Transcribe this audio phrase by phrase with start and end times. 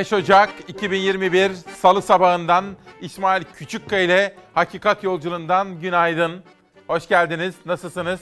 [0.00, 2.64] 5 Ocak 2021 Salı sabahından
[3.00, 6.42] İsmail Küçükkaya ile Hakikat Yolculuğundan günaydın.
[6.86, 7.54] Hoş geldiniz.
[7.66, 8.20] Nasılsınız?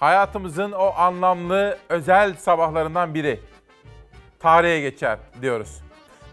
[0.00, 3.40] Hayatımızın o anlamlı özel sabahlarından biri.
[4.40, 5.80] Tarihe geçer diyoruz.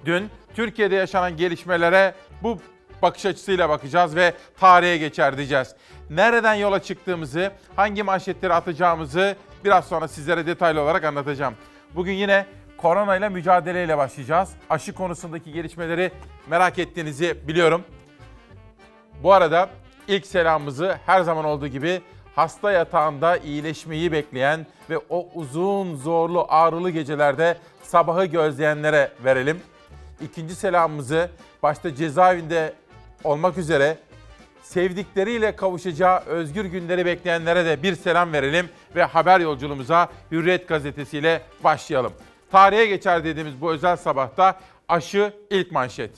[0.05, 2.59] Dün Türkiye'de yaşanan gelişmelere bu
[3.01, 5.75] bakış açısıyla bakacağız ve tarihe geçer diyeceğiz.
[6.09, 11.55] Nereden yola çıktığımızı, hangi manşetleri atacağımızı biraz sonra sizlere detaylı olarak anlatacağım.
[11.95, 12.45] Bugün yine
[12.83, 14.49] korona ile mücadeleyle başlayacağız.
[14.69, 16.11] Aşı konusundaki gelişmeleri
[16.49, 17.83] merak ettiğinizi biliyorum.
[19.23, 19.69] Bu arada
[20.07, 22.01] ilk selamımızı her zaman olduğu gibi
[22.35, 29.61] hasta yatağında iyileşmeyi bekleyen ve o uzun, zorlu, ağrılı gecelerde sabahı gözleyenlere verelim.
[30.21, 31.29] İkinci selamımızı
[31.63, 32.73] başta cezaevinde
[33.23, 33.97] olmak üzere
[34.63, 42.13] sevdikleriyle kavuşacağı özgür günleri bekleyenlere de bir selam verelim ve haber yolculuğumuza Hürriyet gazetesiyle başlayalım.
[42.53, 46.11] Tarihe geçer dediğimiz bu özel sabahta aşı ilk manşet.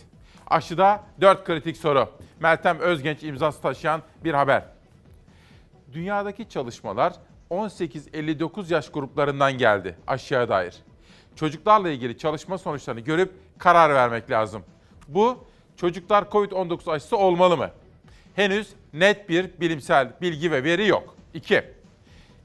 [0.47, 2.09] Aşıda 4 kritik soru.
[2.39, 4.63] Meltem Özgenç imzası taşıyan bir haber.
[5.93, 7.13] Dünyadaki çalışmalar
[7.51, 10.75] 18-59 yaş gruplarından geldi aşıya dair.
[11.35, 14.63] Çocuklarla ilgili çalışma sonuçlarını görüp karar vermek lazım.
[15.07, 15.45] Bu
[15.77, 17.69] çocuklar COVID-19 aşısı olmalı mı?
[18.35, 21.15] Henüz net bir bilimsel bilgi ve veri yok.
[21.33, 21.63] 2.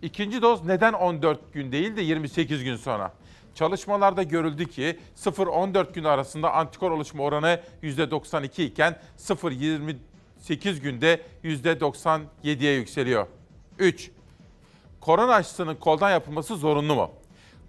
[0.02, 3.12] İkinci doz neden 14 gün değil de 28 gün sonra?
[3.60, 13.26] Çalışmalarda görüldü ki 0-14 gün arasında antikor oluşma oranı %92 iken 0-28 günde %97'ye yükseliyor.
[13.78, 14.10] 3.
[15.00, 17.10] Korona aşısının koldan yapılması zorunlu mu?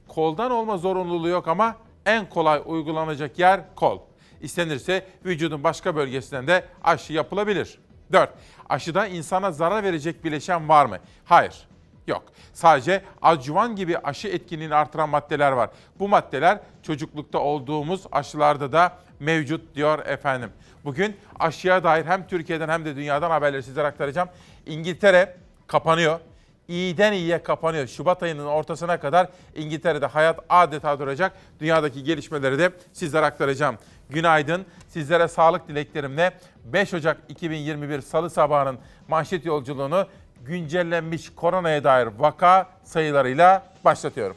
[0.08, 1.76] Koldan olma zorunluluğu yok ama
[2.06, 4.00] en kolay uygulanacak yer kol.
[4.42, 7.80] İstenirse vücudun başka bölgesinden de aşı yapılabilir.
[8.12, 8.30] 4.
[8.70, 10.98] Aşıda insana zarar verecek bileşen var mı?
[11.26, 11.71] Hayır.
[12.08, 12.24] Yok.
[12.54, 15.70] Sadece adjuvan gibi aşı etkinliğini artıran maddeler var.
[16.00, 20.50] Bu maddeler çocuklukta olduğumuz aşılarda da mevcut diyor efendim.
[20.86, 24.30] Bugün aşıya dair hem Türkiye'den hem de dünyadan haberleri sizlere aktaracağım.
[24.66, 25.36] İngiltere
[25.68, 26.20] kapanıyor.
[26.68, 27.88] İyiden iyiye kapanıyor.
[27.88, 31.34] Şubat ayının ortasına kadar İngiltere'de hayat adeta duracak.
[31.60, 33.78] Dünyadaki gelişmeleri de sizlere aktaracağım.
[34.10, 34.66] Günaydın.
[34.88, 36.32] Sizlere sağlık dileklerimle
[36.66, 40.08] 5 Ocak 2021 Salı sabahının manşet yolculuğunu
[40.46, 44.36] güncellenmiş koronaya dair vaka sayılarıyla başlatıyorum.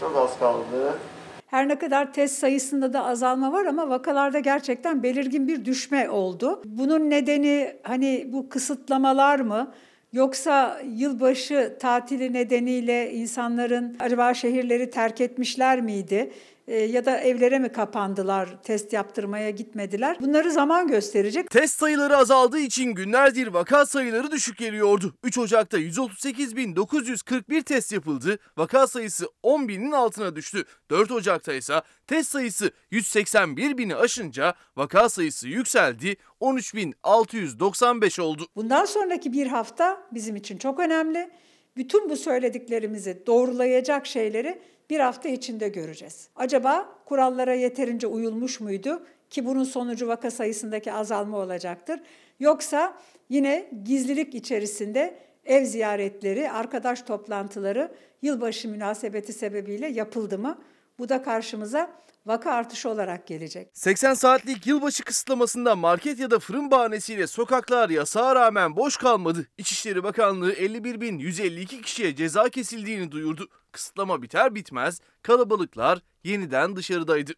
[0.00, 0.98] Çok az kaldı.
[1.46, 6.62] Her ne kadar test sayısında da azalma var ama vakalarda gerçekten belirgin bir düşme oldu.
[6.64, 9.72] Bunun nedeni hani bu kısıtlamalar mı?
[10.12, 16.32] Yoksa yılbaşı tatili nedeniyle insanların acaba şehirleri terk etmişler miydi?
[16.68, 20.16] Ee, ya da evlere mi kapandılar, test yaptırmaya gitmediler?
[20.20, 21.50] Bunları zaman gösterecek.
[21.50, 25.14] Test sayıları azaldığı için günlerdir vaka sayıları düşük geliyordu.
[25.24, 28.38] 3 Ocak'ta 138.941 test yapıldı.
[28.56, 30.64] Vaka sayısı 10.000'in altına düştü.
[30.90, 31.74] 4 Ocak'ta ise
[32.06, 36.16] test sayısı 181.000'i aşınca vaka sayısı yükseldi.
[36.40, 38.46] 13.695 oldu.
[38.56, 41.30] Bundan sonraki bir hafta bizim için çok önemli.
[41.76, 46.28] Bütün bu söylediklerimizi doğrulayacak şeyleri bir hafta içinde göreceğiz.
[46.36, 52.00] Acaba kurallara yeterince uyulmuş muydu ki bunun sonucu vaka sayısındaki azalma olacaktır?
[52.40, 52.98] Yoksa
[53.28, 60.58] yine gizlilik içerisinde ev ziyaretleri, arkadaş toplantıları yılbaşı münasebeti sebebiyle yapıldı mı?
[60.98, 61.90] Bu da karşımıza
[62.26, 63.68] vaka artışı olarak gelecek.
[63.72, 69.46] 80 saatlik yılbaşı kısıtlamasında market ya da fırın bahanesiyle sokaklar yasağa rağmen boş kalmadı.
[69.58, 73.48] İçişleri Bakanlığı 51.152 kişiye ceza kesildiğini duyurdu.
[73.72, 77.32] Kısıtlama biter bitmez kalabalıklar yeniden dışarıdaydı.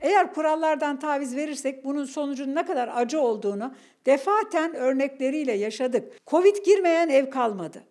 [0.00, 3.74] Eğer kurallardan taviz verirsek bunun sonucunun ne kadar acı olduğunu
[4.06, 6.26] defaten örnekleriyle yaşadık.
[6.26, 7.82] Covid girmeyen ev kalmadı.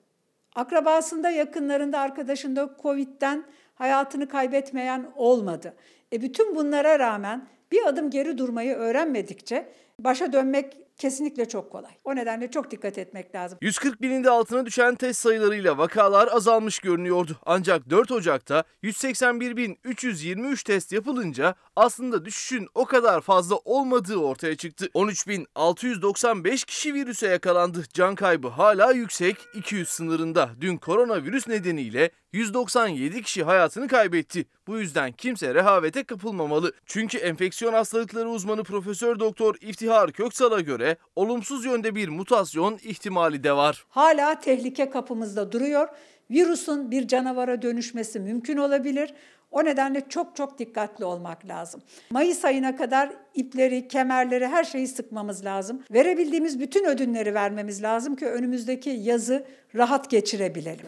[0.56, 3.46] Akrabasında, yakınlarında, arkadaşında Covid'den
[3.76, 5.76] hayatını kaybetmeyen olmadı.
[6.14, 11.92] E bütün bunlara rağmen bir adım geri durmayı öğrenmedikçe başa dönmek kesinlikle çok kolay.
[12.04, 13.58] O nedenle çok dikkat etmek lazım.
[13.62, 17.38] 140 binin de altına düşen test sayılarıyla vakalar azalmış görünüyordu.
[17.46, 24.86] Ancak 4 Ocak'ta 181.323 test yapılınca aslında düşüşün o kadar fazla olmadığı ortaya çıktı.
[24.86, 27.84] 13.695 kişi virüse yakalandı.
[27.94, 30.50] Can kaybı hala yüksek 200 sınırında.
[30.62, 34.46] Dün koronavirüs nedeniyle 197 kişi hayatını kaybetti.
[34.68, 36.74] Bu yüzden kimse rehavete kapılmamalı.
[36.86, 43.54] Çünkü enfeksiyon hastalıkları uzmanı Profesör Doktor İftihar Köksal'a göre olumsuz yönde bir mutasyon ihtimali de
[43.54, 43.86] var.
[43.90, 45.88] Hala tehlike kapımızda duruyor.
[46.32, 49.14] Virüsün bir canavara dönüşmesi mümkün olabilir.
[49.52, 51.82] O nedenle çok çok dikkatli olmak lazım.
[52.10, 55.84] Mayıs ayına kadar ipleri, kemerleri, her şeyi sıkmamız lazım.
[55.92, 59.46] Verebildiğimiz bütün ödünleri vermemiz lazım ki önümüzdeki yazı
[59.76, 60.86] rahat geçirebilelim.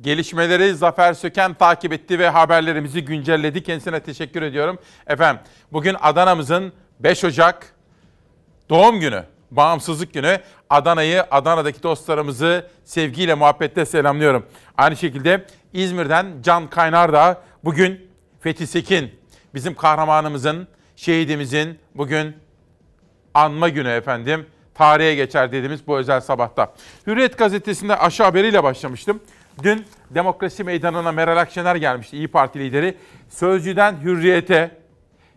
[0.00, 3.62] Gelişmeleri Zafer Söken takip etti ve haberlerimizi güncelledi.
[3.62, 4.78] Kendisine teşekkür ediyorum.
[5.06, 5.42] Efendim
[5.72, 7.74] bugün Adana'mızın 5 Ocak
[8.70, 10.40] doğum günü, bağımsızlık günü.
[10.70, 14.46] Adana'yı, Adana'daki dostlarımızı sevgiyle, muhabbetle selamlıyorum.
[14.78, 18.10] Aynı şekilde İzmir'den Can Kaynar da bugün
[18.40, 19.10] Fethi Sekin,
[19.54, 22.36] bizim kahramanımızın, şehidimizin bugün
[23.34, 24.46] anma günü efendim.
[24.74, 26.74] Tarihe geçer dediğimiz bu özel sabahta.
[27.06, 29.20] Hürriyet gazetesinde aşı haberiyle başlamıştım.
[29.62, 32.96] Dün Demokrasi Meydanı'na Meral Akşener gelmişti, İyi Parti lideri.
[33.28, 34.80] Sözcüden Hürriyet'e,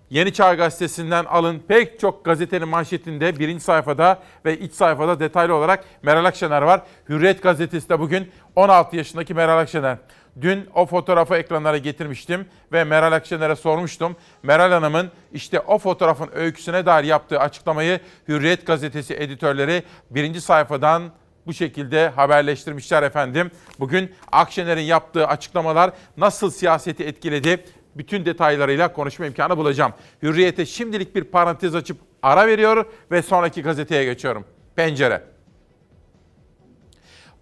[0.09, 5.83] Yeni Çağ Gazetesi'nden alın pek çok gazetenin manşetinde birinci sayfada ve iç sayfada detaylı olarak
[6.03, 6.81] Meral Akşener var.
[7.09, 9.97] Hürriyet Gazetesi de bugün 16 yaşındaki Meral Akşener.
[10.41, 14.15] Dün o fotoğrafı ekranlara getirmiştim ve Meral Akşener'e sormuştum.
[14.43, 21.11] Meral Hanım'ın işte o fotoğrafın öyküsüne dair yaptığı açıklamayı Hürriyet Gazetesi editörleri birinci sayfadan
[21.47, 23.51] bu şekilde haberleştirmişler efendim.
[23.79, 27.65] Bugün Akşener'in yaptığı açıklamalar nasıl siyaseti etkiledi?
[27.95, 29.93] Bütün detaylarıyla konuşma imkanı bulacağım.
[30.23, 34.45] Hürriyete şimdilik bir parantez açıp ara veriyor ve sonraki gazeteye geçiyorum.
[34.75, 35.23] Pencere.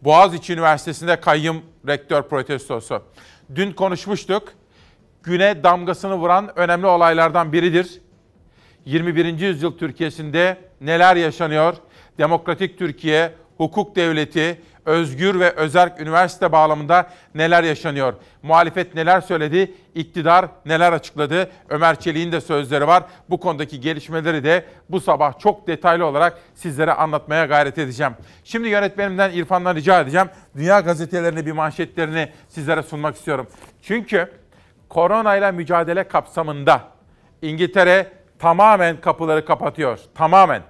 [0.01, 3.03] Boğaziçi Üniversitesi'nde kayyum rektör protestosu.
[3.55, 4.53] Dün konuşmuştuk.
[5.23, 8.01] Güne damgasını vuran önemli olaylardan biridir.
[8.85, 9.39] 21.
[9.39, 11.75] yüzyıl Türkiye'sinde neler yaşanıyor?
[12.17, 18.13] Demokratik Türkiye, hukuk devleti, özgür ve özerk üniversite bağlamında neler yaşanıyor?
[18.43, 19.73] Muhalefet neler söyledi?
[19.95, 21.51] İktidar neler açıkladı?
[21.69, 23.03] Ömer Çelik'in de sözleri var.
[23.29, 28.13] Bu konudaki gelişmeleri de bu sabah çok detaylı olarak sizlere anlatmaya gayret edeceğim.
[28.43, 30.27] Şimdi yönetmenimden İrfan'dan rica edeceğim.
[30.55, 33.47] Dünya gazetelerine bir manşetlerini sizlere sunmak istiyorum.
[33.81, 34.31] Çünkü
[34.89, 36.81] koronayla mücadele kapsamında
[37.41, 38.07] İngiltere
[38.39, 39.99] tamamen kapıları kapatıyor.
[40.15, 40.61] Tamamen.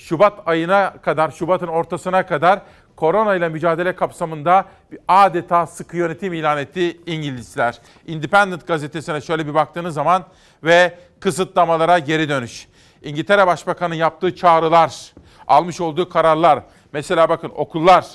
[0.00, 2.62] Şubat ayına kadar, Şubat'ın ortasına kadar
[2.96, 4.64] korona ile mücadele kapsamında
[5.08, 7.78] adeta sıkı yönetim ilan etti İngilizler.
[8.06, 10.24] Independent gazetesine şöyle bir baktığınız zaman
[10.64, 12.68] ve kısıtlamalara geri dönüş.
[13.02, 15.12] İngiltere Başbakanı yaptığı çağrılar,
[15.46, 16.62] almış olduğu kararlar.
[16.92, 18.06] Mesela bakın okullar,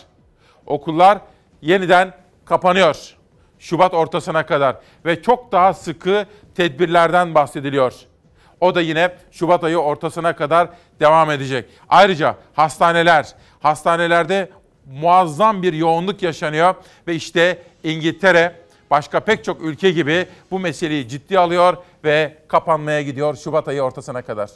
[0.66, 1.18] okullar
[1.62, 2.14] yeniden
[2.46, 3.16] kapanıyor.
[3.60, 7.94] Şubat ortasına kadar ve çok daha sıkı tedbirlerden bahsediliyor.
[8.62, 10.69] O da yine Şubat ayı ortasına kadar
[11.00, 11.66] devam edecek.
[11.90, 14.50] Ayrıca hastaneler, hastanelerde
[14.86, 16.75] muazzam bir yoğunluk yaşanıyor
[17.07, 18.56] ve işte İngiltere
[18.92, 24.22] başka pek çok ülke gibi bu meseleyi ciddi alıyor ve kapanmaya gidiyor Şubat ayı ortasına
[24.22, 24.50] kadar.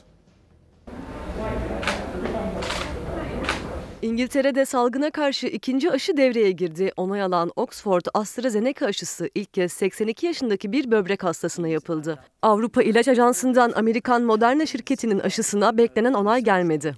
[4.02, 6.92] İngiltere'de salgına karşı ikinci aşı devreye girdi.
[6.98, 12.20] Onay alan Oxford AstraZeneca aşısı ilk kez 82 yaşındaki bir böbrek hastasına yapıldı.
[12.42, 16.96] Avrupa İlaç Ajansı'ndan Amerikan Moderna şirketinin aşısına beklenen onay gelmedi.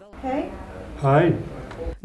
[1.03, 1.33] Hi.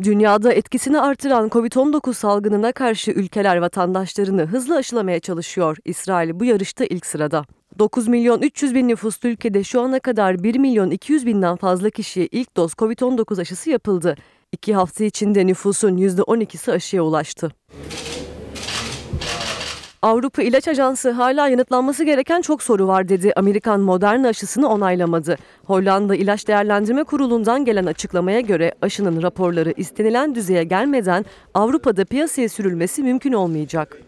[0.02, 5.76] Dünyada etkisini artıran Covid-19 salgınına karşı ülkeler vatandaşlarını hızlı aşılamaya çalışıyor.
[5.84, 7.44] İsrail bu yarışta ilk sırada.
[7.78, 12.26] 9 milyon 300 bin nüfuslu ülkede şu ana kadar 1 milyon 200 binden fazla kişiye
[12.26, 14.16] ilk doz Covid-19 aşısı yapıldı.
[14.52, 17.50] İki hafta içinde nüfusun %12'si aşıya ulaştı.
[20.02, 23.32] Avrupa İlaç Ajansı hala yanıtlanması gereken çok soru var dedi.
[23.36, 25.36] Amerikan Moderna aşısını onaylamadı.
[25.65, 31.24] Hollanda İlaç Değerlendirme Kurulu'ndan gelen açıklamaya göre aşının raporları istenilen düzeye gelmeden
[31.55, 34.00] Avrupa'da piyasaya sürülmesi mümkün olmayacak.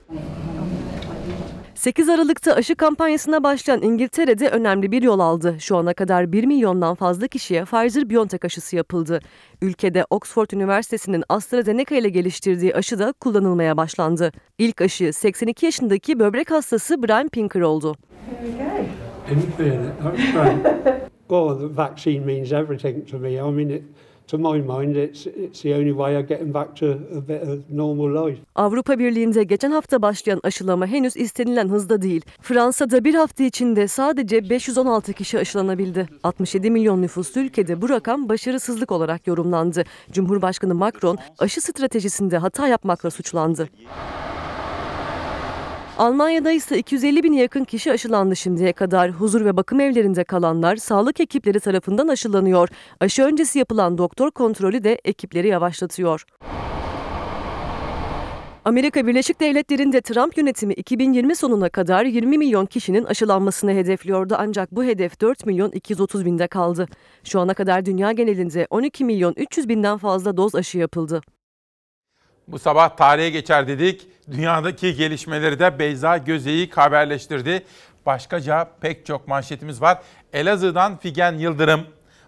[1.78, 5.56] 8 Aralık'ta aşı kampanyasına başlayan İngiltere'de önemli bir yol aldı.
[5.58, 9.20] Şu ana kadar 1 milyondan fazla kişiye Pfizer-BioNTech aşısı yapıldı.
[9.62, 14.32] Ülkede Oxford Üniversitesi'nin AstraZeneca ile geliştirdiği aşı da kullanılmaya başlandı.
[14.58, 17.96] İlk aşı 82 yaşındaki böbrek hastası Brian Pinker oldu.
[24.28, 28.28] To my mind, it's it's the only way of getting back to a bit normal
[28.28, 28.40] life.
[28.54, 32.22] Avrupa Birliği'nde geçen hafta başlayan aşılama henüz istenilen hızda değil.
[32.40, 36.08] Fransa'da bir hafta içinde sadece 516 kişi aşılanabildi.
[36.22, 39.84] 67 milyon nüfuslu ülkede bu rakam başarısızlık olarak yorumlandı.
[40.12, 43.68] Cumhurbaşkanı Macron aşı stratejisinde hata yapmakla suçlandı.
[45.98, 49.10] Almanya'da ise 250 bin yakın kişi aşılandı şimdiye kadar.
[49.10, 52.68] Huzur ve bakım evlerinde kalanlar sağlık ekipleri tarafından aşılanıyor.
[53.00, 56.24] Aşı öncesi yapılan doktor kontrolü de ekipleri yavaşlatıyor.
[58.64, 64.84] Amerika Birleşik Devletleri'nde Trump yönetimi 2020 sonuna kadar 20 milyon kişinin aşılanmasını hedefliyordu ancak bu
[64.84, 66.88] hedef 4 milyon 230 binde kaldı.
[67.24, 71.20] Şu ana kadar dünya genelinde 12 milyon 300 binden fazla doz aşı yapıldı.
[72.48, 74.06] Bu sabah tarihe geçer dedik.
[74.30, 77.64] Dünyadaki gelişmeleri de Beyza Gözeyik haberleştirdi.
[78.06, 79.98] Başkaca pek çok manşetimiz var.
[80.32, 81.80] Elazığ'dan Figen Yıldırım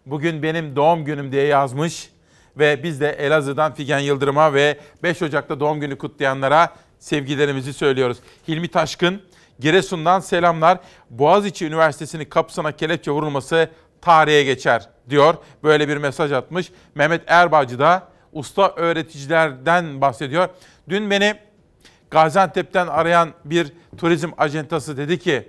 [0.06, 2.10] bugün benim doğum günüm diye yazmış.
[2.58, 8.18] Ve biz de Elazığ'dan Figen Yıldırım'a ve 5 Ocak'ta doğum günü kutlayanlara sevgilerimizi söylüyoruz.
[8.48, 9.22] Hilmi Taşkın,
[9.60, 10.78] Giresun'dan selamlar.
[11.10, 13.68] Boğaziçi Üniversitesi'nin kapısına kelepçe vurulması
[14.00, 15.34] tarihe geçer diyor.
[15.62, 16.72] Böyle bir mesaj atmış.
[16.94, 20.48] Mehmet Erbacı da usta öğreticilerden bahsediyor.
[20.88, 21.34] Dün beni
[22.10, 25.48] Gaziantep'ten arayan bir turizm ajantası dedi ki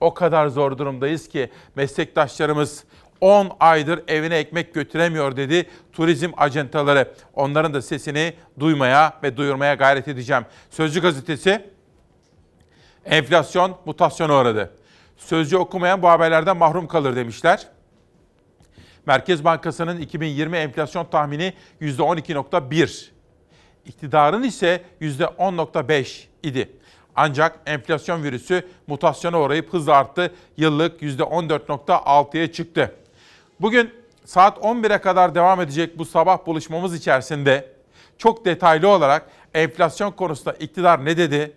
[0.00, 2.84] o kadar zor durumdayız ki meslektaşlarımız
[3.20, 7.14] 10 aydır evine ekmek götüremiyor dedi turizm ajantaları.
[7.34, 10.44] Onların da sesini duymaya ve duyurmaya gayret edeceğim.
[10.70, 11.70] Sözcü gazetesi
[13.04, 14.70] enflasyon mutasyona uğradı.
[15.16, 17.68] Sözcü okumayan bu haberlerden mahrum kalır demişler.
[19.06, 23.08] Merkez Bankası'nın 2020 enflasyon tahmini %12.1.
[23.86, 26.70] İktidarın ise %10.5 idi.
[27.16, 30.34] Ancak enflasyon virüsü mutasyona uğrayıp hızla arttı.
[30.56, 32.94] Yıllık %14.6'ya çıktı.
[33.60, 33.94] Bugün
[34.24, 37.74] saat 11'e kadar devam edecek bu sabah buluşmamız içerisinde
[38.18, 41.52] çok detaylı olarak enflasyon konusunda iktidar ne dedi?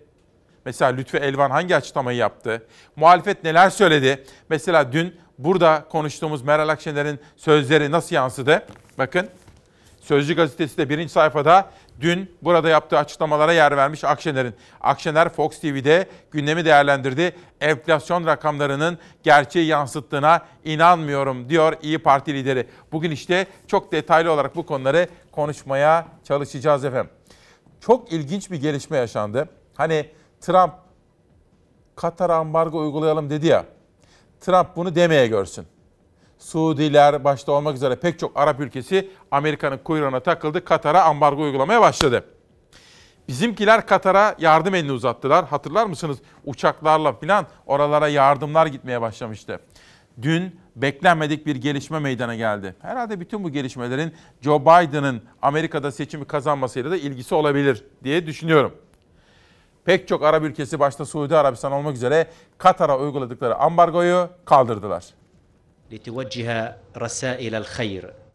[0.68, 2.68] Mesela Lütfü Elvan hangi açıklamayı yaptı?
[2.96, 4.24] Muhalefet neler söyledi?
[4.50, 8.66] Mesela dün burada konuştuğumuz Meral Akşener'in sözleri nasıl yansıdı?
[8.98, 9.30] Bakın
[10.02, 11.70] Sözcü gazetesi de birinci sayfada
[12.02, 14.54] dün burada yaptığı açıklamalara yer vermiş Akşener'in.
[14.82, 17.36] Akşener Fox TV'de gündemi değerlendirdi.
[17.62, 22.68] Enflasyon rakamlarının gerçeği yansıttığına inanmıyorum diyor İyi Parti lideri.
[22.92, 27.12] Bugün işte çok detaylı olarak bu konuları konuşmaya çalışacağız efendim.
[27.82, 29.50] Çok ilginç bir gelişme yaşandı.
[29.74, 30.06] Hani
[30.42, 30.74] Trump
[31.96, 33.66] Katar'a ambargo uygulayalım dedi ya.
[34.40, 35.66] Trump bunu demeye görsün.
[36.40, 40.66] Suudiler başta olmak üzere pek çok Arap ülkesi Amerika'nın kuyruğuna takıldı.
[40.66, 42.26] Katar'a ambargo uygulamaya başladı.
[43.28, 45.46] Bizimkiler Katar'a yardım elini uzattılar.
[45.46, 46.18] Hatırlar mısınız?
[46.46, 49.60] Uçaklarla falan oralara yardımlar gitmeye başlamıştı.
[50.22, 52.76] Dün beklenmedik bir gelişme meydana geldi.
[52.82, 58.74] Herhalde bütün bu gelişmelerin Joe Biden'ın Amerika'da seçimi kazanmasıyla da ilgisi olabilir diye düşünüyorum
[59.88, 62.28] pek çok Arap ülkesi başta Suudi Arabistan olmak üzere
[62.58, 65.06] Katar'a uyguladıkları ambargoyu kaldırdılar.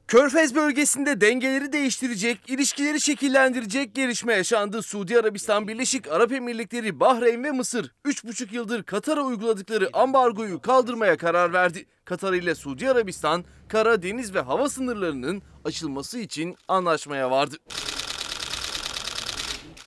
[0.09, 4.82] Körfez bölgesinde dengeleri değiştirecek, ilişkileri şekillendirecek gelişme yaşandı.
[4.82, 11.52] Suudi Arabistan, Birleşik Arap Emirlikleri, Bahreyn ve Mısır 3,5 yıldır Katar'a uyguladıkları ambargoyu kaldırmaya karar
[11.52, 11.87] verdi.
[12.04, 17.56] Katar ile Suudi Arabistan, kara, deniz ve hava sınırlarının açılması için anlaşmaya vardı.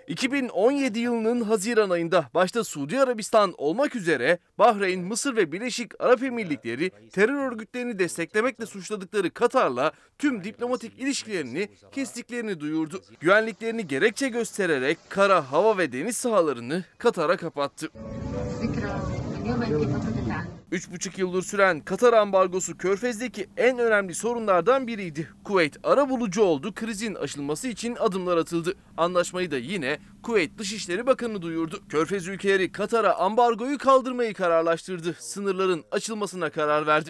[0.07, 6.91] 2017 yılının Haziran ayında başta Suudi Arabistan olmak üzere Bahreyn, Mısır ve Birleşik Arap Emirlikleri
[7.11, 13.01] terör örgütlerini desteklemekle suçladıkları Katar'la tüm diplomatik ilişkilerini kestiklerini duyurdu.
[13.19, 17.89] Güvenliklerini gerekçe göstererek kara, hava ve deniz sahalarını Katar'a kapattı.
[18.61, 19.14] Tekrar.
[19.45, 25.29] 3,5 yıldır süren Katar ambargosu Körfez'deki en önemli sorunlardan biriydi.
[25.43, 28.73] Kuveyt ara bulucu oldu, krizin aşılması için adımlar atıldı.
[28.97, 31.83] Anlaşmayı da yine Kuveyt Dışişleri Bakanı duyurdu.
[31.89, 35.15] Körfez ülkeleri Katar'a ambargoyu kaldırmayı kararlaştırdı.
[35.19, 37.09] Sınırların açılmasına karar verdi.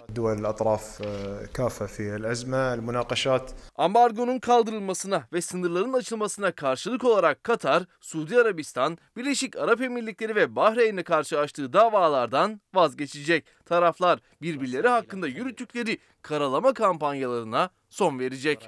[3.76, 11.04] Ambargonun kaldırılmasına ve sınırların açılmasına karşılık olarak Katar, Suudi Arabistan, Birleşik Arap Emirlikleri ve Bahreyn'e
[11.04, 13.46] karşı açtığı davalardan vazgeçecek.
[13.66, 18.68] Taraflar birbirleri hakkında yürüttükleri karalama kampanyalarına son verecek.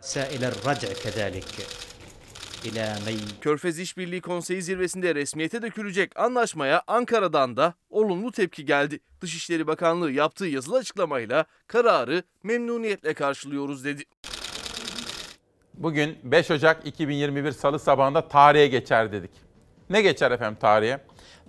[3.42, 9.00] Körfez İşbirliği Konseyi zirvesinde resmiyete dökülecek anlaşmaya Ankara'dan da olumlu tepki geldi.
[9.22, 14.04] Dışişleri Bakanlığı yaptığı yazılı açıklamayla kararı memnuniyetle karşılıyoruz dedi.
[15.74, 19.32] Bugün 5 Ocak 2021 Salı sabahında tarihe geçer dedik.
[19.90, 21.00] Ne geçer efendim tarihe?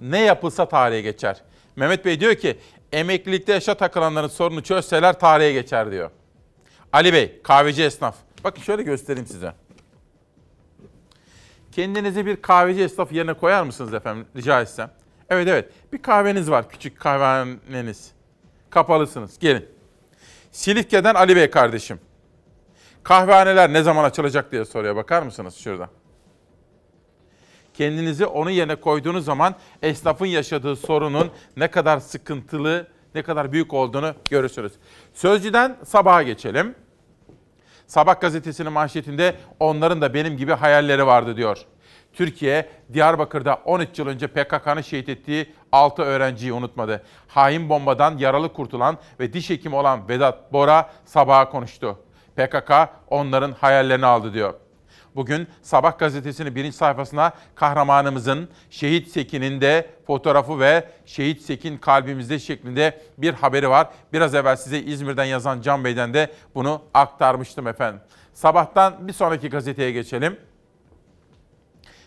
[0.01, 1.43] Ne yapılsa tarihe geçer.
[1.77, 2.59] Mehmet Bey diyor ki
[2.93, 6.11] emeklilikte yaşa takılanların sorunu çözseler tarihe geçer diyor.
[6.93, 8.17] Ali Bey kahveci esnaf.
[8.45, 9.53] Bakın şöyle göstereyim size.
[11.79, 14.91] Kendinizi bir kahveci esnaf yerine koyar mısınız efendim rica etsem?
[15.31, 18.13] Evet evet bir kahveniz var küçük kahvehaneniz.
[18.71, 19.69] Kapalısınız gelin.
[20.53, 22.01] Silifke'den Ali Bey kardeşim.
[23.03, 24.97] Kahvehaneler ne zaman açılacak diye soruyor.
[24.97, 25.91] Bakar mısınız şurada?
[27.75, 34.15] Kendinizi onun yerine koyduğunuz zaman esnafın yaşadığı sorunun ne kadar sıkıntılı, ne kadar büyük olduğunu
[34.31, 34.73] görürsünüz.
[35.15, 36.75] Sözcüden sabaha geçelim.
[37.89, 41.59] Sabah gazetesinin manşetinde onların da benim gibi hayalleri vardı diyor.
[42.13, 47.03] Türkiye, Diyarbakır'da 13 yıl önce PKK'nın şehit ettiği 6 öğrenciyi unutmadı.
[47.29, 51.99] Hain bombadan yaralı kurtulan ve diş hekimi olan Vedat Bora sabaha konuştu.
[52.37, 52.73] PKK
[53.11, 54.55] onların hayallerini aldı diyor.
[55.19, 63.01] Bugün Sabah gazetesinin birinci sayfasına kahramanımızın Şehit Sekin'in de fotoğrafı ve Şehit Sekin kalbimizde şeklinde
[63.19, 63.89] bir haberi var.
[64.13, 68.01] Biraz evvel size İzmir'den yazan Can Bey'den de bunu aktarmıştım efendim.
[68.35, 70.37] Sabahtan bir sonraki gazeteye geçelim.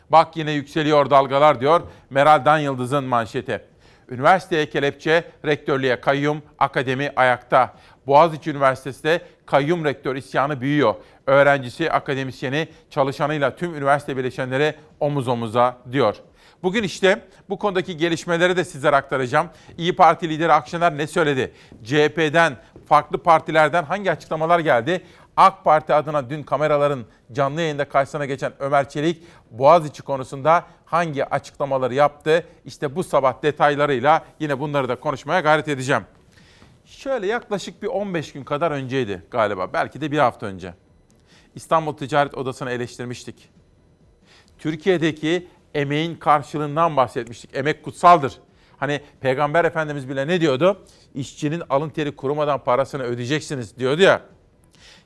[0.09, 3.65] Bak yine yükseliyor dalgalar diyor Meral Dan Yıldız'ın manşeti.
[4.09, 7.73] Üniversiteye kelepçe, rektörlüğe kayyum, akademi ayakta.
[8.07, 10.95] Boğaziçi Üniversitesi'de kayyum rektör isyanı büyüyor.
[11.27, 16.15] Öğrencisi, akademisyeni, çalışanıyla tüm üniversite bileşenleri omuz omuza diyor.
[16.63, 19.49] Bugün işte bu konudaki gelişmeleri de sizlere aktaracağım.
[19.77, 21.53] İyi Parti lideri Akşener ne söyledi?
[21.83, 25.01] CHP'den, farklı partilerden hangi açıklamalar geldi?
[25.37, 31.93] AK Parti adına dün kameraların canlı yayında karşısına geçen Ömer Çelik Boğaziçi konusunda hangi açıklamaları
[31.93, 32.45] yaptı?
[32.65, 36.03] İşte bu sabah detaylarıyla yine bunları da konuşmaya gayret edeceğim.
[36.91, 39.73] Şöyle yaklaşık bir 15 gün kadar önceydi galiba.
[39.73, 40.73] Belki de bir hafta önce.
[41.55, 43.49] İstanbul Ticaret Odası'nı eleştirmiştik.
[44.59, 47.55] Türkiye'deki emeğin karşılığından bahsetmiştik.
[47.55, 48.33] Emek kutsaldır.
[48.77, 50.85] Hani Peygamber Efendimiz bile ne diyordu?
[51.13, 54.21] İşçinin alın teri kurumadan parasını ödeyeceksiniz diyordu ya.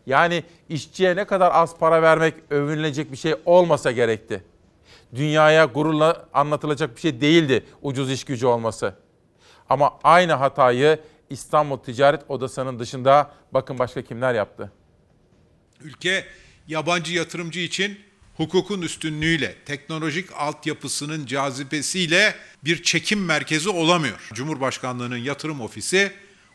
[0.05, 4.43] Yani işçiye ne kadar az para vermek övünülecek bir şey olmasa gerekti.
[5.15, 8.93] Dünyaya gururla anlatılacak bir şey değildi ucuz iş gücü olması.
[9.69, 14.71] Ama aynı hatayı İstanbul Ticaret Odası'nın dışında bakın başka kimler yaptı.
[15.81, 16.25] Ülke
[16.67, 17.99] yabancı yatırımcı için
[18.37, 24.29] hukukun üstünlüğüyle, teknolojik altyapısının cazibesiyle bir çekim merkezi olamıyor.
[24.33, 26.11] Cumhurbaşkanlığının yatırım ofisi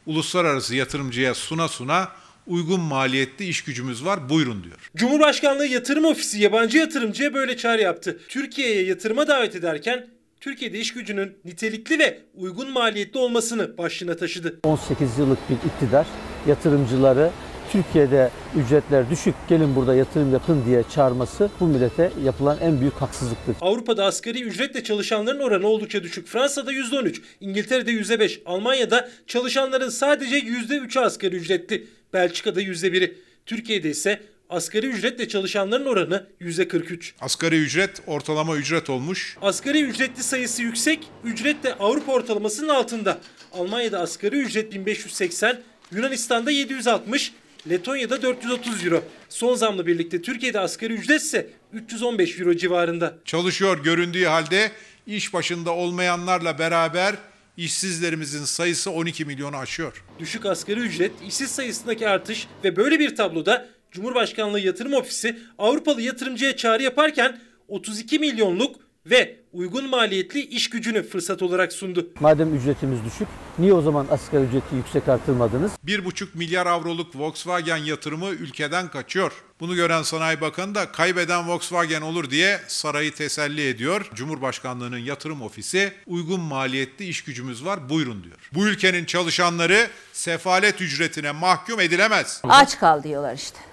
[0.07, 2.09] uluslararası yatırımcıya suna suna
[2.47, 4.91] uygun maliyetli iş gücümüz var buyurun diyor.
[4.97, 8.21] Cumhurbaşkanlığı Yatırım Ofisi yabancı yatırımcıya böyle çağrı yaptı.
[8.29, 14.61] Türkiye'ye yatırıma davet ederken Türkiye'de iş gücünün nitelikli ve uygun maliyetli olmasını başlığına taşıdı.
[14.63, 16.07] 18 yıllık bir iktidar
[16.47, 17.31] yatırımcıları
[17.73, 23.57] Türkiye'de ücretler düşük gelin burada yatırım yapın diye çağırması bu millete yapılan en büyük haksızlıktır.
[23.61, 26.27] Avrupa'da asgari ücretle çalışanların oranı oldukça düşük.
[26.27, 31.87] Fransa'da %13, İngiltere'de %5, Almanya'da çalışanların sadece %3'ü asgari ücretli.
[32.13, 33.15] Belçika'da %1'i.
[33.47, 34.21] Türkiye'de ise
[34.51, 37.13] asgari ücretle çalışanların oranı %43.
[37.21, 39.37] Asgari ücret ortalama ücret olmuş.
[39.43, 43.19] Asgari ücretli sayısı yüksek, ücret de Avrupa ortalamasının altında.
[43.53, 45.61] Almanya'da asgari ücret 1580,
[45.93, 47.33] Yunanistan'da 760,
[47.71, 49.05] Letonya'da 430 euro.
[49.29, 53.15] Son zamla birlikte Türkiye'de asgari ücret ise 315 euro civarında.
[53.25, 54.71] Çalışıyor göründüğü halde
[55.07, 57.15] iş başında olmayanlarla beraber
[57.57, 60.05] işsizlerimizin sayısı 12 milyonu aşıyor.
[60.19, 66.57] Düşük asgari ücret, işsiz sayısındaki artış ve böyle bir tabloda Cumhurbaşkanlığı Yatırım Ofisi Avrupalı yatırımcıya
[66.57, 68.77] çağrı yaparken 32 milyonluk
[69.07, 72.09] ve uygun maliyetli iş gücünü fırsat olarak sundu.
[72.21, 75.73] Madem ücretimiz düşük niye o zaman asgari ücreti yüksek artırmadınız?
[75.87, 79.33] 1,5 milyar avroluk Volkswagen yatırımı ülkeden kaçıyor.
[79.61, 84.11] Bunu gören Sanayi Bakanı da kaybeden Volkswagen olur diye sarayı teselli ediyor.
[84.15, 88.37] Cumhurbaşkanlığının yatırım ofisi uygun maliyetli iş gücümüz var buyurun diyor.
[88.55, 92.43] Bu ülkenin çalışanları sefalet ücretine mahkum edilemez.
[92.45, 93.70] Aç kal diyorlar işte.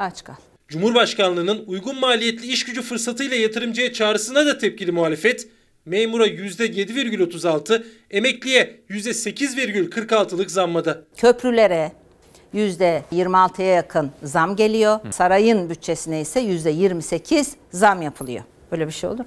[0.00, 0.34] Aç kal.
[0.68, 5.48] Cumhurbaşkanlığının uygun maliyetli iş gücü fırsatıyla yatırımcıya çağrısına da tepkili muhalefet,
[5.84, 11.04] memura %7,36, emekliye %8,46'lık zammada.
[11.16, 11.92] Köprülere
[12.54, 15.00] %26'ya yakın zam geliyor.
[15.10, 18.44] Sarayın bütçesine ise %28 zam yapılıyor.
[18.72, 19.26] Böyle bir şey olur mu?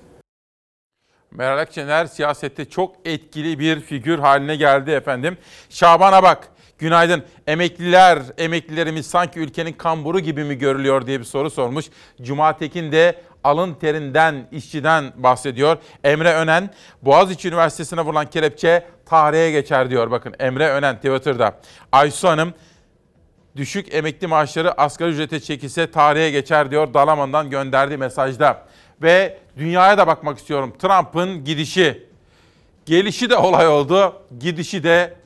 [1.32, 5.38] Meral Akşener siyasette çok etkili bir figür haline geldi efendim.
[5.70, 6.53] Şaban'a bak.
[6.84, 7.24] Günaydın.
[7.48, 11.86] Emekliler, emeklilerimiz sanki ülkenin kamburu gibi mi görülüyor diye bir soru sormuş.
[12.22, 15.78] Cuma Tekin de alın terinden, işçiden bahsediyor.
[16.04, 16.70] Emre Önen,
[17.02, 20.12] Boğaziçi Üniversitesi'ne vurulan kelepçe tarihe geçer diyor.
[20.12, 21.60] Bakın Emre Önen Twitter'da.
[21.92, 22.54] Aysu Hanım,
[23.56, 28.66] düşük emekli maaşları asgari ücrete çekilse tarihe geçer diyor Dalaman'dan gönderdiği mesajda.
[29.02, 30.74] Ve dünyaya da bakmak istiyorum.
[30.80, 32.08] Trump'ın gidişi.
[32.86, 35.23] Gelişi de olay oldu, gidişi de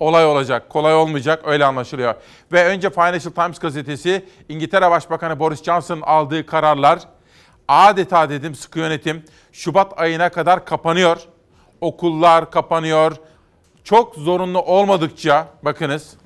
[0.00, 0.68] olay olacak.
[0.70, 2.14] Kolay olmayacak öyle anlaşılıyor.
[2.52, 6.98] Ve önce Financial Times gazetesi İngiltere Başbakanı Boris Johnson'ın aldığı kararlar
[7.68, 11.18] adeta dedim sıkı yönetim Şubat ayına kadar kapanıyor.
[11.80, 13.16] Okullar kapanıyor.
[13.84, 16.16] Çok zorunlu olmadıkça bakınız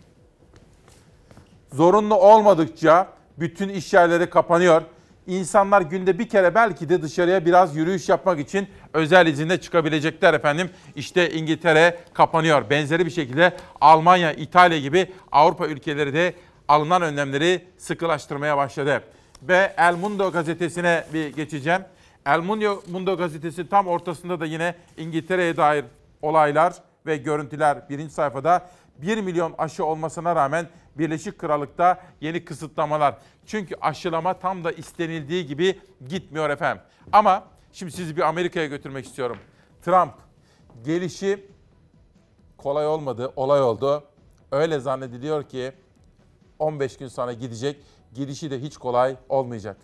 [1.75, 3.09] zorunlu olmadıkça
[3.39, 4.83] bütün iş yerleri kapanıyor.
[5.27, 10.71] İnsanlar günde bir kere belki de dışarıya biraz yürüyüş yapmak için özel izinle çıkabilecekler efendim.
[10.97, 12.71] İşte İngiltere kapanıyor.
[12.71, 16.35] Benzeri bir şekilde Almanya, İtalya gibi Avrupa ülkeleri de
[16.69, 19.03] alınan önlemleri sıkılaştırmaya başladı.
[19.43, 21.83] Ve El Mundo gazetesine bir geçeceğim.
[22.27, 25.85] El Mundo, Mundo gazetesi tam ortasında da yine İngiltere'ye dair
[26.23, 26.75] olaylar
[27.07, 28.67] ve görüntüler birinci sayfada.
[28.99, 30.67] 1 milyon aşı olmasına rağmen
[30.99, 33.15] Birleşik Krallık'ta yeni kısıtlamalar.
[33.47, 36.83] Çünkü aşılama tam da istenildiği gibi gitmiyor efendim.
[37.13, 39.39] Ama şimdi sizi bir Amerika'ya götürmek istiyorum.
[39.83, 40.13] Trump
[40.85, 41.47] gelişi
[42.57, 44.05] kolay olmadı, olay oldu.
[44.53, 45.73] Öyle zannediliyor ki
[46.59, 47.83] 15 gün sonra gidecek.
[48.15, 49.77] Gidişi de hiç kolay olmayacak.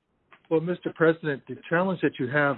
[0.49, 0.93] Well, Mr.
[0.93, 2.57] President, the challenge that you have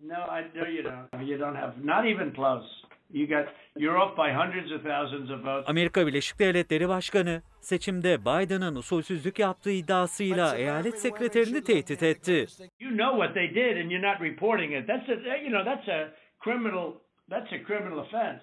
[0.03, 1.27] No, I know you don't.
[1.29, 2.67] You don't have, not even close.
[3.11, 5.69] You got, you're off by hundreds of thousands of votes.
[5.69, 12.45] Amerika Birleşik Devletleri Başkanı seçimde Biden'ın usulsüzlük yaptığı iddiasıyla eyalet sekreterini tehdit etti.
[12.79, 14.87] You know what they did, and you're not reporting it.
[14.87, 16.93] That's a, you know, that's a criminal,
[17.29, 18.41] that's a criminal offense,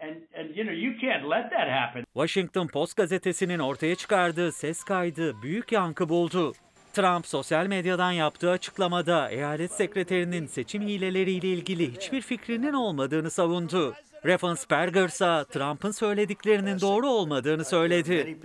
[0.00, 2.04] and and you know you can't let that happen.
[2.14, 6.52] Washington Post gazetesinin ortaya çıkardığı ses kaydı büyük yankı buldu.
[6.94, 13.94] Trump sosyal medyadan yaptığı açıklamada eyalet sekreterinin seçim hileleriyle ilgili hiçbir fikrinin olmadığını savundu.
[14.26, 18.38] Raffensperger ise Trump'ın söylediklerinin doğru olmadığını söyledi.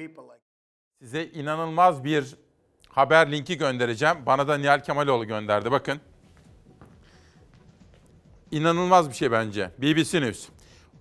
[1.01, 2.35] Size inanılmaz bir
[2.89, 4.17] haber linki göndereceğim.
[4.25, 5.71] Bana da Nihal Kemaloğlu gönderdi.
[5.71, 5.99] Bakın.
[8.51, 9.71] İnanılmaz bir şey bence.
[9.77, 10.49] BBC News.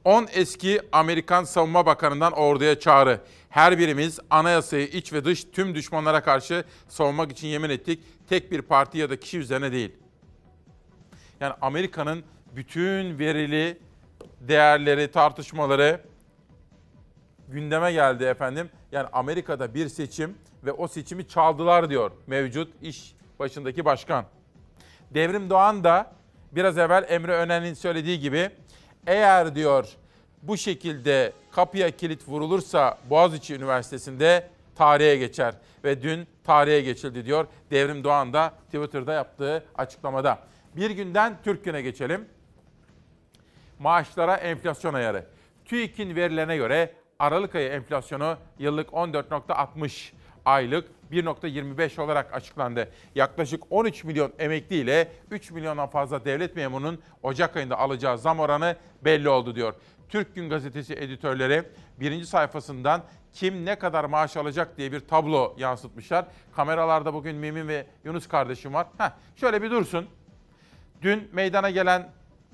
[0.04, 3.20] 10 eski Amerikan Savunma Bakanı'ndan orduya çağrı.
[3.48, 8.02] Her birimiz anayasayı iç ve dış tüm düşmanlara karşı savunmak için yemin ettik.
[8.28, 9.92] Tek bir parti ya da kişi üzerine değil.
[11.40, 12.24] Yani Amerika'nın
[12.56, 13.78] bütün verili
[14.40, 16.00] değerleri, tartışmaları
[17.48, 18.70] gündeme geldi efendim.
[18.92, 20.34] Yani Amerika'da bir seçim
[20.64, 24.24] ve o seçimi çaldılar diyor mevcut iş başındaki başkan.
[25.10, 26.12] Devrim Doğan da
[26.52, 28.50] biraz evvel Emre Önen'in söylediği gibi
[29.08, 29.88] eğer diyor
[30.42, 35.54] bu şekilde kapıya kilit vurulursa Boğaziçi Üniversitesi'nde tarihe geçer.
[35.84, 40.38] Ve dün tarihe geçildi diyor Devrim Doğan da Twitter'da yaptığı açıklamada.
[40.76, 42.24] Bir günden Türk Günü'ne geçelim.
[43.78, 45.26] Maaşlara enflasyon ayarı.
[45.64, 50.12] TÜİK'in verilerine göre Aralık ayı enflasyonu yıllık 14.60,
[50.44, 52.88] aylık 1.25 olarak açıklandı.
[53.14, 58.76] Yaklaşık 13 milyon emekli ile 3 milyondan fazla devlet memurunun Ocak ayında alacağı zam oranı
[59.04, 59.74] belli oldu diyor.
[60.08, 61.62] Türk Gün Gazetesi editörleri
[62.00, 66.24] birinci sayfasından kim ne kadar maaş alacak diye bir tablo yansıtmışlar.
[66.56, 68.86] Kameralarda bugün Mimin ve Yunus kardeşim var.
[68.98, 70.06] Heh, şöyle bir dursun.
[71.02, 72.12] Dün meydana gelen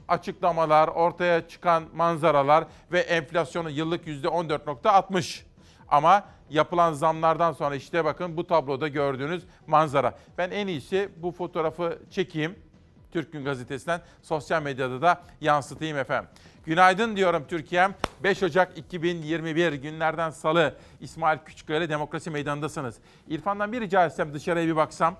[0.08, 5.42] açıklamalar, ortaya çıkan manzaralar ve enflasyonu yıllık %14.60.
[5.88, 10.14] Ama yapılan zamlardan sonra işte bakın bu tabloda gördüğünüz manzara.
[10.38, 12.54] Ben en iyisi bu fotoğrafı çekeyim.
[13.12, 16.30] Türk Gün Gazetesi'nden sosyal medyada da yansıtayım efendim.
[16.66, 17.94] Günaydın diyorum Türkiye'm.
[18.22, 22.96] 5 Ocak 2021 günlerden salı İsmail Küçükkaya Demokrasi Meydanı'ndasınız.
[23.28, 25.16] İrfan'dan bir rica etsem dışarıya bir baksam.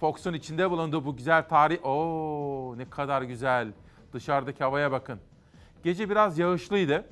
[0.00, 1.84] Fox'un içinde bulunduğu bu güzel tarih.
[1.84, 3.68] Oo ne kadar güzel.
[4.12, 5.20] Dışarıdaki havaya bakın.
[5.84, 7.04] Gece biraz yağışlıydı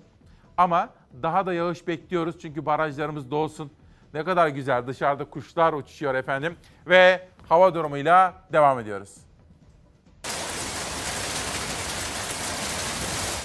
[0.57, 0.91] ama
[1.23, 3.71] daha da yağış bekliyoruz çünkü barajlarımız dolsun.
[4.15, 9.15] Ne kadar güzel dışarıda kuşlar uçuşuyor efendim ve hava durumuyla devam ediyoruz.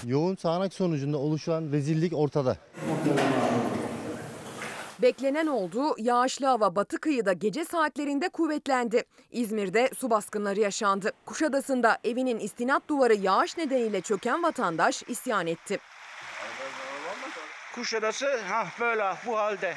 [0.05, 2.57] Yoğun sağanak sonucunda oluşan rezillik ortada.
[5.01, 5.95] Beklenen oldu.
[5.97, 9.03] Yağışlı hava batı kıyıda gece saatlerinde kuvvetlendi.
[9.31, 11.11] İzmir'de su baskınları yaşandı.
[11.25, 15.79] Kuşadası'nda evinin istinat duvarı yağış nedeniyle çöken vatandaş isyan etti.
[17.75, 19.73] Kuşadası ha böyle bu halde.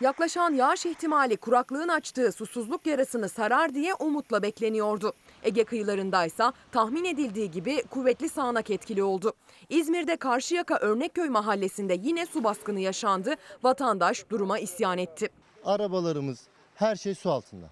[0.00, 5.12] Yaklaşan yağış ihtimali kuraklığın açtığı susuzluk yarasını sarar diye umutla bekleniyordu.
[5.42, 9.32] Ege kıyılarındaysa tahmin edildiği gibi kuvvetli sağanak etkili oldu.
[9.68, 13.34] İzmir'de Karşıyaka Örnekköy mahallesinde yine su baskını yaşandı.
[13.62, 15.28] Vatandaş duruma isyan etti.
[15.64, 16.40] Arabalarımız
[16.74, 17.70] her şey su altında.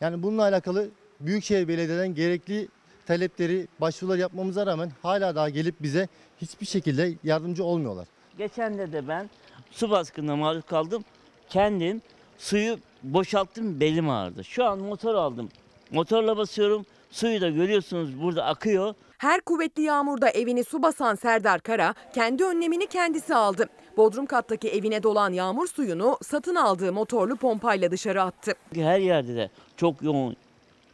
[0.00, 0.88] Yani bununla alakalı
[1.20, 2.68] Büyükşehir Belediye'den gerekli
[3.06, 6.08] talepleri, başvurular yapmamıza rağmen hala daha gelip bize
[6.40, 8.08] hiçbir şekilde yardımcı olmuyorlar.
[8.40, 9.30] Geçen de de ben
[9.70, 11.04] su baskınına maruz kaldım.
[11.48, 12.02] Kendim
[12.38, 14.44] suyu boşalttım belim ağrıdı.
[14.44, 15.48] Şu an motor aldım.
[15.90, 16.86] Motorla basıyorum.
[17.10, 18.94] Suyu da görüyorsunuz burada akıyor.
[19.18, 23.68] Her kuvvetli yağmurda evini su basan Serdar Kara kendi önlemini kendisi aldı.
[23.96, 28.52] Bodrum kattaki evine dolan yağmur suyunu satın aldığı motorlu pompayla dışarı attı.
[28.74, 30.36] Her yerde de çok yoğun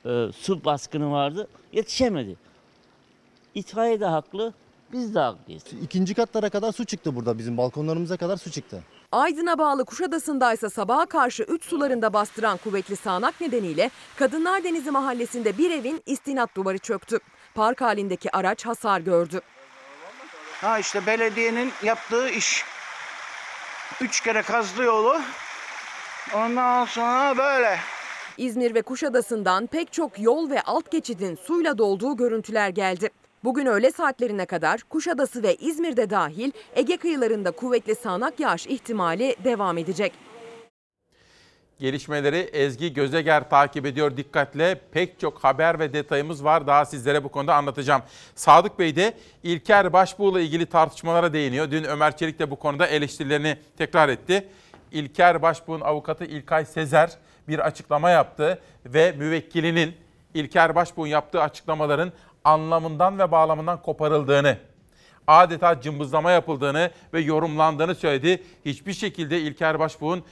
[0.06, 1.48] e, su baskını vardı.
[1.72, 2.36] Yetişemedi.
[3.54, 4.52] İtfaiye de haklı,
[4.92, 5.62] biz de haklıyız.
[5.82, 8.82] İkinci katlara kadar su çıktı burada bizim balkonlarımıza kadar su çıktı.
[9.12, 15.58] Aydın'a bağlı Kuşadası'nda ise sabaha karşı 3 sularında bastıran kuvvetli sağanak nedeniyle Kadınlar Denizi mahallesinde
[15.58, 17.18] bir evin istinat duvarı çöktü.
[17.54, 19.40] Park halindeki araç hasar gördü.
[20.60, 22.64] Ha işte belediyenin yaptığı iş.
[24.00, 25.20] Üç kere kazdı yolu.
[26.34, 27.78] Ondan sonra böyle.
[28.38, 33.10] İzmir ve Kuşadası'ndan pek çok yol ve alt geçidin suyla dolduğu görüntüler geldi.
[33.46, 39.78] Bugün öğle saatlerine kadar Kuşadası ve İzmir'de dahil Ege kıyılarında kuvvetli sağanak yağış ihtimali devam
[39.78, 40.12] edecek.
[41.78, 44.80] Gelişmeleri Ezgi Gözeger takip ediyor dikkatle.
[44.92, 46.66] Pek çok haber ve detayımız var.
[46.66, 48.02] Daha sizlere bu konuda anlatacağım.
[48.34, 51.70] Sadık Bey de İlker Başbuğ'la ilgili tartışmalara değiniyor.
[51.70, 54.48] Dün Ömer Çelik de bu konuda eleştirilerini tekrar etti.
[54.92, 57.10] İlker Başbuğ'un avukatı İlkay Sezer
[57.48, 59.94] bir açıklama yaptı ve müvekkilinin
[60.34, 62.12] İlker Başbuğ'un yaptığı açıklamaların
[62.46, 64.58] anlamından ve bağlamından koparıldığını,
[65.26, 68.42] adeta cımbızlama yapıldığını ve yorumlandığını söyledi.
[68.64, 70.24] Hiçbir şekilde İlker Başbuğ'un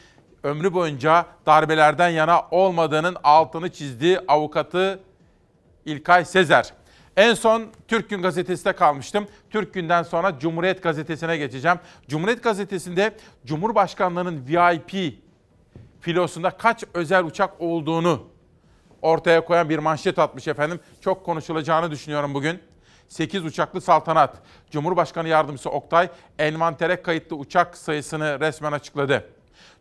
[0.42, 5.00] ömrü boyunca darbelerden yana olmadığının altını çizdi avukatı
[5.84, 6.72] İlkay Sezer.
[7.16, 9.26] En son Türk Gün Gazetesi'de kalmıştım.
[9.50, 11.78] Türk Gün'den sonra Cumhuriyet Gazetesi'ne geçeceğim.
[12.08, 15.14] Cumhuriyet Gazetesi'nde Cumhurbaşkanlığının VIP
[16.00, 18.33] filosunda kaç özel uçak olduğunu
[19.04, 20.80] ortaya koyan bir manşet atmış efendim.
[21.00, 22.62] Çok konuşulacağını düşünüyorum bugün.
[23.08, 24.36] 8 uçaklı saltanat.
[24.70, 29.33] Cumhurbaşkanı Yardımcısı Oktay envantere kayıtlı uçak sayısını resmen açıkladı.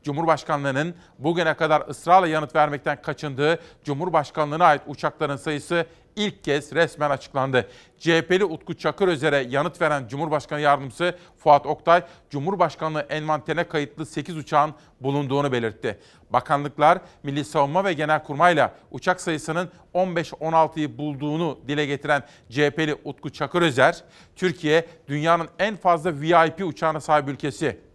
[0.04, 5.86] Cumhurbaşkanlığının bugüne kadar ısrarla yanıt vermekten kaçındığı Cumhurbaşkanlığına ait uçakların sayısı
[6.16, 7.68] ilk kez resmen açıklandı.
[7.98, 15.52] CHP'li Utku Çakırözer'e yanıt veren Cumhurbaşkanı Yardımcısı Fuat Oktay, Cumhurbaşkanlığı envanterine kayıtlı 8 uçağın bulunduğunu
[15.52, 16.00] belirtti.
[16.30, 24.04] Bakanlıklar, Milli Savunma ve Genelkurmay'la uçak sayısının 15-16'yı bulduğunu dile getiren CHP'li Utku Çakırözer,
[24.36, 27.93] Türkiye dünyanın en fazla VIP uçağına sahip ülkesi.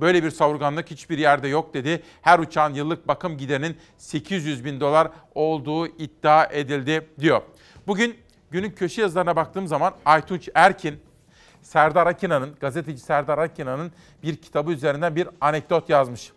[0.00, 2.02] Böyle bir savurganlık hiçbir yerde yok dedi.
[2.22, 7.42] Her uçağın yıllık bakım giderinin 800 bin dolar olduğu iddia edildi diyor.
[7.86, 8.16] Bugün
[8.50, 11.00] günün köşe yazılarına baktığım zaman Aytunç Erkin,
[11.62, 16.32] Serdar Akina'nın, gazeteci Serdar Akina'nın bir kitabı üzerinden bir anekdot yazmış.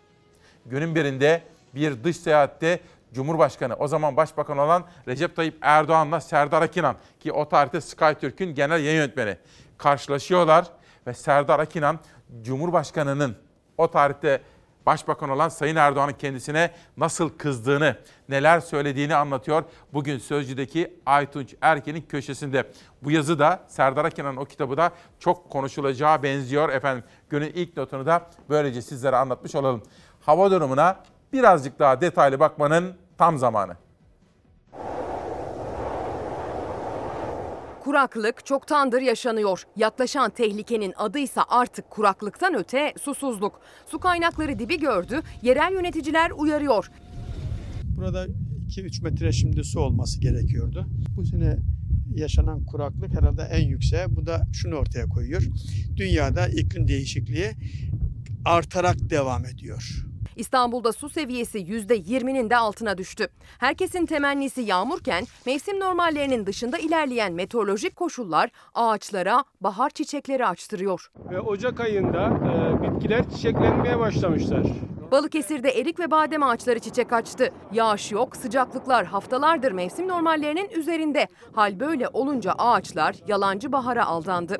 [0.66, 1.42] Günün birinde
[1.74, 2.80] bir dış seyahatte
[3.14, 8.84] Cumhurbaşkanı, o zaman Başbakan olan Recep Tayyip Erdoğan'la Serdar Akinan ki o tarihte SkyTürk'ün genel
[8.84, 9.36] yayın yönetmeni
[9.78, 10.66] karşılaşıyorlar
[11.06, 11.98] ve Serdar Akinan
[12.42, 13.36] Cumhurbaşkanı'nın
[13.78, 14.40] o tarihte
[14.88, 17.96] Başbakan olan Sayın Erdoğan'ın kendisine nasıl kızdığını,
[18.28, 19.64] neler söylediğini anlatıyor.
[19.92, 22.72] Bugün Sözcü'deki Aytunç Erken'in köşesinde.
[23.02, 27.04] Bu yazı da Serdar Akina'nın o kitabı da çok konuşulacağı benziyor efendim.
[27.30, 29.82] Günün ilk notunu da böylece sizlere anlatmış olalım.
[30.20, 30.96] Hava durumuna
[31.32, 33.76] birazcık daha detaylı bakmanın tam zamanı.
[37.88, 39.62] Kuraklık çoktandır yaşanıyor.
[39.76, 43.60] Yaklaşan tehlikenin adıysa artık kuraklıktan öte susuzluk.
[43.86, 46.90] Su kaynakları dibi gördü, yerel yöneticiler uyarıyor.
[47.84, 48.26] Burada
[48.68, 50.86] 2-3 metre şimdi su olması gerekiyordu.
[51.16, 51.56] Bu sene
[52.14, 54.04] yaşanan kuraklık herhalde en yükseği.
[54.08, 55.42] Bu da şunu ortaya koyuyor.
[55.96, 57.50] Dünyada iklim değişikliği
[58.44, 60.07] artarak devam ediyor.
[60.38, 63.28] İstanbul'da su seviyesi %20'nin de altına düştü.
[63.58, 71.10] Herkesin temennisi yağmurken mevsim normallerinin dışında ilerleyen meteorolojik koşullar ağaçlara bahar çiçekleri açtırıyor.
[71.30, 74.62] Ve Ocak ayında e, bitkiler çiçeklenmeye başlamışlar.
[75.10, 77.52] Balıkesir'de erik ve badem ağaçları çiçek açtı.
[77.72, 81.28] Yağış yok, sıcaklıklar haftalardır mevsim normallerinin üzerinde.
[81.52, 84.58] Hal böyle olunca ağaçlar yalancı bahara aldandı.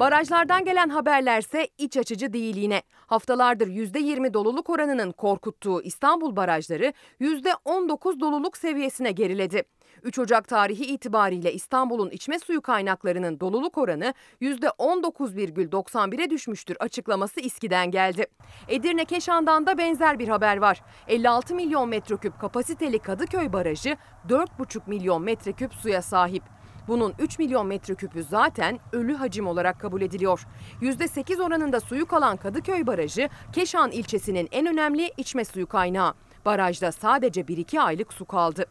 [0.00, 2.82] Barajlardan gelen haberlerse iç açıcı değil yine.
[3.06, 9.62] Haftalardır %20 doluluk oranının korkuttuğu İstanbul barajları %19 doluluk seviyesine geriledi.
[10.02, 18.26] 3 Ocak tarihi itibariyle İstanbul'un içme suyu kaynaklarının doluluk oranı %19,91'e düşmüştür açıklaması İSKİ'den geldi.
[18.68, 20.82] Edirne Keşan'dan da benzer bir haber var.
[21.08, 23.96] 56 milyon metreküp kapasiteli Kadıköy Barajı
[24.28, 26.42] 4,5 milyon metreküp suya sahip.
[26.88, 30.46] Bunun 3 milyon metreküpü zaten ölü hacim olarak kabul ediliyor.
[30.82, 36.14] %8 oranında suyu kalan Kadıköy Barajı, Keşan ilçesinin en önemli içme suyu kaynağı.
[36.44, 38.66] Barajda sadece 1-2 aylık su kaldı.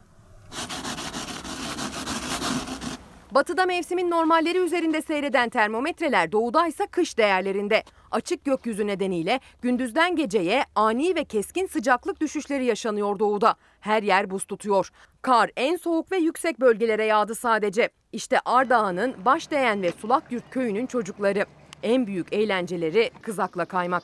[3.32, 7.84] Batıda mevsimin normalleri üzerinde seyreden termometreler doğuda ise kış değerlerinde.
[8.14, 13.56] Açık gökyüzü nedeniyle gündüzden geceye ani ve keskin sıcaklık düşüşleri yaşanıyor doğuda.
[13.80, 14.90] Her yer buz tutuyor.
[15.22, 17.90] Kar en soğuk ve yüksek bölgelere yağdı sadece.
[18.12, 21.46] İşte Ardahan'ın Başdeğen ve Sulakyurt köyünün çocukları.
[21.84, 24.04] En büyük eğlenceleri kızakla kaymak.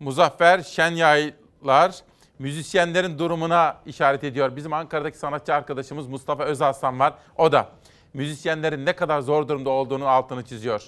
[0.00, 1.94] Muzaffer Şenyaylar
[2.38, 4.56] müzisyenlerin durumuna işaret ediyor.
[4.56, 7.14] Bizim Ankara'daki sanatçı arkadaşımız Mustafa Özaslan var.
[7.36, 7.68] O da
[8.14, 10.82] müzisyenlerin ne kadar zor durumda olduğunu altını çiziyor.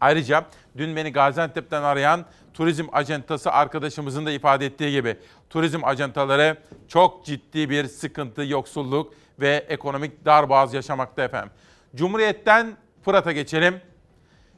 [0.00, 0.44] Ayrıca
[0.76, 5.16] dün beni Gaziantep'ten arayan turizm acentası arkadaşımızın da ifade ettiği gibi
[5.50, 6.56] turizm acentaları
[6.88, 11.50] çok ciddi bir sıkıntı, yoksulluk ve ekonomik darboğaz yaşamakta efendim.
[11.94, 13.80] Cumhuriyet'ten Fırat'a geçelim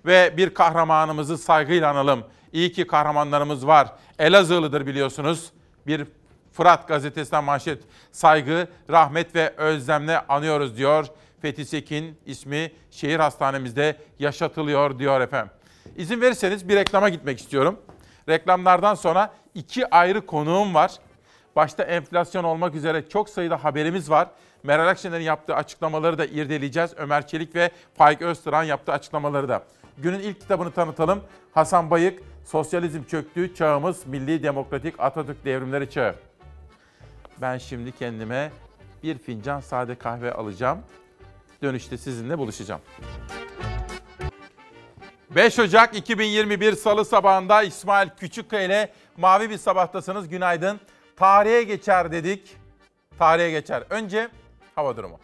[0.07, 2.25] ve bir kahramanımızı saygıyla analım.
[2.53, 3.93] İyi ki kahramanlarımız var.
[4.19, 5.51] Elazığlıdır biliyorsunuz.
[5.87, 6.07] Bir
[6.53, 7.83] Fırat gazetesinden manşet.
[8.13, 11.07] Saygı, rahmet ve özlemle anıyoruz diyor.
[11.47, 15.53] Fethi Sekin ismi şehir hastanemizde yaşatılıyor diyor efendim.
[15.97, 17.81] İzin verirseniz bir reklama gitmek istiyorum.
[18.29, 20.93] Reklamlardan sonra iki ayrı konuğum var.
[21.57, 24.29] Başta enflasyon olmak üzere çok sayıda haberimiz var.
[24.63, 26.91] Meral Akşener'in yaptığı açıklamaları da irdeleyeceğiz.
[26.97, 29.63] Ömer Çelik ve Faik Öztürk'ün yaptığı açıklamaları da.
[29.99, 31.21] Günün ilk kitabını tanıtalım.
[31.53, 36.15] Hasan Bayık, Sosyalizm Çöktü, Çağımız Milli Demokratik Atatürk Devrimleri Çağı.
[37.41, 38.51] Ben şimdi kendime
[39.03, 40.79] bir fincan sade kahve alacağım.
[41.63, 42.81] Dönüşte sizinle buluşacağım.
[45.31, 50.29] 5 Ocak 2021 Salı sabahında İsmail Küçükkaya ile Mavi Bir Sabahtasınız.
[50.29, 50.81] Günaydın.
[51.17, 52.57] Tarihe geçer dedik.
[53.19, 53.85] Tarihe geçer.
[53.91, 54.29] Önce
[54.75, 55.19] hava durumu.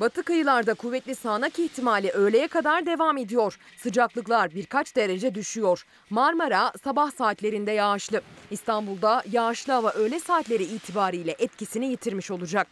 [0.00, 3.58] Batı kıyılarda kuvvetli sağanak ihtimali öğleye kadar devam ediyor.
[3.76, 5.86] Sıcaklıklar birkaç derece düşüyor.
[6.10, 8.20] Marmara sabah saatlerinde yağışlı.
[8.50, 12.66] İstanbul'da yağışlı hava öğle saatleri itibariyle etkisini yitirmiş olacak.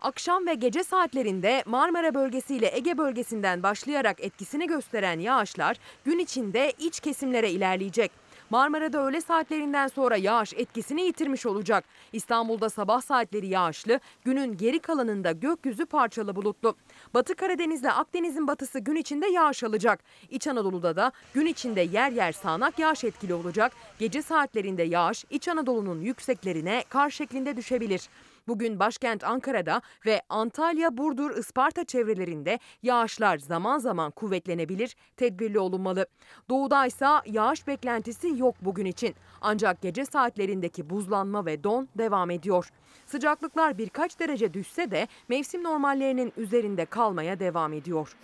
[0.00, 7.00] Akşam ve gece saatlerinde Marmara bölgesiyle Ege bölgesinden başlayarak etkisini gösteren yağışlar gün içinde iç
[7.00, 8.23] kesimlere ilerleyecek.
[8.50, 11.84] Marmara'da öğle saatlerinden sonra yağış etkisini yitirmiş olacak.
[12.12, 16.76] İstanbul'da sabah saatleri yağışlı, günün geri kalanında gökyüzü parçalı bulutlu.
[17.14, 20.04] Batı Karadeniz'le Akdeniz'in batısı gün içinde yağış alacak.
[20.30, 23.72] İç Anadolu'da da gün içinde yer yer sağanak yağış etkili olacak.
[23.98, 28.08] Gece saatlerinde yağış İç Anadolu'nun yükseklerine kar şeklinde düşebilir.
[28.48, 36.06] Bugün başkent Ankara'da ve Antalya, Burdur, Isparta çevrelerinde yağışlar zaman zaman kuvvetlenebilir, tedbirli olunmalı.
[36.50, 39.14] Doğuda ise yağış beklentisi yok bugün için.
[39.40, 42.70] Ancak gece saatlerindeki buzlanma ve don devam ediyor.
[43.06, 48.16] Sıcaklıklar birkaç derece düşse de mevsim normallerinin üzerinde kalmaya devam ediyor.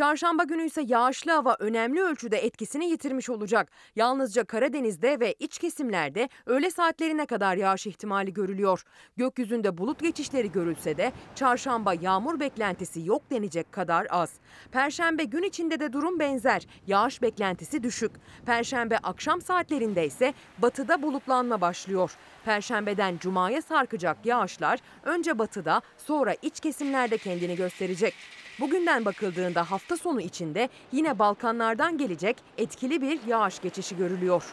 [0.00, 3.70] Çarşamba günü ise yağışlı hava önemli ölçüde etkisini yitirmiş olacak.
[3.96, 8.82] Yalnızca Karadeniz'de ve iç kesimlerde öğle saatlerine kadar yağış ihtimali görülüyor.
[9.16, 14.32] Gökyüzünde bulut geçişleri görülse de çarşamba yağmur beklentisi yok denecek kadar az.
[14.72, 16.66] Perşembe gün içinde de durum benzer.
[16.86, 18.12] Yağış beklentisi düşük.
[18.46, 22.16] Perşembe akşam saatlerinde ise batıda bulutlanma başlıyor.
[22.44, 28.14] Perşembeden cumaya sarkacak yağışlar önce batıda sonra iç kesimlerde kendini gösterecek.
[28.60, 34.44] Bugünden bakıldığında hafta sonu içinde yine Balkanlardan gelecek etkili bir yağış geçişi görülüyor.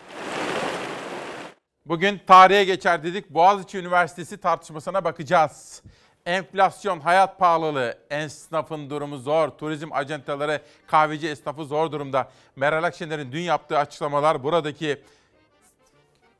[1.86, 3.30] Bugün tarihe geçer dedik.
[3.30, 5.84] Boğaziçi Üniversitesi tartışmasına bakacağız.
[6.26, 12.32] Enflasyon, hayat pahalılığı, esnafın durumu zor, turizm acentaları, kahveci esnafı zor durumda.
[12.56, 15.04] Meral Akşener'in dün yaptığı açıklamalar buradaki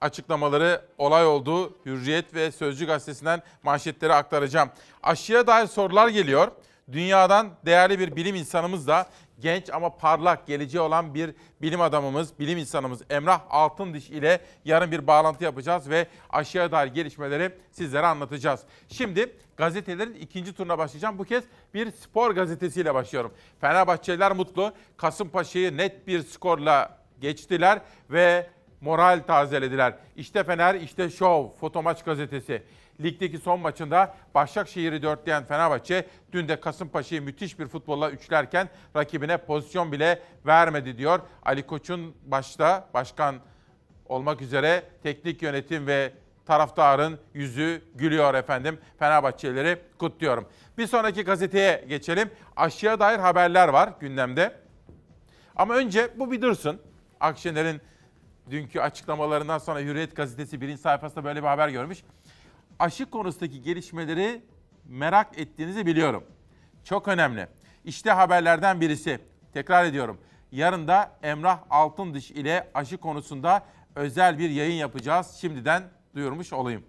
[0.02, 1.78] açıklamaları olay oldu.
[1.86, 4.70] Hürriyet ve Sözcü gazetesinden manşetleri aktaracağım.
[5.04, 6.52] Aşıya dair sorular geliyor.
[6.92, 9.08] Dünyadan değerli bir bilim insanımız da
[9.40, 15.08] genç ama parlak geleceği olan bir bilim adamımız, bilim insanımız Emrah Altındiş ile yarın bir
[15.08, 18.62] bağlantı yapacağız ve aşıya dair gelişmeleri sizlere anlatacağız.
[18.90, 21.18] Şimdi gazetelerin ikinci turuna başlayacağım.
[21.18, 21.44] Bu kez
[21.74, 23.34] bir spor gazetesiyle başlıyorum.
[23.62, 24.74] Fenerbahçeliler mutlu.
[24.98, 28.50] Kasımpaşa'yı net bir skorla geçtiler ve
[28.82, 29.94] moral tazelediler.
[30.16, 32.64] İşte Fener, işte şov, Fotomaç gazetesi.
[33.04, 39.92] Ligdeki son maçında Başakşehir'i dörtleyen Fenerbahçe dün de Kasımpaşa'yı müthiş bir futbolla üçlerken rakibine pozisyon
[39.92, 41.20] bile vermedi diyor.
[41.46, 43.36] Ali Koç'un başta başkan
[44.06, 46.14] olmak üzere teknik yönetim ve
[46.46, 48.80] taraftarın yüzü gülüyor efendim.
[49.00, 50.48] Fenerbahçelileri kutluyorum.
[50.78, 52.30] Bir sonraki gazeteye geçelim.
[52.56, 54.54] Aşıya dair haberler var gündemde.
[55.56, 56.82] Ama önce bu bir dursun.
[57.20, 57.82] Akşener'in
[58.52, 62.04] dünkü açıklamalarından sonra Hürriyet gazetesi birinci sayfasında böyle bir haber görmüş.
[62.80, 64.42] Aşı konusundaki gelişmeleri
[64.86, 66.24] merak ettiğinizi biliyorum.
[66.84, 67.48] Çok önemli.
[67.86, 69.20] İşte haberlerden birisi.
[69.54, 70.18] Tekrar ediyorum.
[70.52, 75.38] Yarın da Emrah Altındiş ile aşı konusunda özel bir yayın yapacağız.
[75.42, 75.84] Şimdiden
[76.16, 76.84] duyurmuş olayım.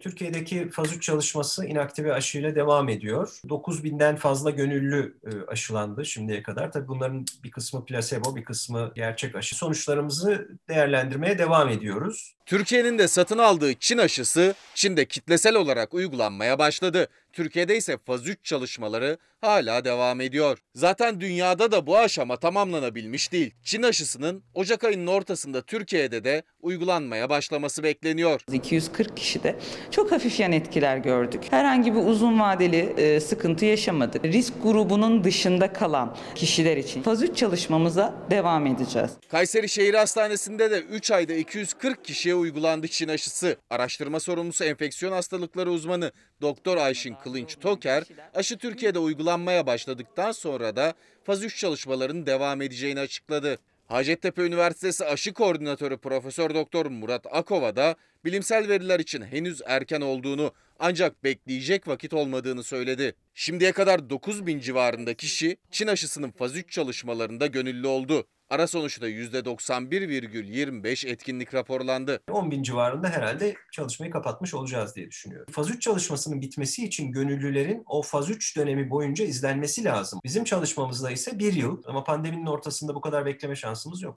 [0.00, 3.28] Türkiye'deki faz 3 çalışması inaktive aşıyla devam ediyor.
[3.48, 6.72] 9000'den fazla gönüllü e, aşılandı şimdiye kadar.
[6.72, 9.56] Tabii bunların bir kısmı plasebo, bir kısmı gerçek aşı.
[9.56, 12.34] Sonuçlarımızı değerlendirmeye devam ediyoruz.
[12.46, 17.08] Türkiye'nin de satın aldığı Çin aşısı Çin'de kitlesel olarak uygulanmaya başladı.
[17.32, 20.58] Türkiye'de ise faz 3 çalışmaları hala devam ediyor.
[20.74, 23.54] Zaten dünyada da bu aşama tamamlanabilmiş değil.
[23.62, 28.40] Çin aşısının Ocak ayının ortasında Türkiye'de de uygulanmaya başlaması bekleniyor.
[28.52, 29.56] 240 kişide
[29.90, 31.40] çok hafif yan etkiler gördük.
[31.50, 34.24] Herhangi bir uzun vadeli e, sıkıntı yaşamadık.
[34.24, 39.10] Risk grubunun dışında kalan kişiler için faz 3 çalışmamıza devam edeceğiz.
[39.28, 43.56] Kayseri Şehir Hastanesi'nde de 3 ayda 240 kişiye uygulandı Çin aşısı.
[43.70, 48.98] Araştırma sorumlusu enfeksiyon hastalıkları uzmanı Doktor Ayşin Kılınç Toker, aşı Türkiye'de
[49.36, 53.58] uygulanmaya başladıktan sonra da faz 3 çalışmalarının devam edeceğini açıkladı.
[53.86, 60.52] Hacettepe Üniversitesi Aşı Koordinatörü Profesör Doktor Murat Akova da bilimsel veriler için henüz erken olduğunu
[60.78, 63.14] ancak bekleyecek vakit olmadığını söyledi.
[63.34, 68.26] Şimdiye kadar 9 bin civarında kişi Çin aşısının faz 3 çalışmalarında gönüllü oldu.
[68.50, 72.20] Ara sonuçta %91,25 etkinlik raporlandı.
[72.30, 75.52] 10 bin civarında herhalde çalışmayı kapatmış olacağız diye düşünüyorum.
[75.52, 80.20] Faz 3 çalışmasının bitmesi için gönüllülerin o faz 3 dönemi boyunca izlenmesi lazım.
[80.24, 84.16] Bizim çalışmamızda ise bir yıl ama pandeminin ortasında bu kadar bekleme şansımız yok.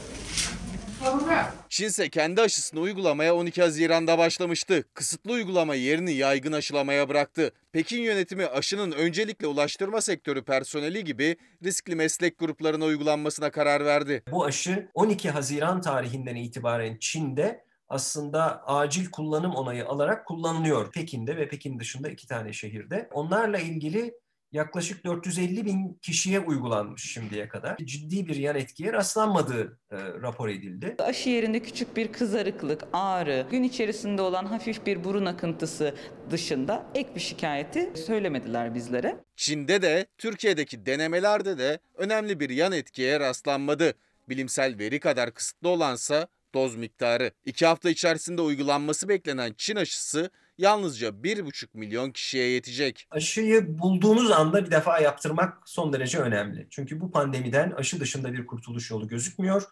[1.70, 4.84] Çin ise kendi aşısını uygulamaya 12 Haziran'da başlamıştı.
[4.94, 7.52] Kısıtlı uygulama yerini yaygın aşılamaya bıraktı.
[7.72, 14.24] Pekin yönetimi aşının öncelikle ulaştırma sektörü personeli gibi riskli meslek gruplarına uygulanmasına karar verdi.
[14.32, 20.92] Bu aşı 12 Haziran tarihinden itibaren Çin'de aslında acil kullanım onayı alarak kullanılıyor.
[20.92, 23.10] Pekin'de ve Pekin dışında iki tane şehirde.
[23.14, 24.14] Onlarla ilgili
[24.52, 27.78] yaklaşık 450 bin kişiye uygulanmış şimdiye kadar.
[27.78, 30.96] Ciddi bir yan etkiye rastlanmadığı e, rapor edildi.
[31.00, 35.96] Aşı yerinde küçük bir kızarıklık, ağrı, gün içerisinde olan hafif bir burun akıntısı
[36.32, 39.24] dışında ek bir şikayeti söylemediler bizlere.
[39.36, 43.94] Çin'de de Türkiye'deki denemelerde de önemli bir yan etkiye rastlanmadı.
[44.30, 47.32] Bilimsel veri kadar kısıtlı olansa doz miktarı.
[47.46, 50.30] İki hafta içerisinde uygulanması beklenen Çin aşısı
[50.60, 53.08] yalnızca 1,5 milyon kişiye yetecek.
[53.12, 56.68] Aşıyı bulduğunuz anda bir defa yaptırmak son derece önemli.
[56.70, 59.64] Çünkü bu pandemiden aşı dışında bir kurtuluş yolu gözükmüyor.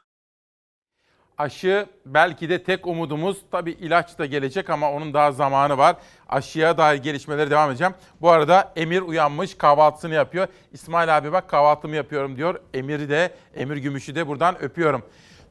[1.38, 3.38] Aşı belki de tek umudumuz.
[3.52, 5.96] Tabii ilaç da gelecek ama onun daha zamanı var.
[6.30, 7.94] Aşıya dair gelişmeleri devam edeceğim.
[8.22, 10.48] Bu arada Emir uyanmış kahvaltısını yapıyor.
[10.72, 12.60] İsmail abi bak kahvaltımı yapıyorum diyor.
[12.74, 15.04] Emir'i de Emir Gümüş'ü de buradan öpüyorum.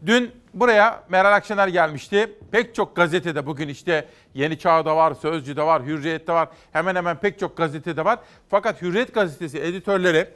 [0.07, 2.33] Dün buraya Meral Akşener gelmişti.
[2.51, 6.49] Pek çok gazetede bugün işte Yeni Çağ'da var, Sözcü'de var, Hürriyet'te var.
[6.73, 8.19] Hemen hemen pek çok gazetede var.
[8.49, 10.29] Fakat Hürriyet gazetesi editörleri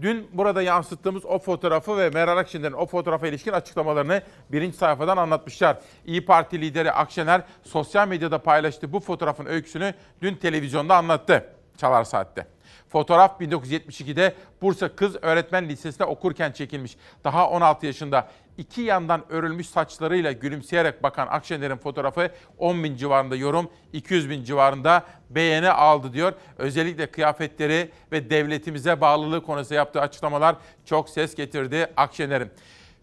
[0.00, 5.78] dün burada yansıttığımız o fotoğrafı ve Meral Akşener'in o fotoğrafa ilişkin açıklamalarını birinci sayfadan anlatmışlar.
[6.06, 11.44] İyi Parti lideri Akşener sosyal medyada paylaştığı bu fotoğrafın öyküsünü dün televizyonda anlattı.
[11.76, 12.57] Çalar Saat'te.
[12.88, 16.96] Fotoğraf 1972'de Bursa Kız Öğretmen Lisesi'nde okurken çekilmiş.
[17.24, 18.28] Daha 16 yaşında
[18.58, 25.04] iki yandan örülmüş saçlarıyla gülümseyerek bakan Akşener'in fotoğrafı 10 bin civarında yorum, 200 bin civarında
[25.30, 26.32] beğeni aldı diyor.
[26.58, 32.50] Özellikle kıyafetleri ve devletimize bağlılığı konusunda yaptığı açıklamalar çok ses getirdi Akşener'in.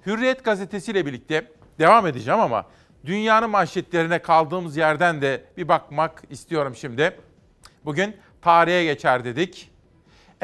[0.05, 2.65] Hürriyet gazetesiyle birlikte devam edeceğim ama
[3.05, 7.19] dünyanın manşetlerine kaldığımız yerden de bir bakmak istiyorum şimdi.
[7.86, 9.74] Bugün tarihe geçer dedik.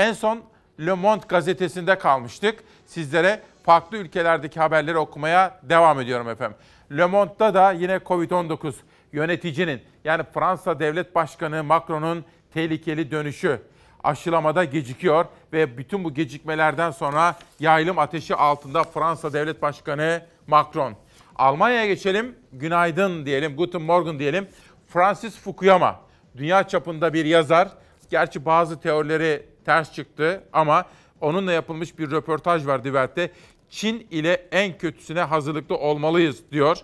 [0.02, 0.42] En son
[0.80, 2.64] Le Monde gazetesinde kalmıştık.
[2.86, 6.58] Sizlere farklı ülkelerdeki haberleri okumaya devam ediyorum efendim.
[6.98, 8.74] Le Monde'da da yine Covid-19
[9.14, 13.62] yöneticinin yani Fransa Devlet Başkanı Macron'un tehlikeli dönüşü
[14.04, 20.94] aşılamada gecikiyor ve bütün bu gecikmelerden sonra yaylım ateşi altında Fransa Devlet Başkanı Macron.
[21.36, 22.36] Almanya'ya geçelim.
[22.54, 24.48] Günaydın diyelim, Guten Morgen diyelim.
[24.88, 26.00] Francis Fukuyama,
[26.38, 27.68] dünya çapında bir yazar.
[28.12, 30.86] Gerçi bazı teorileri ters çıktı ama
[31.22, 33.32] onunla yapılmış bir röportaj var Divert'te.
[33.70, 36.78] Çin ile en kötüsüne hazırlıklı olmalıyız diyor.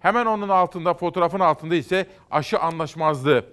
[0.00, 3.44] Hemen onun altında, fotoğrafın altında ise aşı anlaşmazlığı.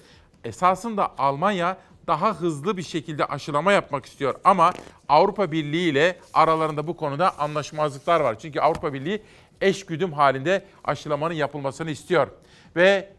[0.44, 4.74] Esasında Almanya daha hızlı bir şekilde aşılama yapmak istiyor ama
[5.10, 8.40] Avrupa Birliği ile aralarında bu konuda anlaşmazlıklar var.
[8.40, 9.22] Çünkü Avrupa Birliği
[9.62, 12.28] eş güdüm halinde aşılamanın yapılmasını istiyor.
[12.76, 13.14] Ve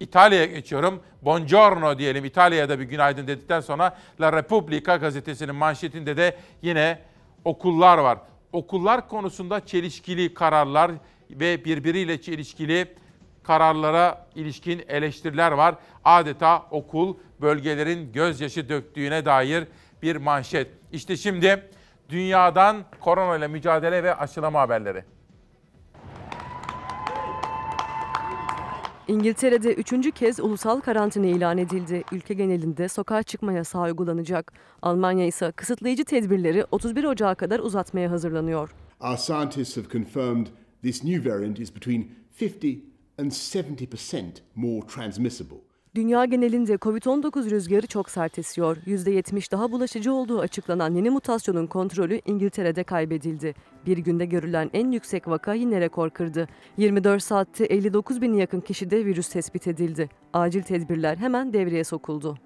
[0.00, 1.02] İtalya'ya geçiyorum.
[1.22, 6.98] Buongiorno diyelim İtalya'ya da bir günaydın dedikten sonra La Repubblica gazetesinin manşetinde de yine
[7.44, 8.18] okullar var.
[8.52, 10.90] Okullar konusunda çelişkili kararlar
[11.30, 12.88] ve birbiriyle çelişkili
[13.42, 15.74] kararlara ilişkin eleştiriler var.
[16.04, 19.64] Adeta okul bölgelerin gözyaşı döktüğüne dair
[20.02, 20.68] bir manşet.
[20.92, 21.70] İşte şimdi
[22.08, 25.04] dünyadan korona ile mücadele ve aşılama haberleri.
[29.08, 32.04] İngiltere'de üçüncü kez ulusal karantina ilan edildi.
[32.12, 34.52] Ülke genelinde sokağa çıkma yasağı uygulanacak.
[34.82, 38.70] Almanya ise kısıtlayıcı tedbirleri 31 Ocağı kadar uzatmaya hazırlanıyor.
[39.00, 40.46] Our scientists have confirmed
[40.82, 42.84] this new variant is between 50
[43.18, 44.24] and 70%
[44.54, 45.58] more transmissible.
[45.94, 48.76] Dünya genelinde Covid-19 rüzgarı çok sert esiyor.
[48.76, 53.54] %70 daha bulaşıcı olduğu açıklanan yeni mutasyonun kontrolü İngiltere'de kaybedildi.
[53.86, 56.48] Bir günde görülen en yüksek vaka yine rekor kırdı.
[56.76, 60.08] 24 saatte 59 bin yakın kişide virüs tespit edildi.
[60.32, 62.38] Acil tedbirler hemen devreye sokuldu.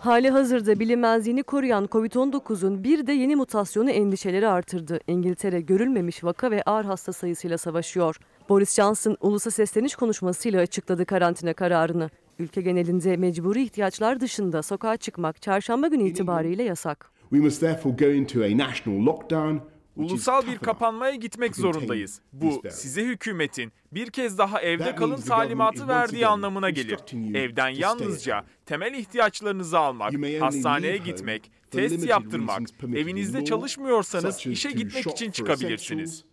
[0.00, 5.00] Hali hazırda bilinmezliğini koruyan Covid-19'un bir de yeni mutasyonu endişeleri artırdı.
[5.06, 8.16] İngiltere görülmemiş vaka ve ağır hasta sayısıyla savaşıyor.
[8.50, 12.10] Boris Johnson ulusa sesleniş konuşmasıyla açıkladı karantina kararını.
[12.38, 17.10] Ülke genelinde mecburi ihtiyaçlar dışında sokağa çıkmak çarşamba günü itibariyle yasak.
[17.20, 19.56] We must therefore go into a national lockdown
[19.94, 22.20] which is Ulusal bir kapanmaya gitmek zorundayız.
[22.32, 26.98] Bu size hükümetin bir kez daha evde kalın talimatı verdiği anlamına gelir.
[27.34, 32.60] Evden yalnızca temel ihtiyaçlarınızı almak, hastaneye gitmek, test yaptırmak,
[32.94, 36.24] evinizde çalışmıyorsanız işe gitmek için çıkabilirsiniz.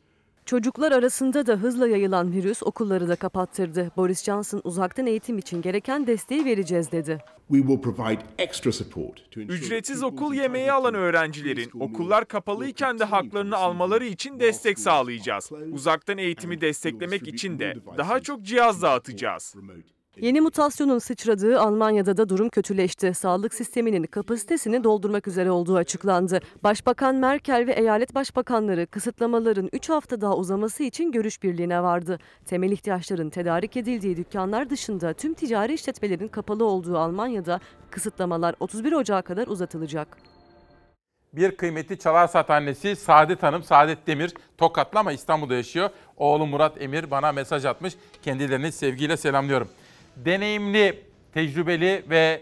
[0.47, 3.91] Çocuklar arasında da hızla yayılan virüs okulları da kapattırdı.
[3.97, 7.17] Boris Johnson uzaktan eğitim için gereken desteği vereceğiz dedi.
[7.47, 13.03] We will provide extra support to ensure Ücretsiz okul yemeği alan öğrencilerin okullar kapalıyken de
[13.03, 15.51] haklarını almaları için destek sağlayacağız.
[15.71, 19.55] Uzaktan eğitimi desteklemek için de daha çok cihaz dağıtacağız.
[20.21, 23.13] Yeni mutasyonun sıçradığı Almanya'da da durum kötüleşti.
[23.13, 26.39] Sağlık sisteminin kapasitesini doldurmak üzere olduğu açıklandı.
[26.63, 32.19] Başbakan Merkel ve eyalet başbakanları kısıtlamaların 3 hafta daha uzaması için görüş birliğine vardı.
[32.45, 37.59] Temel ihtiyaçların tedarik edildiği dükkanlar dışında tüm ticari işletmelerin kapalı olduğu Almanya'da
[37.91, 40.17] kısıtlamalar 31 Ocağı kadar uzatılacak.
[41.33, 45.89] Bir kıymetli Çalarsat annesi Saadet Hanım, Saadet Demir Tokatlı ama İstanbul'da yaşıyor.
[46.17, 47.93] Oğlu Murat Emir bana mesaj atmış.
[48.23, 49.69] Kendilerini sevgiyle selamlıyorum.
[50.25, 51.03] Deneyimli,
[51.33, 52.41] tecrübeli ve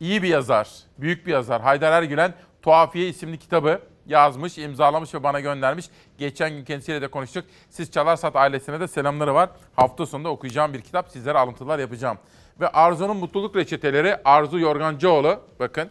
[0.00, 5.40] iyi bir yazar, büyük bir yazar Haydar Ergülen Tuhafiye isimli kitabı yazmış, imzalamış ve bana
[5.40, 5.86] göndermiş.
[6.18, 7.44] Geçen gün kendisiyle de konuştuk.
[7.70, 9.50] Siz Çalarsat ailesine de selamları var.
[9.76, 11.08] Hafta sonunda okuyacağım bir kitap.
[11.08, 12.18] Sizlere alıntılar yapacağım.
[12.60, 15.40] Ve Arzu'nun mutluluk reçeteleri Arzu Yorgancıoğlu.
[15.60, 15.90] Bakın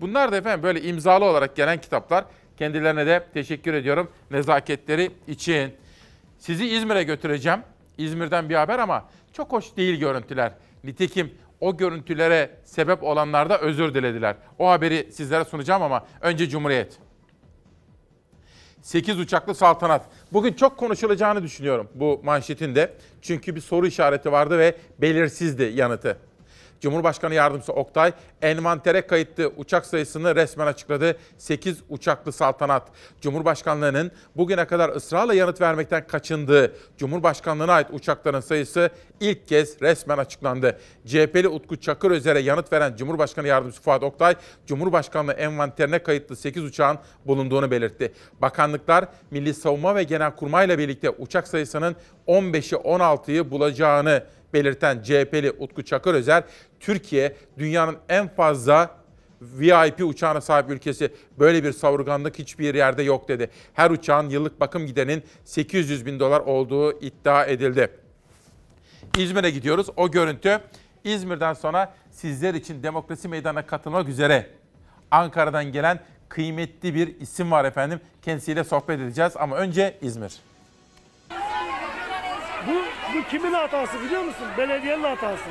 [0.00, 2.24] Bunlar da efendim böyle imzalı olarak gelen kitaplar.
[2.56, 5.74] Kendilerine de teşekkür ediyorum nezaketleri için.
[6.38, 7.60] Sizi İzmir'e götüreceğim.
[7.98, 9.04] İzmir'den bir haber ama
[9.40, 10.52] çok hoş değil görüntüler.
[10.84, 14.36] Nitekim o görüntülere sebep olanlar da özür dilediler.
[14.58, 16.98] O haberi sizlere sunacağım ama önce Cumhuriyet.
[18.82, 20.06] 8 uçaklı saltanat.
[20.32, 22.96] Bugün çok konuşulacağını düşünüyorum bu manşetin de.
[23.22, 26.18] Çünkü bir soru işareti vardı ve belirsizdi yanıtı.
[26.80, 28.12] Cumhurbaşkanı Yardımcısı Oktay,
[28.42, 31.16] envantere kayıtlı uçak sayısını resmen açıkladı.
[31.38, 32.88] 8 uçaklı saltanat.
[33.20, 40.78] Cumhurbaşkanlığının bugüne kadar ısrarla yanıt vermekten kaçındığı Cumhurbaşkanlığına ait uçakların sayısı ilk kez resmen açıklandı.
[41.06, 44.34] CHP'li Utku Çakır Özer'e yanıt veren Cumhurbaşkanı Yardımcısı Fuat Oktay,
[44.66, 48.12] Cumhurbaşkanlığı envanterine kayıtlı 8 uçağın bulunduğunu belirtti.
[48.42, 54.22] Bakanlıklar Milli Savunma ve Genelkurmay ile birlikte uçak sayısının 15'i 16'yı bulacağını
[54.54, 56.44] belirten CHP'li Utku Çakır Özer,
[56.80, 59.00] Türkiye dünyanın en fazla
[59.40, 61.12] VIP uçağına sahip ülkesi.
[61.38, 63.50] Böyle bir savurganlık hiçbir yerde yok dedi.
[63.74, 67.90] Her uçağın yıllık bakım giderinin 800 bin dolar olduğu iddia edildi.
[69.18, 69.86] İzmir'e gidiyoruz.
[69.96, 70.60] O görüntü
[71.04, 74.46] İzmir'den sonra sizler için demokrasi meydanına katılmak üzere
[75.10, 78.00] Ankara'dan gelen kıymetli bir isim var efendim.
[78.22, 80.49] Kendisiyle sohbet edeceğiz ama önce İzmir.
[83.14, 84.46] Bu, kimin hatası biliyor musun?
[84.58, 85.44] Belediyenin hatası.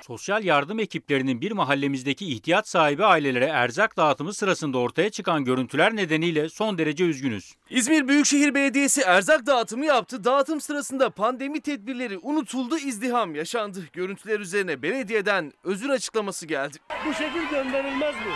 [0.00, 6.48] Sosyal yardım ekiplerinin bir mahallemizdeki ihtiyaç sahibi ailelere erzak dağıtımı sırasında ortaya çıkan görüntüler nedeniyle
[6.48, 7.54] son derece üzgünüz.
[7.70, 10.24] İzmir Büyükşehir Belediyesi erzak dağıtımı yaptı.
[10.24, 13.84] Dağıtım sırasında pandemi tedbirleri unutuldu, izdiham yaşandı.
[13.92, 16.78] Görüntüler üzerine belediyeden özür açıklaması geldi.
[17.06, 18.30] Bu şekil gönderilmez bu.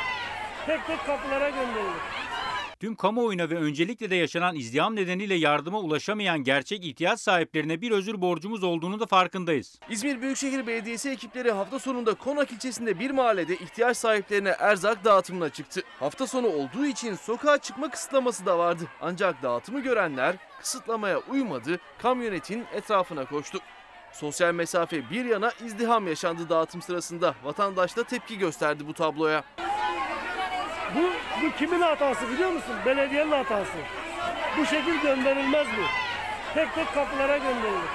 [0.66, 2.21] Tek tek kapılara gönderilir.
[2.82, 8.20] Tüm kamuoyuna ve öncelikle de yaşanan izdiham nedeniyle yardıma ulaşamayan gerçek ihtiyaç sahiplerine bir özür
[8.20, 9.78] borcumuz olduğunu da farkındayız.
[9.90, 15.82] İzmir Büyükşehir Belediyesi ekipleri hafta sonunda Konak ilçesinde bir mahallede ihtiyaç sahiplerine erzak dağıtımına çıktı.
[16.00, 18.84] Hafta sonu olduğu için sokağa çıkma kısıtlaması da vardı.
[19.00, 23.58] Ancak dağıtımı görenler kısıtlamaya uymadı, kamyonetin etrafına koştu.
[24.12, 27.34] Sosyal mesafe bir yana izdiham yaşandı dağıtım sırasında.
[27.44, 29.44] Vatandaş da tepki gösterdi bu tabloya.
[30.96, 31.00] Bu,
[31.46, 32.74] bu kimin hatası biliyor musun?
[32.86, 33.78] Belediyenin hatası.
[34.58, 35.82] Bu şekil gönderilmez bu.
[36.54, 37.90] Tek tek kapılara gönderilir.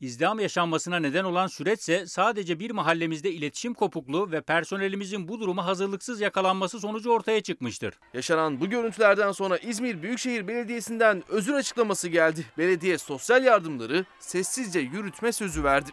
[0.00, 6.20] İzdiham yaşanmasına neden olan süreçse sadece bir mahallemizde iletişim kopukluğu ve personelimizin bu duruma hazırlıksız
[6.20, 7.94] yakalanması sonucu ortaya çıkmıştır.
[8.14, 12.44] Yaşanan bu görüntülerden sonra İzmir Büyükşehir Belediyesi'nden özür açıklaması geldi.
[12.58, 15.90] Belediye sosyal yardımları sessizce yürütme sözü verdi.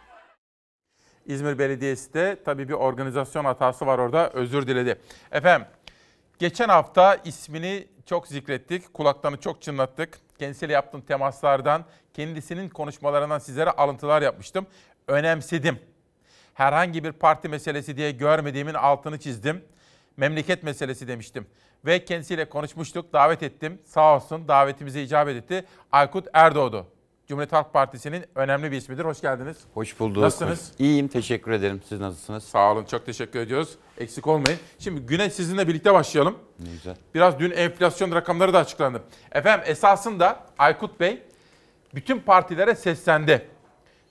[1.26, 5.00] İzmir Belediyesi de tabii bir organizasyon hatası var orada özür diledi.
[5.32, 5.66] Efendim
[6.38, 10.18] geçen hafta ismini çok zikrettik, kulaklarını çok çınlattık.
[10.38, 14.66] Kendisiyle yaptığım temaslardan, kendisinin konuşmalarından sizlere alıntılar yapmıştım.
[15.08, 15.78] Önemsedim.
[16.54, 19.64] Herhangi bir parti meselesi diye görmediğimin altını çizdim.
[20.16, 21.46] Memleket meselesi demiştim.
[21.84, 23.82] Ve kendisiyle konuşmuştuk, davet ettim.
[23.84, 25.64] Sağ olsun davetimize icabet etti.
[25.92, 26.86] Aykut Erdoğdu.
[27.28, 29.04] Cumhuriyet Halk Partisi'nin önemli bir ismidir.
[29.04, 29.56] Hoş geldiniz.
[29.74, 30.22] Hoş bulduk.
[30.22, 30.72] Nasılsınız?
[30.78, 31.80] İyiyim, teşekkür ederim.
[31.88, 32.44] Siz nasılsınız?
[32.44, 33.74] Sağ olun, çok teşekkür ediyoruz.
[33.98, 34.58] Eksik olmayın.
[34.78, 36.38] Şimdi güne sizinle birlikte başlayalım.
[36.58, 36.96] Ne güzel.
[37.14, 39.02] Biraz dün enflasyon rakamları da açıklandı.
[39.32, 41.22] Efendim esasında Aykut Bey
[41.94, 43.48] bütün partilere seslendi.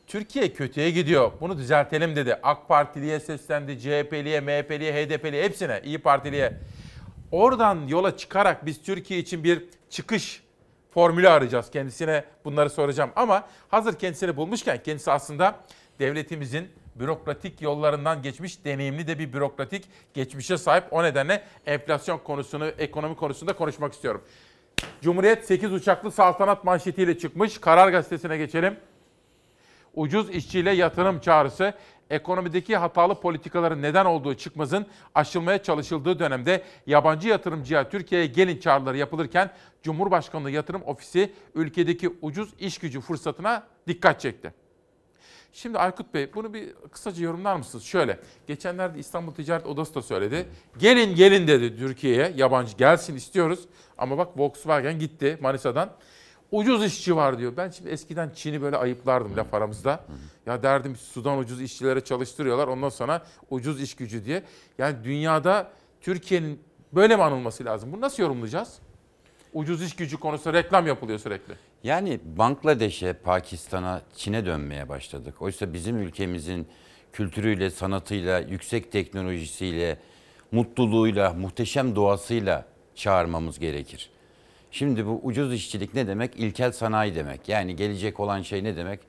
[0.07, 1.31] Türkiye kötüye gidiyor.
[1.41, 2.39] Bunu düzeltelim dedi.
[2.43, 6.53] AK Partiliye seslendi, CHP'liye, MHP'liye, HDP'liye hepsine, İyi Partiliye.
[7.31, 10.42] Oradan yola çıkarak biz Türkiye için bir çıkış
[10.93, 11.71] formülü arayacağız.
[11.71, 13.09] Kendisine bunları soracağım.
[13.15, 15.55] Ama hazır kendisini bulmuşken kendisi aslında
[15.99, 20.83] devletimizin bürokratik yollarından geçmiş deneyimli de bir bürokratik geçmişe sahip.
[20.91, 24.21] O nedenle enflasyon konusunu, ekonomi konusunda konuşmak istiyorum.
[25.01, 27.57] Cumhuriyet 8 uçaklı saltanat manşetiyle çıkmış.
[27.57, 28.77] Karar gazetesine geçelim.
[29.95, 31.73] Ucuz işçiyle yatırım çağrısı
[32.09, 34.85] ekonomideki hatalı politikaların neden olduğu çıkmazın
[35.15, 39.51] aşılmaya çalışıldığı dönemde yabancı yatırımcıya Türkiye'ye gelin çağrıları yapılırken
[39.83, 44.53] Cumhurbaşkanlığı Yatırım Ofisi ülkedeki ucuz iş gücü fırsatına dikkat çekti.
[45.53, 47.83] Şimdi Aykut Bey bunu bir kısaca yorumlar mısınız?
[47.83, 50.47] Şöyle, geçenlerde İstanbul Ticaret Odası da söyledi.
[50.77, 53.59] Gelin gelin dedi Türkiye'ye, yabancı gelsin istiyoruz.
[53.97, 55.89] Ama bak Volkswagen gitti Manisa'dan.
[56.53, 57.53] Ucuz işçi var diyor.
[57.57, 60.05] Ben şimdi eskiden Çin'i böyle ayıplardım laf aramızda.
[60.45, 64.43] Ya derdim sudan ucuz işçilere çalıştırıyorlar ondan sonra ucuz iş gücü diye.
[64.77, 66.59] Yani dünyada Türkiye'nin
[66.93, 67.91] böyle mi anılması lazım?
[67.91, 68.79] Bunu nasıl yorumlayacağız?
[69.53, 71.53] Ucuz iş gücü konusunda reklam yapılıyor sürekli.
[71.83, 75.41] Yani Bangladeş'e, Pakistan'a, Çin'e dönmeye başladık.
[75.41, 76.67] Oysa bizim ülkemizin
[77.13, 79.99] kültürüyle, sanatıyla, yüksek teknolojisiyle,
[80.51, 84.12] mutluluğuyla, muhteşem doğasıyla çağırmamız gerekir.
[84.73, 86.35] Şimdi bu ucuz işçilik ne demek?
[86.35, 87.49] İlkel sanayi demek.
[87.49, 88.99] Yani gelecek olan şey ne demek?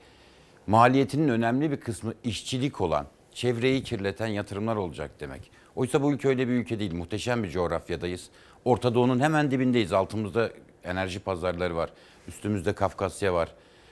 [0.67, 5.51] Maliyetinin önemli bir kısmı işçilik olan, çevreyi kirleten yatırımlar olacak demek.
[5.77, 6.95] Oysa bu ülke öyle bir ülke değil.
[6.95, 8.29] Muhteşem bir coğrafyadayız.
[8.65, 9.93] Orta Doğu'nun hemen dibindeyiz.
[9.93, 10.51] Altımızda
[10.85, 11.91] enerji pazarları var.
[12.29, 13.49] Üstümüzde Kafkasya var.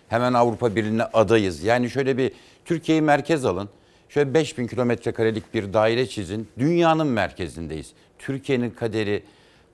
[0.09, 1.63] Hemen Avrupa Birliği'ne adayız.
[1.63, 2.33] Yani şöyle bir
[2.65, 3.69] Türkiye'yi merkez alın.
[4.09, 6.49] Şöyle 5000 kilometre karelik bir daire çizin.
[6.59, 7.93] Dünyanın merkezindeyiz.
[8.19, 9.23] Türkiye'nin kaderi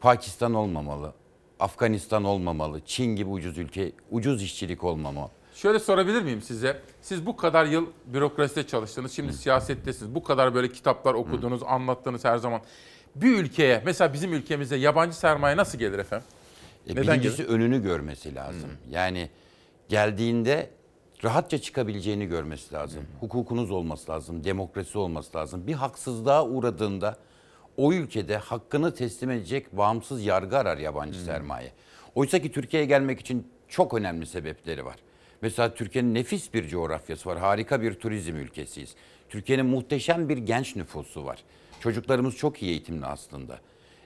[0.00, 1.12] Pakistan olmamalı.
[1.60, 2.80] Afganistan olmamalı.
[2.86, 5.28] Çin gibi ucuz ülke, ucuz işçilik olmamalı.
[5.54, 6.80] Şöyle sorabilir miyim size?
[7.02, 10.14] Siz bu kadar yıl bürokraside çalıştınız, şimdi siyasettesiniz.
[10.14, 12.60] Bu kadar böyle kitaplar okudunuz, anlattınız her zaman.
[13.14, 16.26] Bir ülkeye, mesela bizim ülkemize yabancı sermaye nasıl gelir efendim?
[16.86, 17.48] E, Neden birincisi gelir?
[17.48, 18.70] önünü görmesi lazım.
[18.90, 19.30] Yani
[19.88, 20.70] geldiğinde
[21.24, 23.02] rahatça çıkabileceğini görmesi lazım.
[23.20, 25.66] Hukukunuz olması lazım, demokrasi olması lazım.
[25.66, 27.16] Bir haksızlığa uğradığında
[27.78, 31.72] o ülkede hakkını teslim edecek bağımsız yargı arar yabancı sermaye.
[32.14, 34.96] Oysa ki Türkiye'ye gelmek için çok önemli sebepleri var.
[35.42, 37.38] Mesela Türkiye'nin nefis bir coğrafyası var.
[37.38, 38.94] Harika bir turizm ülkesiyiz.
[39.28, 41.38] Türkiye'nin muhteşem bir genç nüfusu var.
[41.80, 43.58] Çocuklarımız çok iyi eğitimli aslında.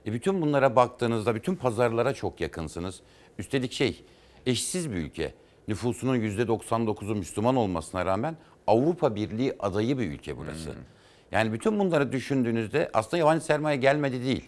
[0.07, 3.01] E bütün bunlara baktığınızda bütün pazarlara çok yakınsınız.
[3.39, 4.05] Üstelik şey
[4.47, 5.35] eşsiz bir ülke.
[5.69, 10.75] Nüfusunun %99'u Müslüman olmasına rağmen Avrupa Birliği adayı bir ülke burası.
[11.33, 14.45] Yani bütün bunları düşündüğünüzde aslında yabancı sermaye gelmedi değil.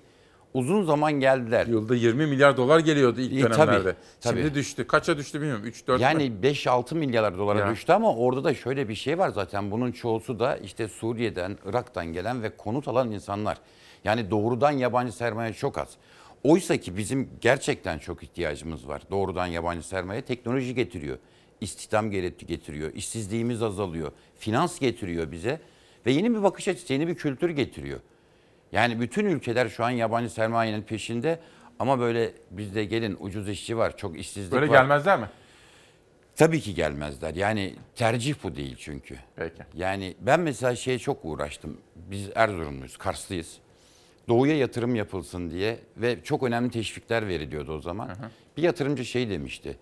[0.55, 1.67] Uzun zaman geldiler.
[1.67, 3.83] Yılda 20 milyar dolar geliyordu ilk E, dönemlerde.
[3.83, 4.39] tabii, tabii.
[4.41, 4.87] Şimdi düştü.
[4.87, 5.65] Kaça düştü bilmiyorum.
[5.67, 7.71] 3-4 Yani 5-6 milyar dolara Ya.
[7.71, 9.71] düştü ama orada da şöyle bir şey var zaten.
[9.71, 13.59] Bunun çoğusu da işte Suriye'den, Irak'tan gelen ve konut alan insanlar.
[14.05, 15.89] Yani doğrudan yabancı sermaye çok az.
[16.45, 19.03] Oysa ki bizim gerçekten çok ihtiyacımız var.
[19.11, 21.19] Doğrudan yabancı sermaye teknoloji getiriyor.
[21.61, 22.93] İstihdam getiriyor.
[22.95, 24.13] işsizliğimiz azalıyor.
[24.39, 25.61] Finans getiriyor bize.
[26.07, 28.01] Ve yeni bir bakış açısı, yeni bir kültür getiriyor.
[28.73, 31.41] Yani bütün ülkeler şu an yabancı sermayenin peşinde.
[31.79, 34.73] Ama böyle bizde gelin ucuz işçi var, çok işsizlik Böyle var.
[34.81, 35.29] gelmezler mi?
[36.37, 37.35] Tabii ki gelmezler.
[37.35, 39.17] Yani tercih bu değil çünkü.
[39.37, 39.63] Peki.
[39.75, 41.77] Yani ben mesela şeye çok uğraştım.
[41.97, 43.59] Biz Erzurumluyuz, Karslıyız.
[44.29, 48.11] Doğuya yatırım yapılsın diye ve çok önemli teşvikler veriliyordu o zaman.
[48.57, 49.77] Bir yatırımcı şey demişti.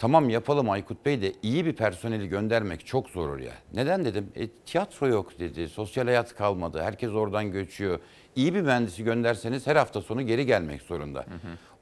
[0.00, 3.52] Tamam yapalım Aykut Bey de iyi bir personeli göndermek çok zor oraya.
[3.74, 4.32] Neden dedim?
[4.36, 7.98] E, tiyatro yok dedi, sosyal hayat kalmadı, herkes oradan göçüyor.
[8.36, 11.24] İyi bir mühendisi gönderseniz her hafta sonu geri gelmek zorunda.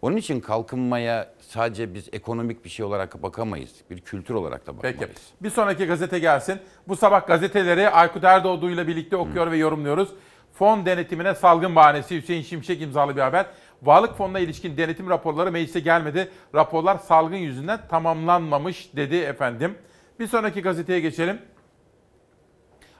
[0.02, 3.74] Onun için kalkınmaya sadece biz ekonomik bir şey olarak bakamayız.
[3.90, 5.00] Bir kültür olarak da bakmalıyız.
[5.00, 5.12] Peki.
[5.40, 6.58] Bir sonraki gazete gelsin.
[6.88, 10.08] Bu sabah gazeteleri Aykut Erdoğdu ile birlikte okuyor ve yorumluyoruz.
[10.52, 13.46] Fon denetimine salgın bahanesi Hüseyin Şimşek imzalı bir haber.
[13.82, 16.28] Varlık fonuna ilişkin denetim raporları meclise gelmedi.
[16.54, 19.74] Raporlar salgın yüzünden tamamlanmamış dedi efendim.
[20.20, 21.38] Bir sonraki gazeteye geçelim.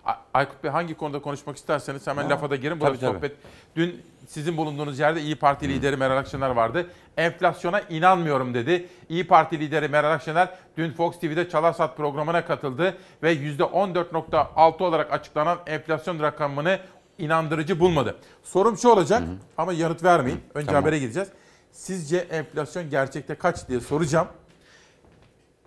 [0.04, 2.80] Ay- Aykut Bey hangi konuda konuşmak isterseniz hemen Ha, lafa da girin.
[2.80, 3.14] Burada tabii, tabii.
[3.16, 3.36] sohbet.
[3.76, 6.86] Dün sizin bulunduğunuz yerde İyi Parti lideri Meral Akşener vardı.
[7.16, 8.86] Enflasyona inanmıyorum dedi.
[9.08, 15.58] İyi Parti lideri Meral Akşener dün Fox TV'de Çalarsat programına katıldı ve %14.6 olarak açıklanan
[15.66, 16.78] enflasyon rakamını
[17.18, 18.16] inandırıcı bulmadı.
[18.42, 19.22] Sorum şu olacak
[19.58, 20.40] ama yanıt vermeyin.
[20.54, 20.82] Önce Tamam.
[20.82, 21.28] habere gideceğiz.
[21.72, 24.28] Sizce enflasyon gerçekte kaç diye soracağım.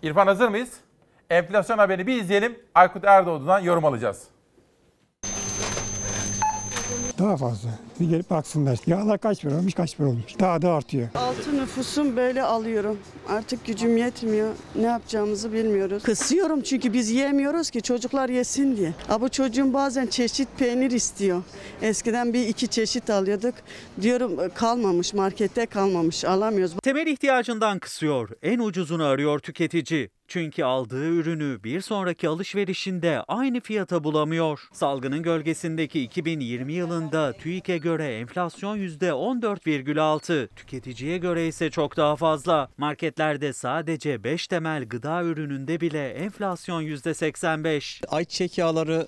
[0.03, 0.69] İrfan hazır mıyız?
[1.29, 2.59] Enflasyon haberini bir izleyelim.
[2.75, 4.23] Aykut Erdoğdu'dan yorum alacağız.
[7.19, 7.69] Daha fazla.
[8.01, 8.79] Bir gelip baksınlar.
[8.87, 10.39] Yağlar kaç para olmuş, kaç para olmuş.
[10.39, 11.07] Daha da artıyor.
[11.15, 12.97] Altı nüfusum böyle alıyorum.
[13.29, 14.53] Artık gücüm yetmiyor.
[14.75, 16.03] Ne yapacağımızı bilmiyoruz.
[16.03, 18.93] Kısıyorum çünkü biz yemiyoruz ki çocuklar yesin diye.
[19.07, 21.43] Ha bu çocuğum bazen çeşit peynir istiyor.
[21.81, 23.55] Eskiden bir iki çeşit alıyorduk.
[24.01, 26.75] Diyorum e, kalmamış markette kalmamış alamıyoruz.
[26.83, 30.09] Temel ihtiyacından kısıyor, en ucuzunu arıyor tüketici.
[30.31, 34.67] Çünkü aldığı ürünü bir sonraki alışverişinde aynı fiyata bulamıyor.
[34.71, 42.69] Salgının gölgesindeki 2020 yılında TÜİK'e göre enflasyon %14,6, tüketiciye göre ise çok daha fazla.
[42.77, 48.05] Marketlerde sadece 5 temel gıda ürününde bile enflasyon %85.
[48.07, 49.07] Ayçiçek yağları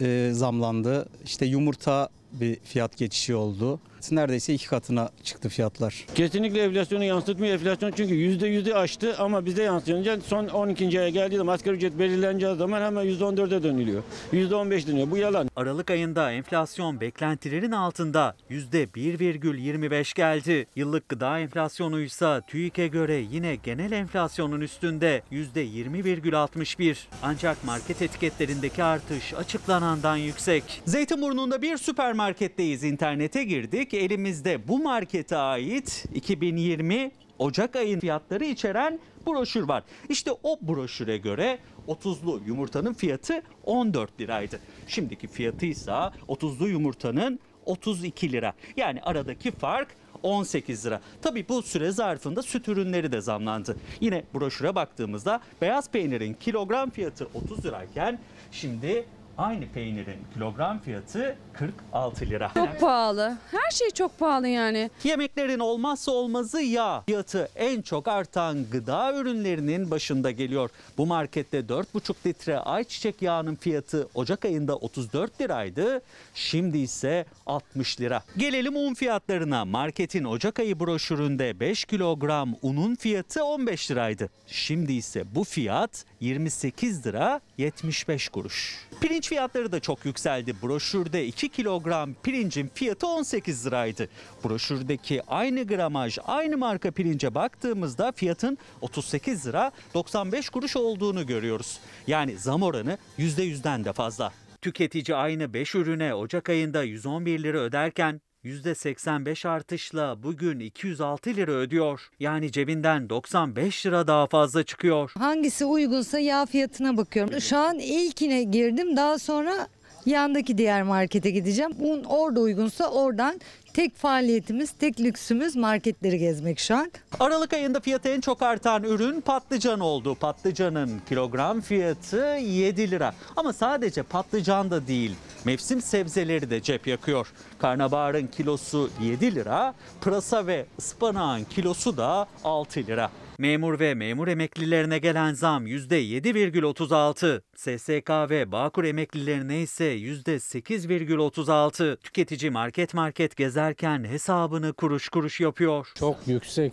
[0.00, 1.08] e, zamlandı.
[1.24, 3.80] İşte yumurta bir fiyat geçişi oldu.
[4.10, 6.06] Neredeyse iki katına çıktı fiyatlar.
[6.14, 7.54] Kesinlikle enflasyonu yansıtmıyor.
[7.54, 11.00] Enflasyon çünkü yüzde yüzü aştı ama bizde yansıyınca son 12.
[11.00, 14.02] aya geldiği zaman asgari ücret belirleneceği zaman hemen yüzde 14'e dönülüyor.
[14.32, 15.10] Yüzde 15 dönüyor.
[15.10, 15.50] Bu yalan.
[15.56, 20.66] Aralık ayında enflasyon beklentilerin altında %1,25 geldi.
[20.76, 26.96] Yıllık gıda enflasyonu ise TÜİK'e göre yine genel enflasyonun üstünde %20,61.
[27.22, 30.82] Ancak market etiketlerindeki artış açıklanandan yüksek.
[30.86, 32.84] Zeytinburnu'nda bir süpermarketteyiz.
[32.84, 33.91] İnternete girdik.
[33.96, 39.82] Elimizde bu markete ait 2020 Ocak ayın fiyatları içeren broşür var.
[40.08, 44.60] İşte o broşüre göre 30'lu yumurtanın fiyatı 14 liraydı.
[44.86, 45.90] Şimdiki fiyatı ise
[46.28, 48.52] 30'lu yumurtanın 32 lira.
[48.76, 49.88] Yani aradaki fark
[50.22, 51.00] 18 lira.
[51.22, 53.76] Tabii bu süre zarfında süt ürünleri de zamlandı.
[54.00, 58.18] Yine broşüre baktığımızda beyaz peynirin kilogram fiyatı 30 lirayken
[58.52, 59.04] şimdi
[59.38, 62.50] aynı peynirin kilogram fiyatı 46 lira.
[62.54, 63.36] Çok pahalı.
[63.50, 64.90] Her şey çok pahalı yani.
[65.04, 67.02] Yemeklerin olmazsa olmazı yağ.
[67.06, 70.70] Fiyatı en çok artan gıda ürünlerinin başında geliyor.
[70.98, 76.02] Bu markette 4,5 litre ayçiçek yağının fiyatı Ocak ayında 34 liraydı.
[76.34, 78.22] Şimdi ise 60 lira.
[78.36, 79.64] Gelelim un fiyatlarına.
[79.64, 84.30] Marketin Ocak ayı broşüründe 5 kilogram unun fiyatı 15 liraydı.
[84.46, 88.78] Şimdi ise bu fiyat 28 lira 75 kuruş.
[89.00, 90.54] Pirinç fiyatları da çok yükseldi.
[90.62, 94.08] Broşürde 2 kilogram pirincin fiyatı 18 liraydı.
[94.44, 101.80] Broşürdeki aynı gramaj, aynı marka pirince baktığımızda fiyatın 38 lira 95 kuruş olduğunu görüyoruz.
[102.06, 104.32] Yani zam oranı %100'den de fazla.
[104.62, 112.08] Tüketici aynı 5 ürüne Ocak ayında 111 lira öderken %85 artışla bugün 206 lira ödüyor.
[112.20, 115.12] Yani cebinden 95 lira daha fazla çıkıyor.
[115.18, 117.40] Hangisi uygunsa yağ fiyatına bakıyorum.
[117.40, 119.68] Şu an ilkine girdim daha sonra
[120.06, 121.72] yandaki diğer markete gideceğim.
[121.80, 123.40] Un orada uygunsa oradan
[123.74, 126.92] tek faaliyetimiz, tek lüksümüz marketleri gezmek şu an.
[127.20, 130.14] Aralık ayında fiyatı en çok artan ürün patlıcan oldu.
[130.14, 133.14] Patlıcanın kilogram fiyatı 7 lira.
[133.36, 135.14] Ama sadece patlıcan da değil.
[135.44, 137.32] Mevsim sebzeleri de cep yakıyor.
[137.58, 143.10] Karnabaharın kilosu 7 lira, pırasa ve ıspanağın kilosu da 6 lira.
[143.42, 147.42] Memur ve memur emeklilerine gelen zam %7,36.
[147.56, 151.96] SSK ve Bağkur emeklilerine ise %8,36.
[151.96, 155.92] Tüketici market market gezerken hesabını kuruş kuruş yapıyor.
[155.94, 156.72] Çok yüksek.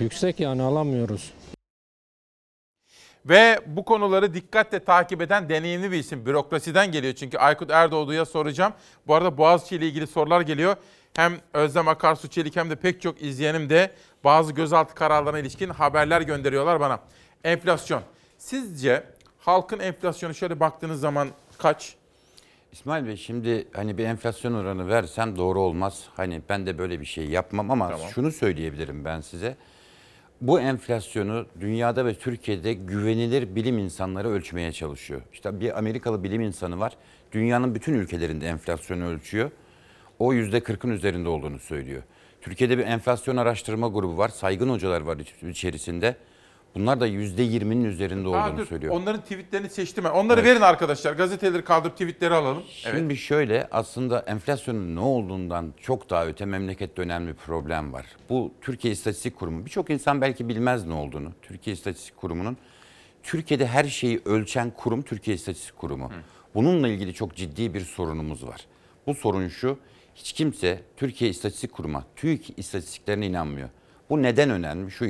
[0.00, 1.32] Yüksek yani alamıyoruz.
[3.26, 6.26] Ve bu konuları dikkatle takip eden deneyimli bir isim.
[6.26, 8.72] Bürokrasiden geliyor çünkü Aykut Erdoğdu'ya soracağım.
[9.06, 10.76] Bu arada Boğaziçi ile ilgili sorular geliyor.
[11.16, 13.90] Hem Özlem Akarsu Çelik hem de pek çok izleyenim de
[14.24, 17.00] bazı gözaltı kararlarına ilişkin haberler gönderiyorlar bana.
[17.44, 18.02] Enflasyon.
[18.38, 19.04] Sizce
[19.38, 21.94] halkın enflasyonu şöyle baktığınız zaman kaç?
[22.72, 26.04] İsmail Bey şimdi hani bir enflasyon oranı versem doğru olmaz.
[26.16, 28.08] Hani ben de böyle bir şey yapmam ama Tamam.
[28.14, 29.56] şunu söyleyebilirim ben size.
[30.40, 35.22] Bu enflasyonu dünyada ve Türkiye'de güvenilir bilim insanları ölçmeye çalışıyor.
[35.32, 36.92] İşte bir Amerikalı bilim insanı var.
[37.32, 39.50] Dünyanın bütün ülkelerinde enflasyonu ölçüyor.
[40.22, 42.02] O %40'ın üzerinde olduğunu söylüyor.
[42.40, 44.28] Türkiye'de bir enflasyon araştırma grubu var.
[44.28, 46.16] Saygın hocalar var iç- içerisinde.
[46.74, 48.94] Bunlar da %20'nin üzerinde Aa, olduğunu dur, söylüyor.
[48.94, 50.10] Onların tweetlerini seçtim ben.
[50.10, 50.50] Onları Evet.
[50.50, 51.12] verin arkadaşlar.
[51.12, 52.62] Gazeteleri kaldırıp tweetleri alalım.
[52.68, 58.06] Şimdi şöyle aslında enflasyonun ne olduğundan çok daha öte memlekette önemli bir problem var.
[58.30, 59.64] Bu Türkiye İstatistik Kurumu.
[59.64, 61.32] Birçok insan belki bilmez ne olduğunu.
[61.42, 62.56] Türkiye İstatistik Kurumu'nun
[63.22, 66.10] Türkiye'de her şeyi ölçen kurum Türkiye İstatistik Kurumu.
[66.54, 68.66] Bununla ilgili çok ciddi bir sorunumuz var.
[69.06, 69.78] Bu sorun şu.
[70.14, 73.68] Hiç kimse Türkiye İstatistik Kurumu, TÜİK istatistiklerine inanmıyor.
[74.10, 74.90] Bu neden önemli?
[74.90, 75.06] Şu.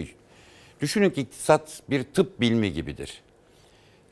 [0.81, 3.23] Düşünün ki iktisat bir tıp bilmi gibidir.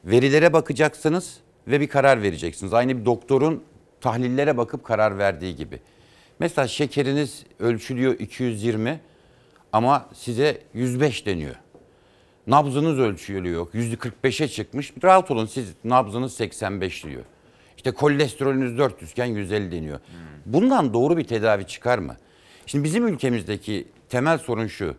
[0.05, 1.36] Verilere bakacaksınız
[1.66, 2.74] ve bir karar vereceksiniz.
[2.74, 3.64] Aynı bir doktorun
[4.01, 5.80] tahlillere bakıp karar verdiği gibi.
[6.38, 9.01] Mesela şekeriniz ölçülüyor 220
[9.72, 11.55] ama size 105 deniyor.
[12.47, 13.66] Nabzınız ölçülüyor.
[13.66, 14.93] %45'e çıkmış.
[15.05, 17.24] Rahat olun siz nabzınız 85 diyor.
[17.81, 20.01] İşte kolesterolünüz 400 iken 150 deniyor.
[20.47, 22.16] Bundan doğru bir tedavi çıkar mı?
[22.66, 24.95] Şimdi bizim ülkemizdeki temel sorun şu.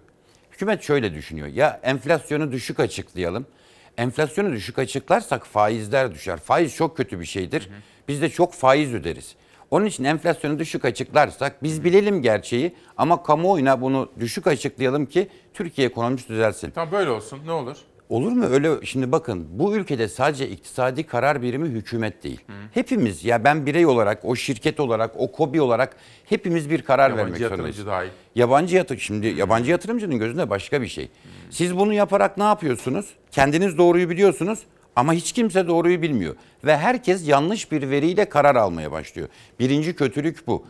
[0.51, 1.47] Hükümet şöyle düşünüyor.
[1.47, 3.45] Ya enflasyonu düşük açıklayalım.
[3.97, 6.38] Enflasyonu düşük açıklarsak faizler düşer.
[6.38, 7.69] Faiz çok kötü bir şeydir.
[8.07, 9.36] Biz de çok faiz öderiz.
[9.71, 15.88] Onun için enflasyonu düşük açıklarsak biz bilelim gerçeği ama kamuoyuna bunu düşük açıklayalım ki Türkiye
[15.88, 16.71] ekonomisi düzelsin.
[16.71, 17.39] Tamam böyle olsun.
[17.45, 17.77] Ne olur?
[18.12, 22.39] Olur mu öyle şimdi bakın bu ülkede sadece iktisadi karar birimi hükümet değil.
[22.74, 25.95] Hepimiz ya ben birey olarak o şirket olarak o kobi olarak
[26.26, 27.88] hepimiz bir karar Yabancı vermek yatırımcı zorundayız.
[27.88, 28.09] dahil.
[28.36, 31.09] Yabancı yatır şimdi yabancı yatırımcının gözünde başka bir şey.
[31.49, 33.05] Siz bunu yaparak ne yapıyorsunuz?
[33.32, 34.59] Kendiniz doğruyu biliyorsunuz
[34.95, 39.28] ama hiç kimse doğruyu bilmiyor ve herkes yanlış bir veriyle karar almaya başlıyor.
[39.59, 40.66] Birinci kötülük bu.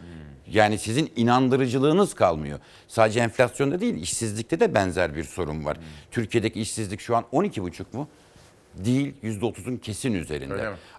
[0.53, 2.59] Yani sizin inandırıcılığınız kalmıyor.
[2.87, 5.77] Sadece enflasyonda değil, işsizlikte de benzer bir sorun var.
[6.11, 8.07] Türkiye'deki işsizlik şu an 12,5 mu?
[8.75, 10.53] Değil, %30'un kesin üzerinde.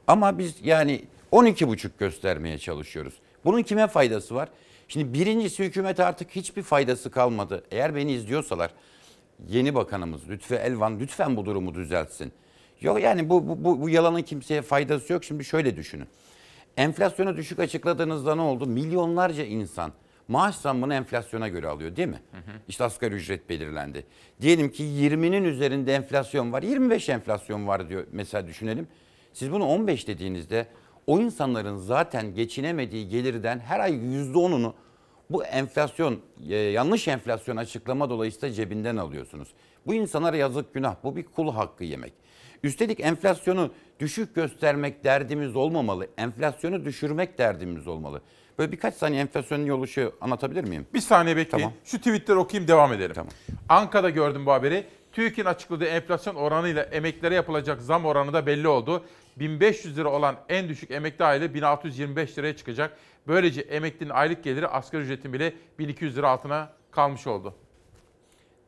[0.06, 3.14] Ama biz yani 12,5 göstermeye çalışıyoruz.
[3.44, 4.48] Bunun kime faydası var?
[4.88, 7.64] Şimdi birincisi hükümet artık hiçbir faydası kalmadı.
[7.70, 8.70] Eğer beni izliyorsalar
[9.48, 12.32] yeni bakanımız Lütfü Elvan lütfen bu durumu düzeltsin.
[12.80, 15.24] Yok yani bu, bu, bu, bu yalanın kimseye faydası yok.
[15.24, 16.06] Şimdi şöyle düşünün.
[16.76, 18.66] Enflasyonu düşük açıkladığınızda ne oldu?
[18.66, 19.92] Milyonlarca insan
[20.28, 22.22] maaş zammını enflasyona göre alıyor değil mi?
[22.68, 24.06] İşte asgari ücret belirlendi.
[24.40, 26.62] Diyelim ki 20'nin üzerinde enflasyon var.
[26.62, 28.88] 25 enflasyon var diyor mesela düşünelim.
[29.32, 30.66] Siz bunu 15 dediğinizde
[31.06, 34.72] o insanların zaten geçinemediği gelirden her ay %10'unu
[35.32, 39.48] bu enflasyon e, yanlış enflasyon açıklama dolayısıyla cebinden alıyorsunuz.
[39.86, 40.96] Bu insanlara yazık günah.
[41.04, 42.12] Bu bir kul hakkı yemek.
[42.62, 43.70] Üstelik enflasyonu
[44.00, 46.06] düşük göstermek derdimiz olmamalı.
[46.18, 48.22] Enflasyonu düşürmek derdimiz olmalı.
[48.58, 50.86] Böyle birkaç saniye enflasyonun yolu şu anlatabilir miyim?
[50.94, 51.64] Bir saniye bekleyin.
[51.64, 51.78] Tamam.
[51.84, 53.14] Şu tweetleri okuyayım devam edelim.
[53.14, 53.32] Tamam.
[53.68, 54.84] Anka'da gördüm bu haberi.
[55.12, 59.04] TÜİK'in açıkladığı enflasyon oranıyla emeklilere yapılacak zam oranı da belli oldu.
[59.36, 62.98] 1500 lira olan en düşük emekli aile 1625 liraya çıkacak.
[63.26, 67.54] Böylece emeklinin aylık geliri asgari ücretin bile 1200 lira altına kalmış oldu.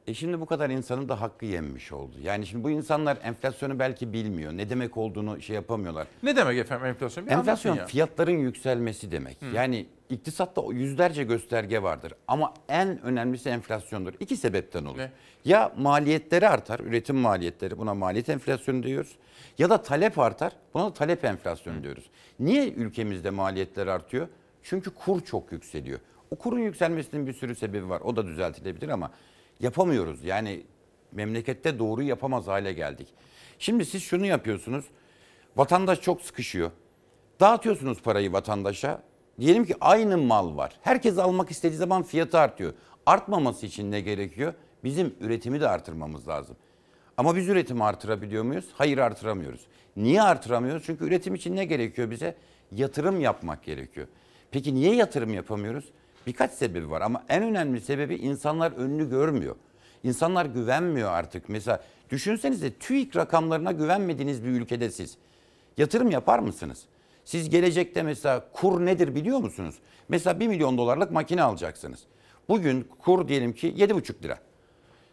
[0.06, 2.12] E şimdi bu kadar insanın da hakkı yenmiş oldu.
[2.22, 4.52] Yani şimdi bu insanlar enflasyonu belki bilmiyor.
[4.52, 6.06] Ne demek olduğunu şey yapamıyorlar.
[6.22, 7.26] Ne demek efendim enflasyon?
[7.26, 7.86] Bir Enflasyon ya.
[7.86, 9.42] fiyatların yükselmesi demek.
[9.42, 9.46] Hı.
[9.46, 14.12] Yani iktisatta yüzlerce gösterge vardır ama en önemlisi enflasyondur.
[14.20, 14.98] İki sebepten olur.
[14.98, 15.10] Ne?
[15.44, 19.16] Ya maliyetleri artar, üretim maliyetleri buna maliyet enflasyonu diyoruz.
[19.58, 22.04] Ya da talep artar, buna da talep enflasyonu diyoruz.
[22.40, 24.28] Niye ülkemizde maliyetler artıyor?
[24.64, 26.00] Çünkü kur çok yükseliyor.
[26.30, 28.00] O kurun yükselmesinin bir sürü sebebi var.
[28.00, 29.10] O da düzeltilebilir ama
[29.60, 30.24] yapamıyoruz.
[30.24, 30.66] Yani
[31.12, 33.08] memlekette doğruyu yapamaz hale geldik.
[33.58, 34.84] Şimdi siz şunu yapıyorsunuz.
[35.56, 36.70] Vatandaş çok sıkışıyor.
[37.40, 39.02] Dağıtıyorsunuz parayı vatandaşa.
[39.40, 40.78] Diyelim ki aynı mal var.
[40.82, 42.72] Herkes almak istediği zaman fiyatı artıyor.
[43.06, 44.54] Artmaması için ne gerekiyor?
[44.84, 46.56] Bizim üretimi de artırmamız lazım.
[47.16, 48.68] Ama biz üretimi artırabiliyor muyuz?
[48.72, 49.66] Hayır artıramıyoruz.
[49.96, 50.82] Niye artıramıyoruz?
[50.86, 52.36] Çünkü üretim için ne gerekiyor bize?
[52.72, 54.06] Yatırım yapmak gerekiyor.
[54.54, 55.84] Peki niye yatırım yapamıyoruz?
[56.26, 59.56] Birkaç sebebi var ama en önemli sebebi insanlar önünü görmüyor.
[60.02, 61.48] İnsanlar güvenmiyor artık.
[61.48, 65.16] Mesela düşünsenize TÜİK rakamlarına güvenmediğiniz bir ülkede siz
[65.78, 66.82] yatırım yapar mısınız?
[67.24, 69.74] Siz gelecekte mesela kur nedir biliyor musunuz?
[70.08, 72.00] Mesela 1 milyon dolarlık makine alacaksınız.
[72.48, 74.38] Bugün kur diyelim ki 7,5 lira.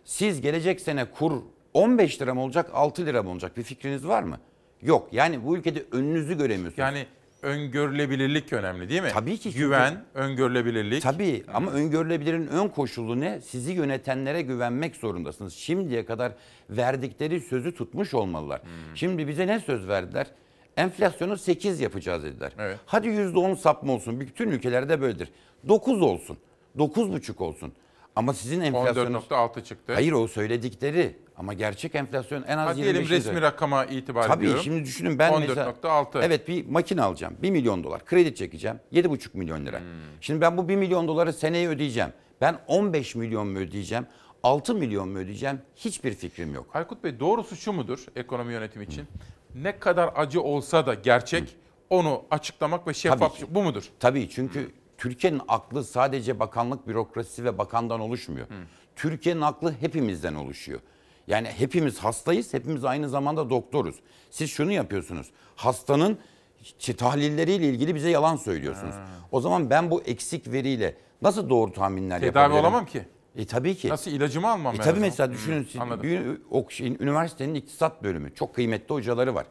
[0.06, 1.42] Siz gelecek sene kur
[1.74, 4.40] 15 lira mı olacak 6 lira mı olacak bir fikriniz var mı?
[4.82, 6.78] Yok yani bu ülkede önünüzü göremiyorsunuz.
[6.78, 7.06] Yani
[7.42, 9.10] öngörülebilirlik önemli değil mi?
[9.14, 9.44] Tabii ki.
[9.44, 11.04] çünkü- Güven, öngörülebilirlik.
[11.04, 13.42] Tabii ama öngörülebilirin ön koşulu ne?
[13.42, 15.54] Sizi yönetenlere güvenmek zorundasınız.
[15.54, 16.32] Şimdiye kadar
[16.70, 18.62] verdikleri sözü tutmuş olmalılar.
[18.96, 20.28] Şimdi bize ne söz verdiler?
[20.78, 22.52] Enflasyonu 8 yapacağız dediler.
[22.60, 22.78] Evet.
[22.86, 24.20] Hadi %10 sapma olsun.
[24.20, 25.30] Bütün ülkelerde böyledir.
[25.68, 26.38] 9 olsun.
[26.78, 27.74] 9,5 olsun.
[28.16, 29.24] Ama sizin enflasyonunuz...
[29.24, 29.94] 14.6 çıktı.
[29.94, 34.44] Hayır o söyledikleri Ama gerçek enflasyon en az Hadi 25 diyelim resmi rakama itibar Tabii
[34.44, 34.64] ediyorum.
[34.64, 36.26] şimdi düşünün ben mesela 14.6.
[36.26, 39.82] evet bir makine alacağım 1 milyon dolar kredi çekeceğim 7,5 milyon lira.
[40.22, 42.10] Şimdi ben bu 1 milyon doları seneye ödeyeceğim.
[42.42, 44.06] Ben 15 milyon mu ödeyeceğim
[44.44, 46.70] 6 milyon mu ödeyeceğim hiçbir fikrim yok.
[46.74, 49.08] Aykut Bey doğrusu şu mudur ekonomi yönetimi için?
[49.56, 51.56] Ne kadar acı olsa da gerçek
[51.90, 53.84] onu açıklamak ve şeffaf Tabii bu mudur?
[54.00, 58.48] Tabii çünkü Türkiye'nin aklı sadece bakanlık bürokrasisi ve bakandan oluşmuyor.
[58.96, 60.80] Türkiye'nin aklı hepimizden oluşuyor.
[61.28, 63.96] Yani hepimiz hastayız, hepimiz aynı zamanda doktoruz.
[64.32, 65.28] Siz şunu yapıyorsunuz.
[65.56, 66.18] Hastanın
[66.80, 68.96] işte tahlilleriyle ilgili bize yalan söylüyorsunuz.
[69.32, 72.62] O zaman ben bu eksik veriyle nasıl doğru tahminler Tedavi yapabilirim?
[72.66, 73.04] olamam ki.
[73.36, 73.90] E tabii ki.
[73.90, 75.00] Nasıl ilacımı almam E tabii zaman?
[75.02, 79.46] mesela Hmm, düşünün siz bir, o şeyin, üniversitenin iktisat bölümü çok kıymetli hocaları var.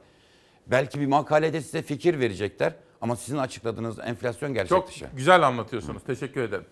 [0.66, 5.06] Belki bir makalede size fikir verecekler ama sizin açıkladığınız enflasyon gerçek Çok dışı.
[5.16, 6.02] güzel anlatıyorsunuz.
[6.06, 6.64] Teşekkür ederim.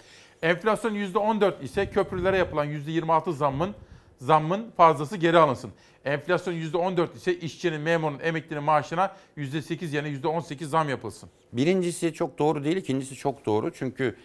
[0.42, 3.74] Enflasyon %14 ise köprülere yapılan %26 zammın
[4.18, 5.70] zammın fazlası geri alınsın.
[6.04, 11.30] Enflasyon %14 ise işçinin, memurun, emeklinin maaşına %8 yerine %18 zam yapılsın.
[11.52, 13.72] Birincisi çok doğru değil, ikincisi çok doğru.
[13.72, 14.16] Çünkü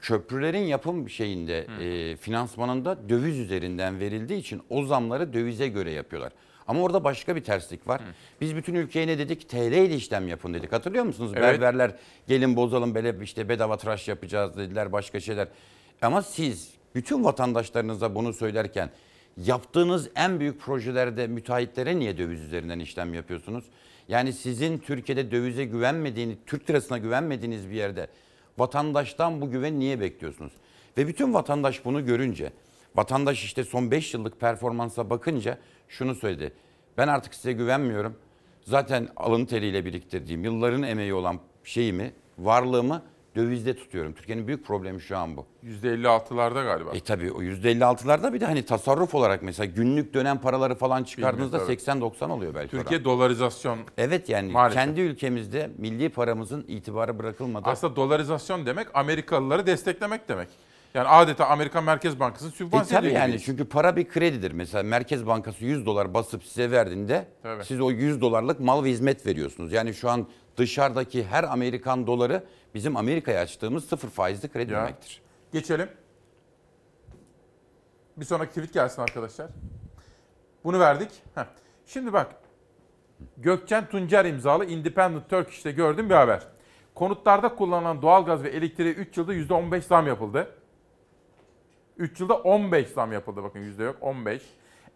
[0.00, 6.32] köprülerin yapım şeyinde, e, finansmanında döviz üzerinden verildiği için o zamları dövize göre yapıyorlar.
[6.66, 8.00] Ama orada başka bir terslik var.
[8.40, 9.48] Biz bütün ülkeye ne dedik?
[9.48, 10.72] TL ile işlem yapın dedik.
[10.72, 11.32] Hatırlıyor musunuz?
[11.34, 11.42] Evet.
[11.42, 11.94] Berberler
[12.28, 15.48] gelin bozalım böyle işte bedava tıraş yapacağız dediler başka şeyler.
[16.02, 18.90] Ama siz bütün vatandaşlarınıza bunu söylerken
[19.46, 23.64] yaptığınız en büyük projelerde müteahhitlere niye döviz üzerinden işlem yapıyorsunuz?
[24.08, 28.08] Yani sizin Türkiye'de dövize güvenmediğiniz, Türk lirasına güvenmediğiniz bir yerde
[28.58, 30.52] vatandaştan bu güven niye bekliyorsunuz?
[30.98, 32.52] Ve bütün vatandaş bunu görünce,
[32.94, 36.52] vatandaş işte son 5 yıllık performansa bakınca şunu söyledi.
[36.98, 38.16] Ben artık size güvenmiyorum.
[38.62, 43.02] Zaten alın teriyle biriktirdiğim, yılların emeği olan şeyimi, varlığımı
[43.36, 44.12] dövizde tutuyorum.
[44.12, 45.46] Türkiye'nin büyük problemi şu an bu.
[45.82, 46.90] %56'larda galiba.
[46.94, 51.68] E tabii o %56'larda bir de hani tasarruf olarak mesela günlük dönem paraları falan çıkardığınızda
[51.68, 52.70] Bilmiyorum, 80-90 oluyor belki.
[52.70, 53.04] Türkiye oran.
[53.04, 53.78] dolarizasyon.
[53.98, 54.82] Evet yani Maalesef.
[54.82, 57.68] kendi ülkemizde milli paramızın itibarı bırakılmadı.
[57.68, 60.48] Aslında dolarizasyon demek Amerikalıları desteklemek demek.
[60.94, 64.52] Yani adeta Amerikan Merkez Bankası E sübvanse tabii ediyor yani çünkü para bir kredidir.
[64.52, 67.64] Mesela Merkez Bankası 100 dolar basıp size verdiğinde Tabii.
[67.64, 69.72] siz o 100 dolarlık mal ve hizmet veriyorsunuz.
[69.72, 70.26] Yani şu an
[70.56, 72.44] dışarıdaki her Amerikan doları
[72.74, 74.78] bizim Amerika'ya açtığımız sıfır faizli kredi Ya.
[74.80, 75.22] demektir.
[75.52, 75.88] Geçelim.
[78.16, 79.48] Bir sonraki tweet gelsin arkadaşlar.
[80.64, 81.10] Bunu verdik.
[81.34, 81.44] Heh.
[81.86, 82.34] Şimdi bak.
[83.36, 86.46] Gökçen Tuncer imzalı Independent Turkish'te gördüğüm bir haber.
[86.94, 90.54] Konutlarda kullanılan doğalgaz ve elektriğe 3 yılda %15 zam yapıldı.
[91.96, 94.42] 3 yılda 15 zam yapıldı bakın yüzde yok 15.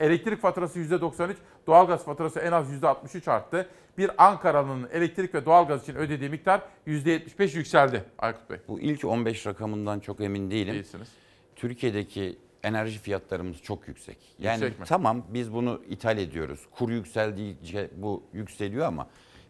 [0.00, 1.34] Elektrik faturası %93,
[1.66, 3.68] doğalgaz faturası en az %63 arttı.
[3.98, 8.58] Bir Ankaralı'nın elektrik ve doğalgaz için ödediği miktar %75 yükseldi Aykut Bey.
[8.68, 10.74] Bu ilk 15 rakamından çok emin değilim.
[10.74, 11.08] Değilsiniz.
[11.56, 14.18] Türkiye'deki enerji fiyatlarımız çok yüksek.
[14.38, 14.86] Yani Yüksek mi?
[14.86, 16.60] tamam biz bunu ithal ediyoruz.
[16.70, 19.06] Kur yükseldikçe bu yükseliyor ama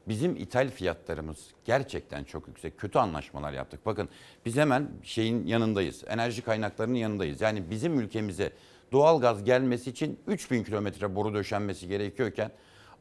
[0.09, 2.79] bizim ithal fiyatlarımız gerçekten çok yüksek.
[2.79, 3.87] Kötü anlaşmalar yaptık.
[3.87, 4.09] Bakın
[4.45, 6.05] biz hemen şeyin yanındayız.
[6.09, 7.41] Enerji kaynaklarının yanındayız.
[7.41, 8.53] Yani bizim ülkemize
[8.95, 12.51] doğalgaz gelmesi için 3000 kilometre boru döşenmesi gerekiyorken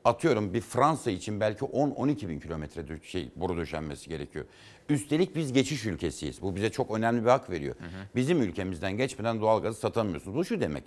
[0.05, 4.45] atıyorum bir Fransa için belki 10-12 bin kilometre şey, boru döşenmesi gerekiyor.
[4.89, 6.41] Üstelik biz geçiş ülkesiyiz.
[6.41, 7.75] Bu bize çok önemli bir hak veriyor.
[8.15, 10.37] Bizim ülkemizden geçmeden doğalgazı satamıyorsunuz.
[10.37, 10.83] Bu şu demek.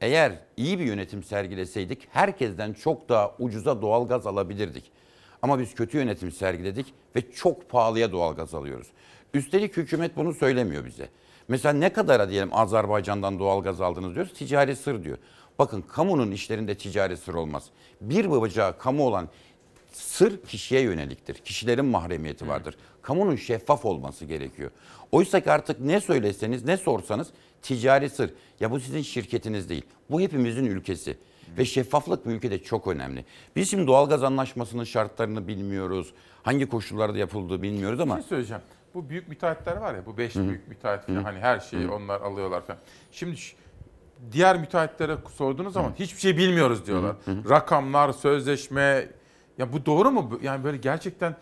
[0.00, 4.90] Eğer iyi bir yönetim sergileseydik herkesten çok daha ucuza doğalgaz alabilirdik.
[5.42, 8.86] Ama biz kötü yönetim sergiledik ve çok pahalıya doğalgaz alıyoruz.
[9.34, 11.08] Üstelik hükümet bunu söylemiyor bize.
[11.48, 14.32] Mesela ne kadara diyelim Azerbaycan'dan doğalgaz aldınız diyoruz.
[14.32, 15.18] Ticari sır diyor.
[15.58, 17.64] Bakın kamunun işlerinde ticari sır olmaz.
[18.00, 19.28] Bir babacağı kamu olan
[19.92, 21.34] sır kişiye yöneliktir.
[21.34, 22.76] Kişilerin mahremiyeti vardır.
[23.02, 24.70] Kamunun şeffaf olması gerekiyor.
[25.12, 27.28] Oysa ki artık ne söyleseniz ne sorsanız
[27.62, 28.30] ticari sır.
[28.60, 29.82] Ya bu sizin şirketiniz değil.
[30.10, 31.16] Bu hepimizin ülkesi.
[31.58, 33.24] Ve şeffaflık bu ülkede çok önemli.
[33.56, 36.12] Biz şimdi doğalgaz anlaşmasının şartlarını bilmiyoruz.
[36.42, 38.62] Hangi koşullarda yapıldığı bilmiyoruz ama Bir şey söyleyeceğim.
[38.94, 41.18] Bu büyük müteahhitler var ya bu beş Hı büyük müteahhit hı.
[41.18, 41.94] hani her şeyi Hı.
[41.94, 42.80] onlar alıyorlar falan.
[43.12, 43.36] Şimdi
[44.32, 47.16] diğer müteahhitlere sorduğunuz zaman hiçbir şey bilmiyoruz diyorlar.
[47.24, 47.50] Hı hı.
[47.50, 49.08] Rakamlar, sözleşme
[49.58, 50.38] ya bu doğru mu?
[50.42, 51.36] Yani böyle gerçekten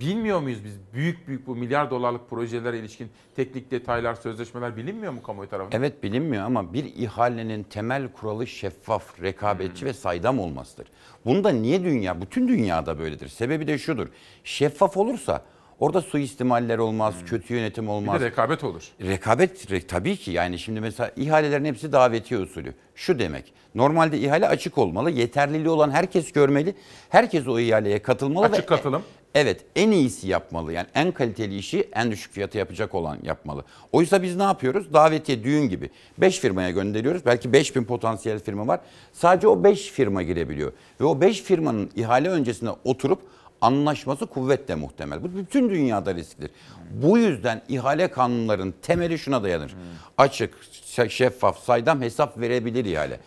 [0.00, 0.74] bilmiyor muyuz biz?
[0.94, 5.80] Büyük büyük bu milyar dolarlık projelere ilişkin teknik detaylar, sözleşmeler bilinmiyor mu kamuoyu tarafından?
[5.80, 10.88] Evet bilinmiyor ama bir ihalenin temel kuralı şeffaf, rekabetçi ve saydam olmasıdır.
[11.24, 13.28] Bunda niye dünya, bütün dünyada böyledir.
[13.28, 14.08] Sebebi de şudur.
[14.44, 15.44] Şeffaf olursa
[15.80, 18.20] Orada suistimaller olmaz, kötü yönetim Bir olmaz.
[18.20, 18.82] de rekabet olur.
[19.00, 22.74] Rekabet re- tabii ki yani şimdi mesela ihalelerin hepsi davetiye usulü.
[22.94, 23.52] Şu demek.
[23.74, 25.10] Normalde ihale açık olmalı.
[25.10, 26.74] Yeterliliği olan herkes görmeli.
[27.08, 28.46] Herkes o ihaleye katılmalı.
[28.46, 29.02] Açık ve- katılım.
[29.34, 30.72] Evet en iyisi yapmalı.
[30.72, 33.64] Yani en kaliteli işi en düşük fiyata yapacak olan yapmalı.
[33.92, 34.92] Oysa biz ne yapıyoruz?
[34.92, 35.90] Davetiye düğün gibi.
[36.18, 37.26] 5 firmaya gönderiyoruz.
[37.26, 38.80] Belki 5000 potansiyel firma var.
[39.12, 40.72] Sadece o 5 firma girebiliyor.
[41.00, 43.22] Ve o 5 firmanın ihale öncesinde oturup
[43.60, 45.22] anlaşması kuvvetle muhtemel.
[45.22, 46.50] Bu bütün dünyada risklidir.
[46.90, 49.76] Bu yüzden ihale kanunların temeli şuna dayanır.
[50.18, 50.54] Açık,
[50.86, 53.20] şe- şeffaf, saydam hesap verebilir ihale.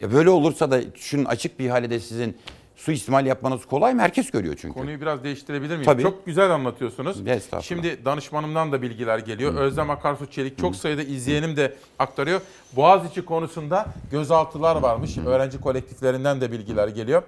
[0.00, 2.36] Ya böyle olursa da şunun açık bir ihalede sizin
[2.76, 4.00] suistimal yapmanız kolay mı?
[4.02, 4.74] Herkes görüyor çünkü.
[4.74, 5.84] Konuyu biraz değiştirebilir miyim?
[5.84, 6.02] Tabii.
[6.02, 7.26] Çok güzel anlatıyorsunuz.
[7.62, 9.54] Şimdi danışmanımdan da bilgiler geliyor.
[9.54, 12.40] Özlem Akarsu Çelik çok sayıda izleyenim de aktarıyor.
[12.72, 15.18] Boğaziçi konusunda gözaltılar varmış.
[15.26, 17.22] Öğrenci kolektiflerinden de bilgiler geliyor.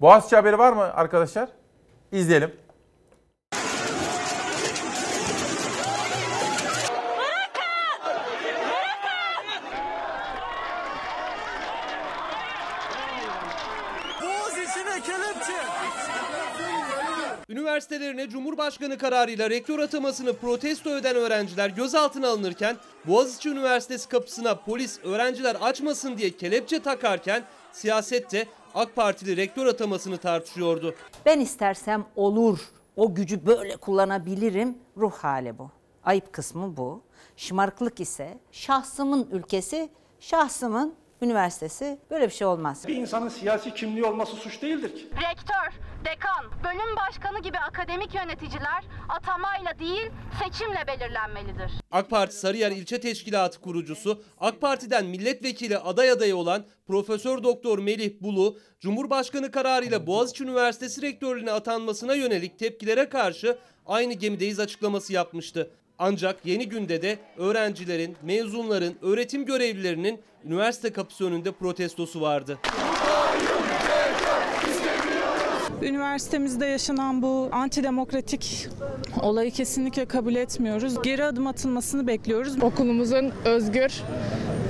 [0.00, 1.48] Boğaziçi haberi var mı arkadaşlar?
[2.12, 2.52] İzleyelim.
[17.48, 25.56] Üniversitelerine Cumhurbaşkanı kararıyla rektör atamasını protesto eden öğrenciler gözaltına alınırken Boğaziçi Üniversitesi kapısına polis öğrenciler
[25.60, 27.42] açmasın diye kelepçe takarken
[27.72, 28.46] siyasette
[28.76, 30.94] AK Partili rektör atamasını tartışıyordu.
[31.26, 32.58] Ben istersem olur.
[32.96, 34.78] O gücü böyle kullanabilirim.
[34.96, 35.70] Ruh hali bu.
[36.04, 37.02] Ayıp kısmı bu.
[37.36, 39.88] Şımarıklık ise şahsımın ülkesi,
[40.20, 41.98] şahsımın üniversitesi.
[42.10, 42.84] Böyle bir şey olmaz.
[42.88, 45.08] Bir insanın siyasi kimliği olması suç değildir ki.
[45.30, 50.10] Rektör, dekan, bölüm başkanı gibi akademik yöneticiler atamayla değil
[50.42, 51.72] seçimle belirlenmelidir.
[51.90, 58.20] AK Parti Sarıyer İlçe Teşkilatı kurucusu, AK Parti'den milletvekili aday adayı olan Profesör Doktor Melih
[58.20, 65.70] Bulu, Cumhurbaşkanı kararıyla Boğaziçi Üniversitesi rektörlüğüne atanmasına yönelik tepkilere karşı aynı gemideyiz açıklaması yapmıştı.
[65.98, 72.58] Ancak yeni günde de öğrencilerin, mezunların, öğretim görevlilerinin üniversite kapısı önünde protestosu vardı.
[75.86, 78.68] Üniversitemizde yaşanan bu antidemokratik
[79.22, 81.02] olayı kesinlikle kabul etmiyoruz.
[81.02, 82.62] Geri adım atılmasını bekliyoruz.
[82.62, 84.02] Okulumuzun özgür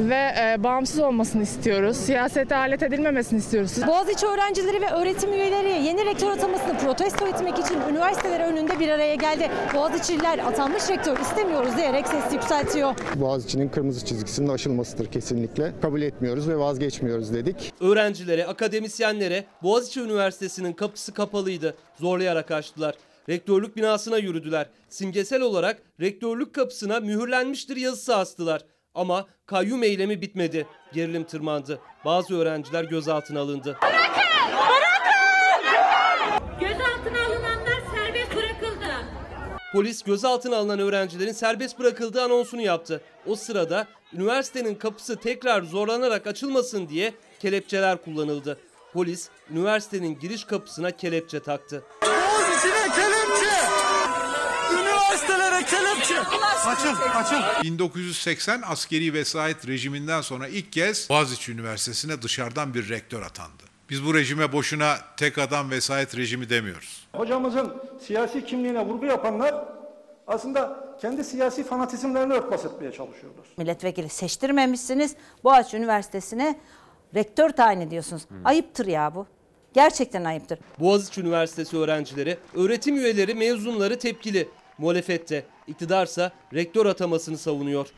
[0.01, 1.97] ve e, bağımsız olmasını istiyoruz.
[1.97, 3.72] Siyasete alet edilmemesini istiyoruz.
[3.86, 9.14] Boğaziçi öğrencileri ve öğretim üyeleri yeni rektör atamasını protesto etmek için üniversiteler önünde bir araya
[9.14, 9.51] geldi.
[9.74, 12.94] Boğaziçi'liler atanmış rektör istemiyoruz diyerek ses yükseltiyor.
[13.14, 15.72] Boğaziçi'nin kırmızı çizgisinin aşılmasıdır kesinlikle.
[15.82, 17.72] Kabul etmiyoruz ve vazgeçmiyoruz dedik.
[17.80, 21.74] Öğrencilere, akademisyenlere Boğaziçi Üniversitesi'nin kapısı kapalıydı.
[22.01, 22.94] Zorlayarak açtılar.
[23.28, 24.66] Rektörlük binasına yürüdüler.
[24.88, 28.62] Simgesel olarak rektörlük kapısına mühürlenmiştir yazısı astılar.
[28.97, 30.66] Ama kayyum eylemi bitmedi.
[30.92, 31.80] Gerilim tırmandı.
[32.05, 33.78] Bazı öğrenciler gözaltına alındı.
[36.61, 38.86] Gözaltına alınanlar serbest bırakıldı.
[39.72, 43.01] Polis gözaltına alınan öğrencilerin serbest bırakıldığı anonsunu yaptı.
[43.26, 48.59] O sırada üniversitenin kapısı tekrar zorlanarak açılmasın diye kelepçeler kullanıldı.
[48.92, 51.82] Polis üniversitenin giriş kapısına kelepçe taktı.
[55.31, 56.14] Üniversitelere kelepçe.
[56.64, 57.43] Kaçın, kaçın.
[57.62, 63.62] 1980 askeri vesayet rejiminden sonra ilk kez Boğaziçi Üniversitesi'ne dışarıdan bir rektör atandı.
[63.91, 67.07] Biz bu rejime boşuna tek adam vesayet rejimi demiyoruz.
[67.12, 67.74] Hocamızın
[68.07, 69.55] siyasi kimliğine vurgu yapanlar
[70.27, 73.45] aslında kendi siyasi fanatizmlerini örtbas etmeye çalışıyorlar.
[73.57, 75.14] Milletvekili seçtirmemişsiniz.
[75.45, 76.59] Boğaziçi Üniversitesi'ne
[77.14, 78.22] rektör tayin ediyorsunuz.
[78.45, 79.27] Ayıptır ya bu.
[79.74, 80.59] Gerçekten ayıptır.
[80.81, 84.49] Boğaziçi Üniversitesi öğrencileri, öğretim üyeleri, mezunları tepkili.
[84.79, 87.89] Muhalefette, iktidarsa rektör atamasını savunuyor.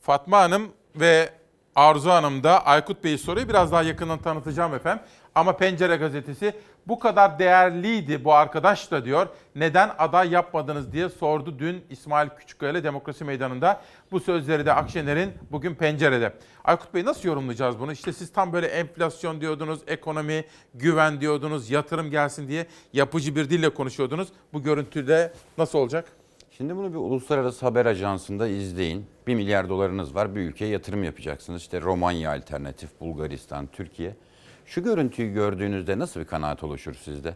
[0.00, 1.39] Fatma Hanım ve
[1.76, 5.04] Arzu Hanım da Aykut Bey soruyu biraz daha yakından tanıtacağım efendim.
[5.34, 6.54] Ama Pencere gazetesi
[6.88, 9.26] bu kadar değerliydi bu arkadaş da diyor.
[9.54, 13.80] Neden aday yapmadınız diye sordu dün İsmail Küçükkaya ile Demokrasi Meydanı'nda.
[14.12, 16.32] Bu sözleri de Akşener'in bugün Pencere'de.
[16.64, 17.92] Aykut Bey nasıl yorumlayacağız bunu?
[17.92, 20.44] İşte siz tam böyle enflasyon diyordunuz, ekonomi,
[20.74, 24.28] güven diyordunuz, yatırım gelsin diye yapıcı bir dille konuşuyordunuz.
[24.52, 26.19] Bu görüntüde nasıl olacak?
[26.60, 29.06] Şimdi bunu bir uluslararası haber ajansında izleyin.
[29.26, 31.62] 1 milyar dolarınız var bir ülkeye yatırım yapacaksınız.
[31.62, 34.16] İşte Romanya alternatif, Bulgaristan, Türkiye.
[34.66, 37.34] Şu görüntüyü gördüğünüzde nasıl bir kanaat oluşur sizde?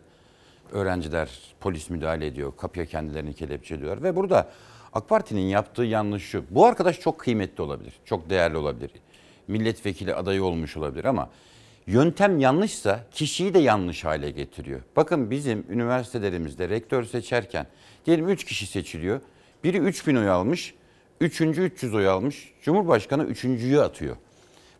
[0.72, 1.30] Öğrenciler
[1.60, 4.50] polis müdahale ediyor, kapıya kendilerini kelepçeliyor ve burada
[4.92, 6.44] AK Parti'nin yaptığı yanlış şu.
[6.50, 8.90] Bu arkadaş çok kıymetli olabilir, çok değerli olabilir.
[9.48, 11.30] Milletvekili adayı olmuş olabilir ama
[11.86, 14.80] yöntem yanlışsa kişiyi de yanlış hale getiriyor.
[14.96, 17.66] Bakın bizim üniversitelerimizde rektör seçerken
[18.06, 19.20] diyelim 3 kişi seçiliyor.
[19.64, 20.74] Biri 3000 oy almış,
[21.20, 22.52] üçüncü 300 oy almış.
[22.62, 24.16] Cumhurbaşkanı üçüncüyü atıyor.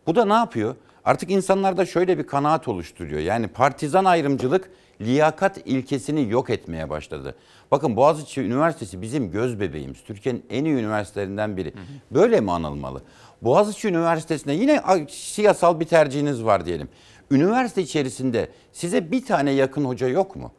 [0.07, 0.75] Bu da ne yapıyor?
[1.05, 3.19] Artık insanlarda şöyle bir kanaat oluşturuyor.
[3.19, 4.69] Yani partizan ayrımcılık
[5.01, 7.35] liyakat ilkesini yok etmeye başladı.
[7.71, 10.03] Bakın Boğaziçi Üniversitesi bizim göz bebeğimiz.
[10.03, 11.73] Türkiye'nin en iyi üniversitelerinden biri.
[12.11, 13.01] Böyle mi anılmalı?
[13.41, 16.89] Boğaziçi Üniversitesi'ne yine siyasal bir tercihiniz var diyelim.
[17.31, 20.51] Üniversite içerisinde size bir tane yakın hoca yok mu?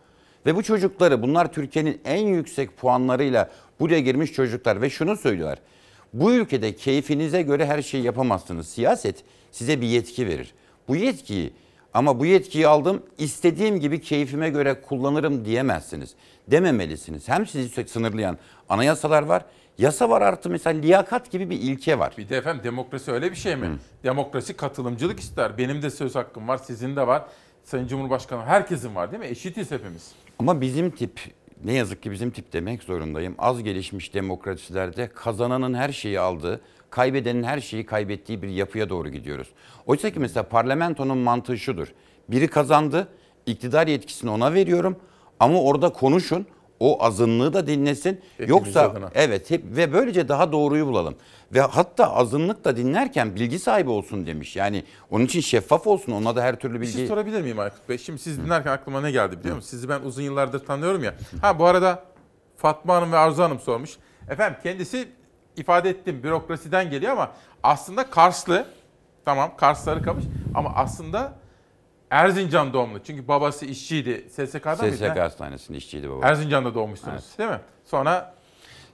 [0.46, 3.50] Ve bu çocukları bunlar Türkiye'nin en yüksek puanlarıyla
[3.80, 5.58] buraya girmiş çocuklar ve şunu söylüyorlar.
[6.12, 8.68] Bu ülkede keyfinize göre her şeyi yapamazsınız.
[8.68, 10.54] Siyaset size bir yetki verir.
[10.88, 11.52] Bu yetkiyi
[11.94, 16.14] ama bu yetkiyi aldım istediğim gibi keyfime göre kullanırım diyemezsiniz.
[16.50, 17.28] Dememelisiniz.
[17.28, 19.44] Hem sizi sınırlayan anayasalar var.
[19.78, 22.14] Yasa var artı mesela liyakat gibi bir ilke var.
[22.18, 23.78] Bir de efendim demokrasi öyle bir şey mi?
[24.04, 25.58] Demokrasi katılımcılık ister.
[25.58, 27.24] Benim de söz hakkım var, sizin de var.
[27.64, 29.28] Sayın Cumhurbaşkanı herkesin var değil mi?
[29.28, 30.12] Eşitiz hepimiz.
[30.38, 31.20] Ama bizim tip
[31.64, 33.34] ne yazık ki bizim tip demek zorundayım.
[33.38, 36.60] Az gelişmiş demokrasilerde kazananın her şeyi aldığı,
[36.90, 39.48] kaybedenin her şeyi kaybettiği bir yapıya doğru gidiyoruz.
[39.86, 41.92] Oysa ki mesela parlamentonun mantığı şudur.
[42.28, 43.08] Biri kazandı,
[43.46, 44.96] iktidar yetkisini ona veriyorum
[45.40, 46.46] ama orada konuşun,
[46.80, 48.20] o azınlığı da dinlesin.
[48.32, 49.10] Hepimiz Yoksa adına.
[49.14, 51.14] evet hep ve böylece daha doğruyu bulalım.
[51.54, 54.56] Ve hatta azınlık da dinlerken bilgi sahibi olsun demiş.
[54.56, 56.12] Yani onun için şeffaf olsun.
[56.12, 56.92] Ona da her türlü Bir bilgi.
[56.92, 57.98] şey sorabilir miyim Aykut Bey?
[57.98, 59.70] Şimdi siz dinlerken aklıma ne geldi biliyor musunuz?
[59.70, 61.14] Sizi ben uzun yıllardır tanıyorum ya.
[61.40, 62.02] Ha bu arada
[62.56, 63.96] Fatma Hanım ve Arzu Hanım sormuş.
[64.30, 65.08] Efendim kendisi
[65.56, 67.30] ifade ettim bürokrasiden geliyor ama
[67.62, 68.66] aslında Karslı.
[69.24, 70.24] Tamam Karsları kamış
[70.54, 71.32] ama aslında
[72.10, 72.98] Erzincan doğumlu.
[73.02, 74.26] Çünkü babası işçiydi.
[74.30, 74.96] SSK'dan mıydı?
[74.96, 75.22] SSK ha?
[75.24, 76.26] Hastanesi'nde işçiydi baba.
[76.26, 77.60] Erzincan'da doğmuşsunuz değil mi?
[77.84, 78.34] Sonra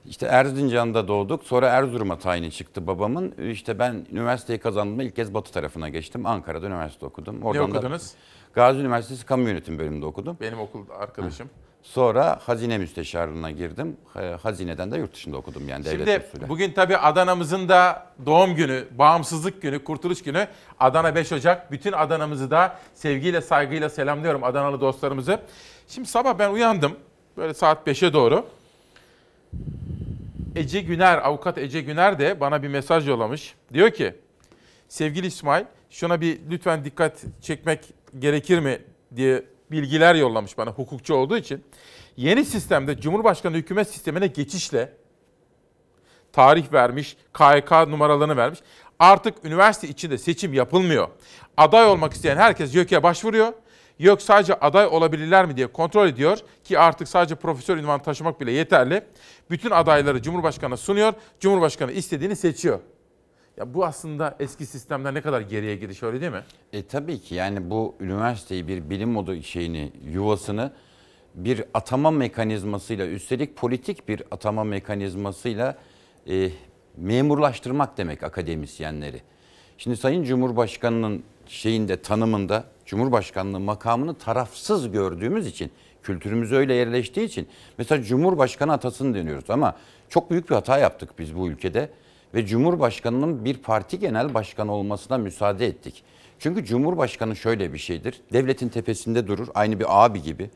[0.05, 1.43] İşte Erzincan'da doğduk.
[1.43, 3.31] Sonra Erzurum'a tayini çıktı babamın.
[3.31, 6.25] İşte ben üniversiteyi kazandığımda ilk kez Batı tarafına geçtim.
[6.25, 7.39] Ankara'da üniversite okudum.
[7.43, 8.11] ne da okudunuz?
[8.53, 10.37] Gazi Üniversitesi Kamu Yönetimi bölümünde okudum.
[10.41, 11.49] Benim okul arkadaşım.
[11.83, 13.97] Sonra hazine müsteşarlığına girdim.
[14.15, 18.85] Ee, Hazineden de yurt dışında okudum yani devlet Şimdi bugün tabii Adana'mızın da doğum günü,
[18.91, 20.47] bağımsızlık günü, kurtuluş günü.
[20.79, 21.71] Adana 5 Ocak.
[21.71, 25.39] Bütün Adana'mızı da sevgiyle, saygıyla selamlıyorum Adanalı dostlarımızı.
[25.87, 26.95] Şimdi sabah ben uyandım.
[27.37, 28.45] Böyle saat 5'e doğru.
[30.55, 33.55] Ece Güner, avukat Ece Güner de bana bir mesaj yollamış.
[33.73, 34.15] Diyor ki,
[34.87, 37.79] sevgili İsmail şuna bir lütfen dikkat çekmek
[38.19, 38.79] gerekir mi
[39.15, 41.63] diye bilgiler yollamış bana hukukçu olduğu için.
[42.17, 44.93] Yeni sistemde Cumhurbaşkanı hükümet sistemine geçişle
[46.33, 48.59] tarih vermiş, KYK numaralarını vermiş.
[48.99, 51.07] Artık üniversite içinde seçim yapılmıyor.
[51.57, 53.53] Aday olmak isteyen herkes YÖK'e başvuruyor.
[53.99, 58.51] YÖK sadece aday olabilirler mi diye kontrol ediyor ki artık sadece profesör ünvanı taşımak bile
[58.51, 59.03] yeterli.
[59.49, 61.13] Bütün adayları Cumhurbaşkanı sunuyor.
[61.39, 62.79] Cumhurbaşkanı istediğini seçiyor.
[63.57, 66.43] Ya bu aslında eski sistemden ne kadar geriye gidiş öyle değil mi?
[66.73, 70.71] E tabii ki yani bu üniversiteyi bir bilim modu şeyini yuvasını
[71.35, 75.77] bir atama mekanizmasıyla üstelik politik bir atama mekanizmasıyla
[76.29, 76.49] e,
[76.97, 79.21] memurlaştırmak demek akademisyenleri.
[79.77, 85.71] Şimdi Sayın Cumhurbaşkanı'nın şeyinde tanımında Cumhurbaşkanlığı makamını tarafsız gördüğümüz için
[86.03, 87.47] kültürümüz öyle yerleştiği için
[87.77, 89.75] mesela Cumhurbaşkanı atasını deniyoruz ama
[90.09, 91.89] çok büyük bir hata yaptık biz bu ülkede
[92.33, 96.03] ve Cumhurbaşkanının bir parti genel başkanı olmasına müsaade ettik.
[96.39, 98.21] Çünkü Cumhurbaşkanı şöyle bir şeydir.
[98.33, 100.49] Devletin tepesinde durur aynı bir abi gibi.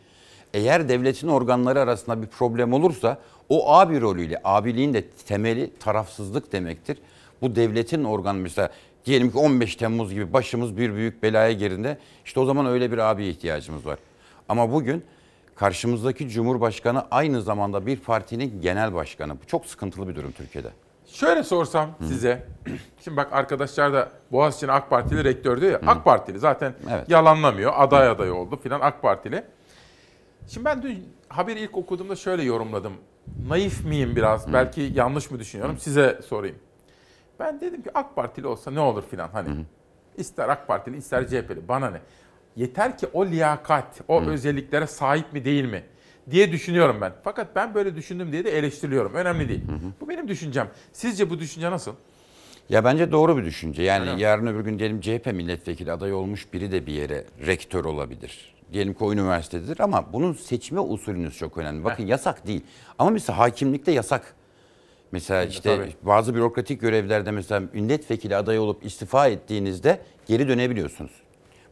[0.54, 3.18] Eğer devletin organları arasında bir problem olursa
[3.50, 6.98] o abi rolüyle, abiliğin de temeli tarafsızlık demektir.
[7.42, 8.70] Bu devletin organ mesela
[9.06, 12.98] diyelim ki 15 Temmuz gibi başımız bir büyük belaya girdiğinde işte o zaman öyle bir
[12.98, 14.00] abiye ihtiyacımız var.
[14.50, 15.04] Ama bugün
[15.56, 19.34] karşımızdaki Cumhurbaşkanı aynı zamanda bir partinin genel başkanı.
[19.34, 20.70] Bu çok sıkıntılı bir durum Türkiye'de.
[21.20, 22.48] Şöyle sorsam size.
[23.04, 25.80] Şimdi bak arkadaşlar da Boğaziçi'nin AK Partili rektör diyor ya.
[25.88, 27.10] AK Partili zaten Evet.
[27.10, 27.74] yalanlamıyor.
[27.76, 29.44] Aday aday oldu filan AK Partili.
[30.48, 32.94] Şimdi ben dün haberi ilk okuduğumda şöyle yorumladım.
[33.48, 34.54] Naif miyim biraz?
[34.54, 35.78] Belki yanlış mı düşünüyorum?
[35.78, 36.56] Size sorayım.
[37.40, 39.66] Ben dedim ki AK Partili olsa ne olur filan hani.
[40.18, 42.02] İster AK Partili ister CHP'li bana ne?
[42.56, 45.84] Yeter ki o liyakat, o özelliklere sahip mi değil mi
[46.32, 47.14] diye düşünüyorum ben.
[47.24, 49.14] Fakat ben böyle düşündüm diye de eleştiriliyorum.
[49.14, 49.62] Önemli değil.
[50.02, 50.70] Bu benim düşüncem.
[50.94, 51.94] Sizce bu düşünce nasıl?
[52.70, 53.84] Ya bence doğru bir düşünce.
[53.84, 57.86] Yani Öyle yarın öbür gün diyelim CHP milletvekili adayı olmuş biri de bir yere rektör
[57.86, 58.54] olabilir.
[58.74, 61.84] Diyelim ki o üniversitedir ama bunun seçme usulünüz çok önemli.
[61.84, 62.62] Bakın yasak değil.
[63.00, 64.36] Ama mesela hakimlikte yasak.
[65.12, 65.94] Mesela işte tabii.
[66.02, 71.12] bazı bürokratik görevlerde mesela milletvekili adayı olup istifa ettiğinizde geri dönebiliyorsunuz.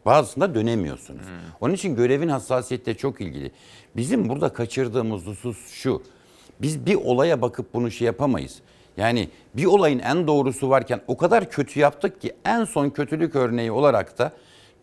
[0.05, 1.25] Bazısında dönemiyorsunuz.
[1.61, 3.51] Onun için görevin hassasiyeti de çok ilgili.
[3.95, 6.03] Bizim burada kaçırdığımız husus şu.
[6.61, 8.59] Biz bir olaya bakıp bunu şey yapamayız.
[8.97, 13.71] Yani bir olayın en doğrusu varken o kadar kötü yaptık ki en son kötülük örneği
[13.71, 14.31] olarak da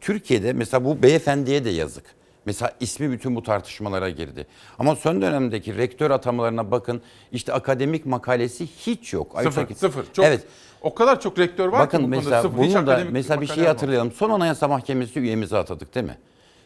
[0.00, 2.04] Türkiye'de mesela bu beyefendiye de yazık.
[2.46, 4.46] Mesela ismi bütün bu tartışmalara girdi.
[4.78, 7.02] Ama son dönemdeki rektör atamalarına bakın
[7.32, 9.36] işte akademik makalesi hiç yok.
[9.42, 10.04] Sıfır, ki- sıfır.
[10.12, 10.44] Çok, evet.
[10.82, 12.62] O kadar çok rektör var Bakın ki bu mesela sıfır.
[12.62, 14.12] Hiç bunu da mesela bir şey hatırlayalım.
[14.12, 16.18] Son Anayasa Mahkemesi üyemizi atadık değil mi?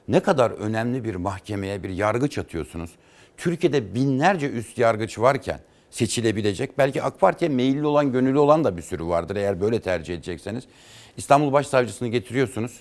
[0.08, 2.90] Ne kadar önemli bir mahkemeye bir yargıç atıyorsunuz.
[3.36, 6.78] Türkiye'de binlerce üst yargıç varken seçilebilecek.
[6.78, 10.64] Belki AK Parti'ye meyilli olan, gönüllü olan da bir sürü vardır eğer böyle tercih edecekseniz.
[11.16, 12.80] İstanbul Başsavcısını getiriyorsunuz.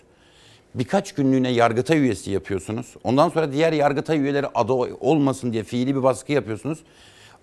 [0.76, 2.94] Birkaç günlüğüne yargıtay üyesi yapıyorsunuz.
[3.04, 6.80] Ondan sonra diğer yargıtay üyeleri aday olmasın diye fiili bir baskı yapıyorsunuz.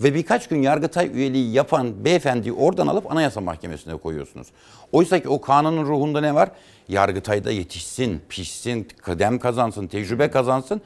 [0.01, 4.47] Ve birkaç gün yargıtay üyeliği yapan beyefendiyi oradan alıp anayasa mahkemesine koyuyorsunuz.
[4.93, 6.51] Oysa ki o kanunun ruhunda ne var?
[6.89, 10.81] Yargıtayda yetişsin, pişsin, kıdem kazansın, tecrübe kazansın.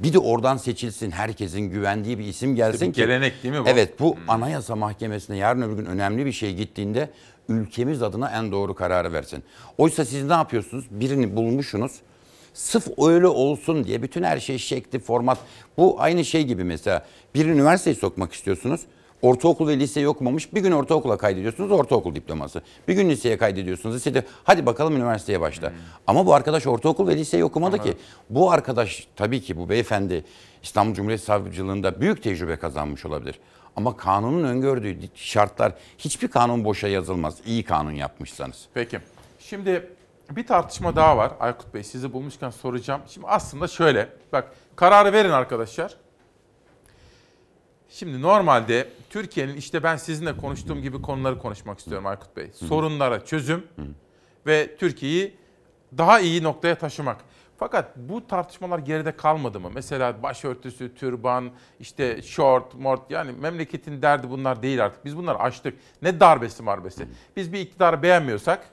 [0.00, 3.00] Bir de oradan seçilsin, herkesin güvendiği bir isim gelsin bir ki.
[3.00, 3.68] gelenek değil mi bu?
[3.68, 7.10] Evet bu anayasa mahkemesine yarın öbür gün önemli bir şey gittiğinde
[7.48, 9.44] ülkemiz adına en doğru kararı versin.
[9.78, 10.84] Oysa siz ne yapıyorsunuz?
[10.90, 11.92] Birini bulmuşsunuz.
[12.54, 15.38] Sırf öyle olsun diye bütün her şey şekli, format.
[15.76, 18.80] Bu aynı şey gibi mesela bir üniversiteyi sokmak istiyorsunuz.
[19.22, 22.62] Ortaokul ve liseyi okumamış bir gün ortaokula kaydediyorsunuz ortaokul diploması.
[22.88, 25.72] Bir gün liseye kaydediyorsunuz lisede hadi bakalım üniversiteye başla.
[26.06, 27.94] Ama bu arkadaş ortaokul ve liseyi okumadı ki.
[28.30, 30.24] Bu arkadaş tabii ki bu beyefendi
[30.62, 33.38] İstanbul Cumhuriyet Savcılığında büyük tecrübe kazanmış olabilir.
[33.76, 37.38] Ama kanunun öngördüğü şartlar hiçbir kanun boşa yazılmaz.
[37.46, 38.66] İyi kanun yapmışsanız.
[38.74, 39.00] Peki.
[39.38, 39.90] Şimdi
[40.30, 41.32] bir tartışma daha var.
[41.40, 43.00] Aykut Bey sizi bulmuşken soracağım.
[43.08, 44.08] Şimdi aslında şöyle.
[44.32, 45.96] Bak kararı verin arkadaşlar.
[47.90, 52.50] Şimdi normalde Türkiye'nin işte ben sizinle konuştuğum gibi konuları konuşmak istiyorum Aykut Bey.
[52.54, 53.66] Sorunlara çözüm
[54.46, 55.36] ve Türkiye'yi
[55.98, 57.16] daha iyi noktaya taşımak.
[57.62, 59.70] Fakat bu tartışmalar geride kalmadı mı?
[59.74, 65.04] Mesela başörtüsü, türban, işte short, mort yani memleketin derdi bunlar değil artık.
[65.04, 65.74] Biz bunları aştık.
[66.02, 67.06] Ne darbesi marbesi.
[67.36, 68.66] Biz bir iktidarı beğenmiyorsak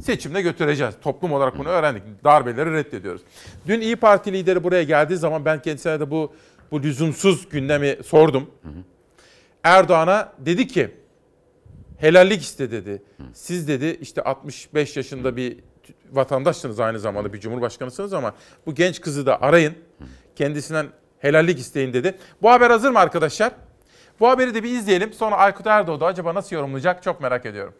[0.00, 0.94] seçimde götüreceğiz.
[1.02, 2.02] Toplum olarak bunu öğrendik.
[2.24, 3.22] Darbeleri reddediyoruz.
[3.66, 6.32] Dün İyi Parti lideri buraya geldiği zaman ben kendisine de bu
[6.70, 8.50] bu lüzumsuz gündemi sordum.
[9.64, 10.90] Erdoğan'a dedi ki
[11.98, 13.02] helallik iste dedi.
[13.32, 15.58] Siz dedi işte 65 yaşında bir
[16.12, 18.34] vatandaşsınız aynı zamanda bir cumhurbaşkanısınız ama
[18.66, 19.74] bu genç kızı da arayın.
[20.36, 20.86] Kendisinden
[21.18, 22.18] helallik isteyin dedi.
[22.42, 23.52] Bu haber hazır mı arkadaşlar?
[24.20, 25.12] Bu haberi de bir izleyelim.
[25.12, 27.74] Sonra Aykut Erdoğdu acaba nasıl yorumlayacak çok merak ediyorum.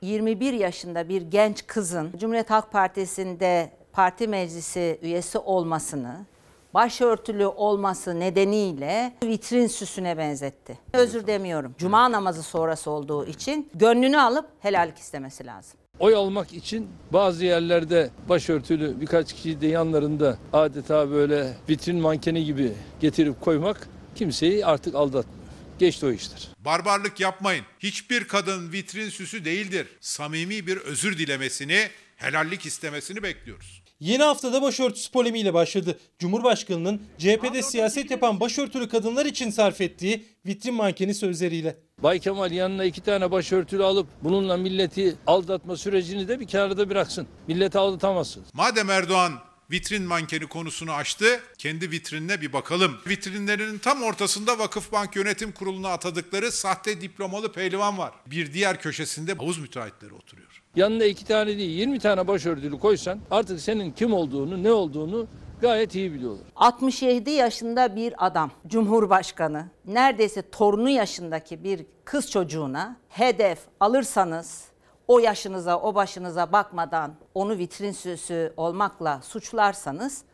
[0.00, 6.26] 21 yaşında bir genç kızın Cumhuriyet Halk Partisi'nde parti meclisi üyesi olmasını,
[6.74, 10.78] başörtülü olması nedeniyle vitrin süsüne benzetti.
[10.92, 11.74] Özür demiyorum.
[11.78, 15.83] Cuma namazı sonrası olduğu için gönlünü alıp helallik istemesi lazım.
[15.98, 22.72] Oy almak için bazı yerlerde başörtülü birkaç kişiyi de yanlarında adeta böyle vitrin mankeni gibi
[23.00, 25.44] getirip koymak kimseyi artık aldatmıyor.
[25.78, 26.48] Geçti o işler.
[26.58, 27.64] Barbarlık yapmayın.
[27.78, 29.86] Hiçbir kadın vitrin süsü değildir.
[30.00, 33.82] Samimi bir özür dilemesini, helallik istemesini bekliyoruz.
[34.00, 35.98] Yeni haftada başörtüsü polemiğiyle başladı.
[36.18, 41.76] Cumhurbaşkanının CHP'de siyaset yapan başörtülü kadınlar için sarf ettiği vitrin mankeni sözleriyle.
[42.04, 47.26] Bay Kemal yanına iki tane başörtülü alıp bununla milleti aldatma sürecini de bir kenarda bıraksın.
[47.48, 48.48] Milleti aldatamazsınız.
[48.52, 49.32] Madem Erdoğan
[49.70, 52.96] vitrin mankeni konusunu açtı, kendi vitrinine bir bakalım.
[53.06, 58.12] Vitrinlerinin tam ortasında Vakıfbank Yönetim Kurulu'na atadıkları sahte diplomalı pehlivan var.
[58.26, 60.62] Bir diğer köşesinde havuz müteahhitleri oturuyor.
[60.76, 65.26] Yanına iki tane değil 20 tane başörtülü koysan artık senin kim olduğunu ne olduğunu
[65.60, 66.46] gayet iyi biliyorlar.
[66.56, 74.64] 67 yaşında bir adam, Cumhurbaşkanı, neredeyse torunu yaşındaki bir kız çocuğuna hedef alırsanız
[75.08, 80.24] o yaşınıza, o başınıza bakmadan onu vitrin süsü olmakla suçlarsanız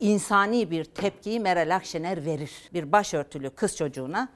[0.00, 2.52] insani bir tepkiyi Meral Akşener verir.
[2.74, 4.28] Bir başörtülü kız çocuğuna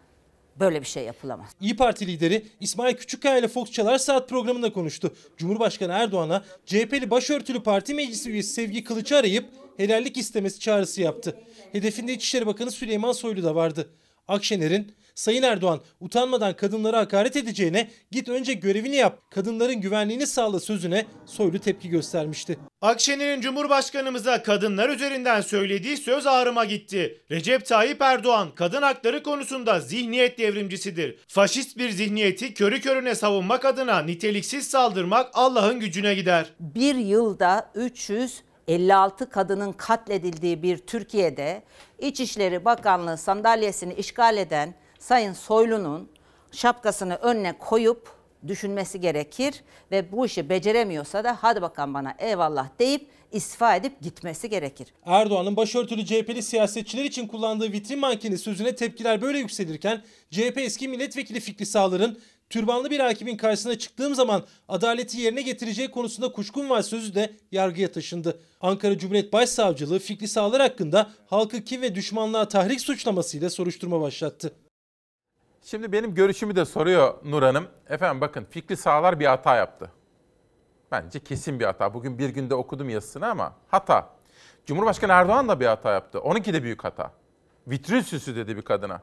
[0.60, 1.50] böyle bir şey yapılamaz.
[1.60, 5.14] İyi Parti lideri İsmail Küçükkaya ile Fox Çalar Saat programında konuştu.
[5.36, 9.44] Cumhurbaşkanı Erdoğan'a CHP'li başörtülü parti meclisi üyesi Sevgi Kılıç'ı arayıp
[9.76, 11.36] helallik istemesi çağrısı yaptı.
[11.72, 13.90] Hedefinde İçişleri Bakanı Süleyman Soylu da vardı.
[14.28, 21.06] Akşener'in Sayın Erdoğan utanmadan kadınlara hakaret edeceğine git önce görevini yap, kadınların güvenliğini sağla sözüne
[21.26, 22.58] Soylu tepki göstermişti.
[22.80, 27.22] Akşener'in Cumhurbaşkanımıza kadınlar üzerinden söylediği söz ağrıma gitti.
[27.30, 31.18] Recep Tayyip Erdoğan kadın hakları konusunda zihniyet devrimcisidir.
[31.28, 36.46] Faşist bir zihniyeti körü körüne savunmak adına niteliksiz saldırmak Allah'ın gücüne gider.
[36.60, 41.62] Bir yılda 356 kadının katledildiği bir Türkiye'de
[41.98, 46.08] İçişleri Bakanlığı sandalyesini işgal eden Sayın Soylu'nun
[46.52, 48.08] şapkasını önüne koyup
[48.46, 54.50] düşünmesi gerekir ve bu işi beceremiyorsa da hadi bakalım bana eyvallah deyip istifa edip gitmesi
[54.50, 54.88] gerekir.
[55.04, 61.40] Erdoğan'ın başörtülü CHP'li siyasetçiler için kullandığı vitrin mankeni sözüne tepkiler böyle yükselirken CHP eski milletvekili
[61.40, 62.18] Fikri Sağlar'ın
[62.50, 67.92] Türbanlı bir hakimin karşısına çıktığım zaman adaleti yerine getireceği konusunda kuşkum var sözü de yargıya
[67.92, 68.40] taşındı.
[68.60, 74.52] Ankara Cumhuriyet Başsavcılığı Fikri Sağlar hakkında halkı kin ve düşmanlığa tahrik suçlamasıyla soruşturma başlattı.
[75.64, 77.66] Şimdi benim görüşümü de soruyor Nur Hanım.
[77.88, 79.90] Efendim bakın Fikri Sağlar bir hata yaptı.
[80.92, 81.94] Bence kesin bir hata.
[81.94, 84.08] Bugün bir günde okudum yazısını ama hata.
[84.66, 86.20] Cumhurbaşkanı Erdoğan da bir hata yaptı.
[86.20, 87.12] Onunki de büyük hata.
[87.66, 89.02] Vitrin süsü dedi bir kadına.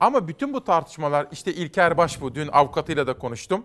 [0.00, 3.64] Ama bütün bu tartışmalar işte İlker Başbuğ dün avukatıyla da konuştum.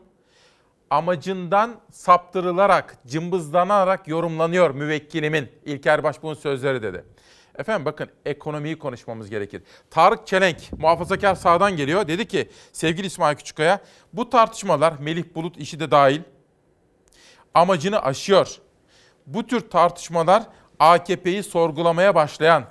[0.90, 7.06] Amacından saptırılarak, cımbızlanarak yorumlanıyor müvekkilimin İlker Başbuğ'un sözleri dedi.
[7.60, 9.62] Efendim bakın ekonomiyi konuşmamız gerekir.
[9.90, 12.08] Tarık Çelenk muhafazakar sağdan geliyor.
[12.08, 13.80] Dedi ki sevgili İsmail Küçükkaya
[14.14, 16.22] bu tartışmalar Melih Bulut işi de dahil
[17.54, 18.58] amacını aşıyor.
[19.28, 20.44] Bu tür tartışmalar
[20.80, 22.64] AKP'yi sorgulamaya başlayan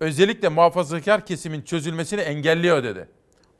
[0.00, 3.08] özellikle muhafazakar kesimin çözülmesini engelliyor dedi.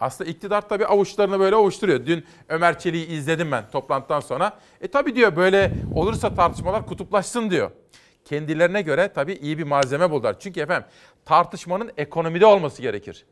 [0.01, 2.07] Aslında iktidar tabii avuçlarını böyle ovuşturuyor.
[2.07, 4.59] Dün Ömer Çelik'i izledim ben toplantıdan sonra.
[4.81, 7.71] E tabii diyor böyle olursa tartışmalar kutuplaşsın diyor.
[8.29, 10.37] Kendilerine göre tabii iyi bir malzeme buldular.
[10.41, 10.89] Çünkü efendim
[11.25, 13.25] tartışmanın ekonomide olması gerekir.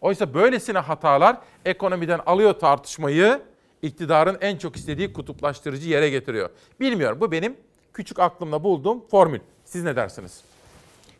[0.00, 3.40] Oysa böylesine hatalar ekonomiden alıyor tartışmayı,
[3.82, 6.50] iktidarın en çok istediği kutuplaştırıcı yere getiriyor.
[6.80, 7.56] Bilmiyorum bu benim
[7.92, 9.40] küçük aklımda bulduğum formül.
[9.64, 10.40] Siz ne dersiniz?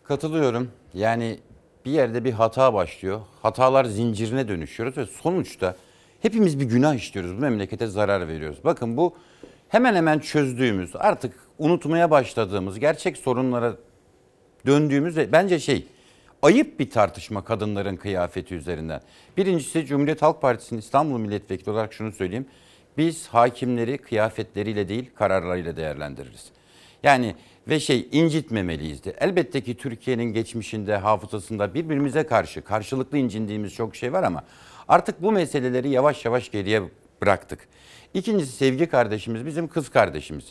[0.04, 0.70] Katılıyorum.
[0.94, 1.38] Yani
[1.84, 3.20] bir yerde bir hata başlıyor.
[3.42, 5.76] Hatalar zincirine dönüşüyoruz ve sonuçta
[6.22, 7.36] hepimiz bir günah işliyoruz.
[7.36, 8.58] Bu memlekete zarar veriyoruz.
[8.64, 9.14] Bakın bu
[9.68, 13.76] hemen hemen çözdüğümüz, artık unutmaya başladığımız, gerçek sorunlara
[14.66, 15.86] döndüğümüz ve bence şey
[16.42, 19.00] ayıp bir tartışma kadınların kıyafeti üzerinden.
[19.36, 22.46] Birincisi Cumhuriyet Halk Partisi'nin İstanbul Milletvekili olarak şunu söyleyeyim.
[22.98, 26.50] Biz hakimleri kıyafetleriyle değil kararlarıyla değerlendiririz.
[27.02, 27.34] Yani
[27.68, 29.14] ve şey incitmemeliyiz de.
[29.20, 34.44] Elbette ki Türkiye'nin geçmişinde, hafızasında birbirimize karşı karşılıklı incindiğimiz çok şey var ama
[34.88, 36.82] artık bu meseleleri yavaş yavaş geriye
[37.22, 37.68] bıraktık.
[38.14, 40.44] İkincisi sevgi kardeşimiz bizim kız kardeşimiz.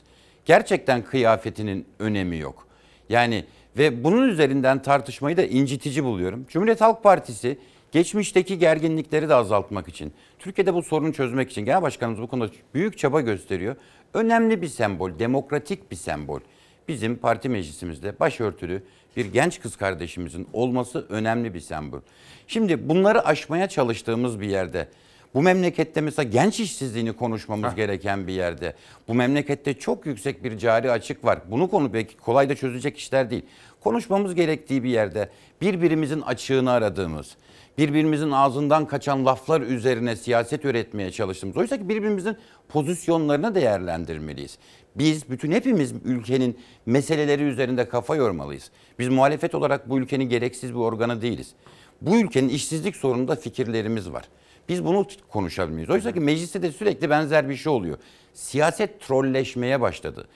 [0.47, 2.67] Gerçekten kıyafetinin önemi yok.
[3.09, 3.45] Yani
[3.77, 6.45] ve bunun üzerinden tartışmayı da incitici buluyorum.
[6.49, 7.57] Cumhuriyet Halk Partisi
[7.91, 12.97] geçmişteki gerginlikleri de azaltmak için, Türkiye'de bu sorunu çözmek için Genel Başkanımız bu konuda büyük
[12.97, 13.75] çaba gösteriyor.
[14.13, 16.39] Önemli bir sembol, demokratik bir sembol.
[16.87, 18.83] Bizim parti meclisimizde başörtülü
[19.17, 21.99] bir genç kız kardeşimizin olması önemli bir sembol.
[22.47, 24.87] Şimdi bunları aşmaya çalıştığımız bir yerde
[25.33, 28.73] bu memlekette mesela genç işsizliğini konuşmamız gereken bir yerde.
[29.07, 31.39] Bu memlekette çok yüksek bir cari açık var.
[31.51, 33.45] Bunu konu belki kolay da çözecek işler değil.
[33.81, 35.29] Konuşmamız gerektiği bir yerde
[35.61, 37.35] birbirimizin açığını aradığımız,
[37.77, 41.57] birbirimizin ağzından kaçan laflar üzerine siyaset üretmeye çalıştığımız.
[41.57, 42.37] Oysa ki birbirimizin
[42.69, 44.57] pozisyonlarını değerlendirmeliyiz.
[44.95, 48.71] Biz bütün hepimiz ülkenin meseleleri üzerinde kafa yormalıyız.
[48.99, 51.53] Biz muhalefet olarak bu ülkenin gereksiz bir organı değiliz.
[52.01, 54.25] Bu ülkenin işsizlik sorununda fikirlerimiz var.
[54.69, 55.89] Biz bunu konuşabilmeyiz.
[55.89, 57.98] Oysa ki mecliste de sürekli benzer bir şey oluyor.
[58.34, 60.27] Siyaset trolleşmeye başladı.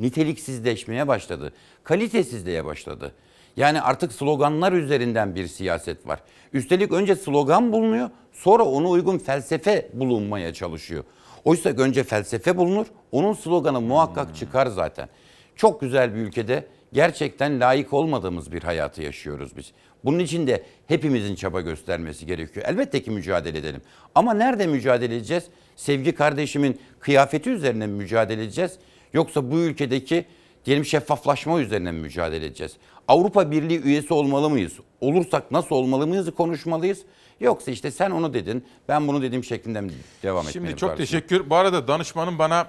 [0.00, 1.52] Niteliksizleşmeye başladı.
[1.84, 3.12] Kalitesizliğe başladı.
[3.56, 6.20] Yani artık sloganlar üzerinden bir siyaset var.
[6.52, 11.04] Üstelik önce slogan bulunuyor, sonra ona uygun felsefe bulunmaya çalışıyor.
[11.44, 15.08] Oysa önce felsefe bulunur, onun sloganı muhakkak çıkar zaten.
[15.56, 19.72] Çok güzel bir ülkede gerçekten layık olmadığımız bir hayatı yaşıyoruz biz.
[20.04, 22.66] Bunun için de hepimizin çaba göstermesi gerekiyor.
[22.68, 23.80] Elbette ki mücadele edelim.
[24.14, 25.44] Ama nerede mücadele edeceğiz?
[25.76, 28.72] Sevgi kardeşimin kıyafeti üzerine mi mücadele edeceğiz?
[29.12, 30.24] Yoksa bu ülkedeki
[30.64, 32.76] diyelim şeffaflaşma üzerine mi mücadele edeceğiz?
[33.08, 34.72] Avrupa Birliği üyesi olmalı mıyız?
[35.00, 37.02] Olursak nasıl olmalı mıyız konuşmalıyız.
[37.40, 39.92] Yoksa işte sen onu dedin, ben bunu dedim şeklinde mi
[40.22, 40.66] devam etmeliyim?
[40.66, 41.18] Şimdi çok kardeşim?
[41.18, 41.50] teşekkür.
[41.50, 42.66] Bu arada danışmanım bana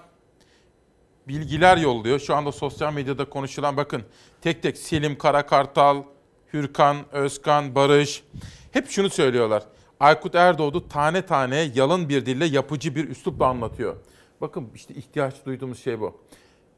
[1.27, 2.19] bilgiler yolluyor.
[2.19, 4.03] Şu anda sosyal medyada konuşulan bakın
[4.41, 6.03] tek tek Selim Karakartal,
[6.53, 8.23] Hürkan, Özkan, Barış
[8.71, 9.63] hep şunu söylüyorlar.
[9.99, 13.95] Aykut Erdoğdu tane tane yalın bir dille yapıcı bir üslupla anlatıyor.
[14.41, 16.21] Bakın işte ihtiyaç duyduğumuz şey bu.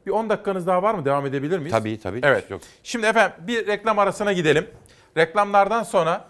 [0.06, 1.04] Bir 10 dakikanız daha var mı?
[1.04, 1.72] Devam edebilir miyiz?
[1.72, 2.20] Tabii tabii.
[2.22, 2.50] Evet.
[2.50, 2.60] Yok.
[2.82, 4.66] Şimdi efendim bir reklam arasına gidelim.
[5.16, 6.24] Reklamlardan sonra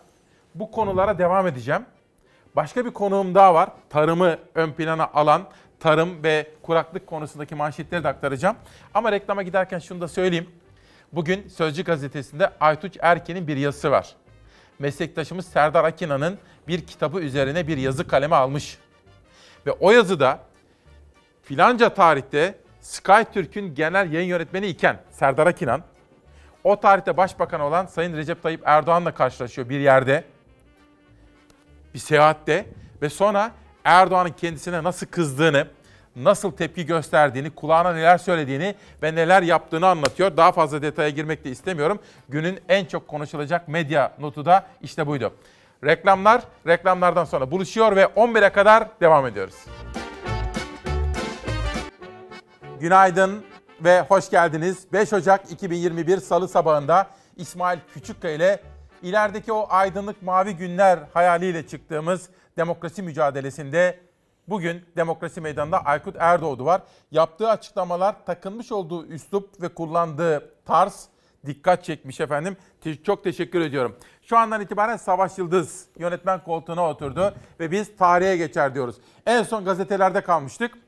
[0.55, 1.83] bu konulara devam edeceğim.
[2.57, 3.69] Başka bir konuğum daha var.
[3.91, 5.43] Tarımı ön plana alan
[5.81, 8.57] tarım ve kuraklık konusundaki manşetleri de aktaracağım.
[8.95, 10.51] Ama reklama giderken şunu da söyleyeyim.
[11.17, 14.15] Bugün Sözcü gazetesinde Aytuç Erken'in bir yazısı var.
[14.79, 16.39] Meslektaşımız Serdar Akina'nın
[16.69, 18.79] bir kitabı üzerine bir yazı kaleme almış.
[19.67, 20.41] Ve o yazıda
[21.43, 25.83] filanca tarihte SkyTürk'ün genel yayın yönetmeni iken Serdar Akinan,
[26.65, 30.25] o tarihte başbakan olan Sayın Recep Tayyip Erdoğan'la karşılaşıyor bir yerde,
[31.95, 32.67] bir seyahatte
[33.03, 33.51] ve sonra
[33.85, 35.69] Erdoğan'ın kendisine nasıl kızdığını,
[36.17, 40.37] nasıl tepki gösterdiğini, kulağına neler söylediğini ve neler yaptığını anlatıyor.
[40.37, 41.99] Daha fazla detaya girmek de istemiyorum.
[42.29, 45.33] Günün en çok konuşulacak medya notu da işte buydu.
[45.85, 49.55] Reklamlar, reklamlardan sonra buluşuyor ve 11'e kadar devam ediyoruz.
[52.81, 53.45] Günaydın
[53.81, 54.93] ve hoş geldiniz.
[54.93, 57.07] 5 Ocak 2021 Salı sabahında
[57.37, 58.61] İsmail Küçükkaya ile
[59.03, 64.06] ilerideki o aydınlık mavi günler hayaliyle çıktığımız demokrasi mücadelesinde
[64.49, 66.83] bugün demokrasi meydanında Aykut Erdoğdu var.
[67.11, 71.09] Yaptığı açıklamalar, takınmış olduğu üslup ve kullandığı tarz
[71.47, 72.57] dikkat çekmiş efendim.
[73.05, 73.97] Çok teşekkür ediyorum.
[74.23, 78.97] Şu andan itibaren Savaş Yıldız yönetmen koltuğuna oturdu ve biz tarihe geçer diyoruz.
[79.27, 80.79] En son gazetelerde kalmıştık.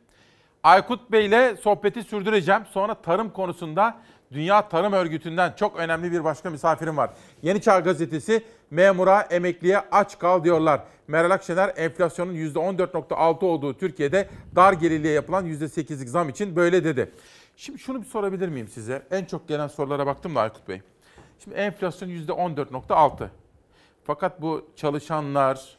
[0.63, 2.63] Aykut Bey ile sohbeti sürdüreceğim.
[2.67, 3.97] Sonra tarım konusunda
[4.33, 7.11] Dünya Tarım Örgütü'nden çok önemli bir başka misafirim var.
[7.43, 10.81] Yeni Çağ Gazetesi memura, emekliye aç kal diyorlar.
[11.09, 17.13] Meral Akşener enflasyonun %14.6 olduğu Türkiye'de dar gelirliğe yapılan %8'lik zam için böyle dedi.
[17.57, 19.03] Şimdi şunu bir sorabilir miyim size?
[19.11, 20.83] En çok gelen sorulara baktım da Aykut Bey.
[21.45, 23.29] Şimdi enflasyon %14.6.
[24.05, 25.77] Fakat bu çalışanlar,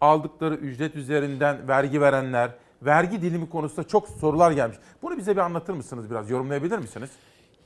[0.00, 2.50] aldıkları ücret üzerinden vergi verenler,
[2.82, 4.78] vergi dilimi konusunda çok sorular gelmiş.
[5.02, 6.30] Bunu bize bir anlatır mısınız biraz?
[6.30, 7.10] Yorumlayabilir misiniz?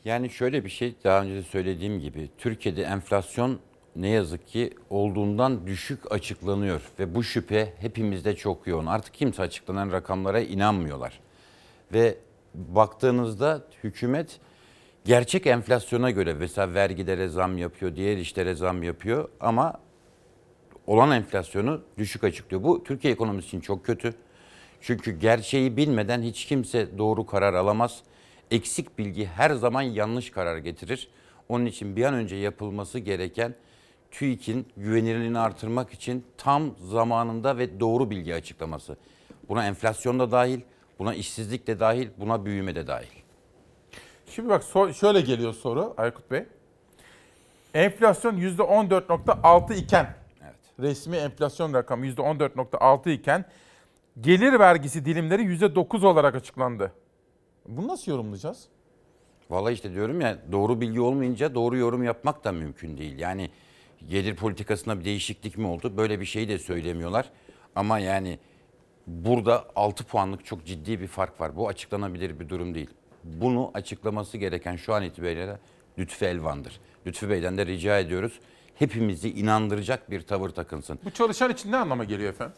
[0.04, 3.58] Yani şöyle bir şey daha önce de söylediğim gibi Türkiye'de enflasyon
[3.96, 8.86] ne yazık ki olduğundan düşük açıklanıyor ve bu şüphe hepimizde çok yoğun.
[8.86, 11.20] Artık kimse açıklanan rakamlara inanmıyorlar.
[11.92, 12.18] Ve
[12.54, 14.40] baktığınızda hükümet
[15.04, 19.80] gerçek enflasyona göre mesela vergilere zam yapıyor, diğer işlere zam yapıyor ama
[20.86, 22.62] olan enflasyonu düşük açıklıyor.
[22.62, 24.14] Bu Türkiye ekonomisi için çok kötü.
[24.80, 28.02] Çünkü gerçeği bilmeden hiç kimse doğru karar alamaz.
[28.50, 31.08] Eksik bilgi her zaman yanlış karar getirir.
[31.48, 33.54] Onun için bir an önce yapılması gereken
[34.10, 38.96] TÜİK'in güvenilirliğini artırmak için tam zamanında ve doğru bilgi açıklaması.
[39.48, 40.60] Buna enflasyon da dahil,
[40.98, 43.06] buna işsizlik de dahil, buna büyüme de dahil.
[44.30, 46.44] Şimdi bak so- şöyle geliyor soru Aykut Bey.
[47.74, 50.14] Enflasyon %14.6 iken,
[50.80, 53.44] resmi enflasyon rakamı %14.6 iken
[54.20, 56.92] gelir vergisi dilimleri %9 olarak açıklandı.
[57.68, 58.68] Bunu nasıl yorumlayacağız?
[59.50, 63.18] Vallahi işte diyorum ya doğru bilgi olmayınca doğru yorum yapmak da mümkün değil.
[63.18, 63.50] Yani
[64.08, 65.96] gelir politikasında bir değişiklik mi oldu?
[65.96, 67.30] Böyle bir şeyi de söylemiyorlar.
[67.76, 68.38] Ama yani
[69.06, 71.56] burada 6 puanlık çok ciddi bir fark var.
[71.56, 72.90] Bu açıklanabilir bir durum değil.
[73.24, 75.58] Bunu açıklaması gereken şu an itibariyle
[75.98, 76.80] Lütfü Elvan'dır.
[77.06, 78.40] Lütfü Bey'den de rica ediyoruz.
[78.74, 80.98] Hepimizi inandıracak bir tavır takınsın.
[81.04, 82.56] Bu çalışan için ne anlama geliyor efendim?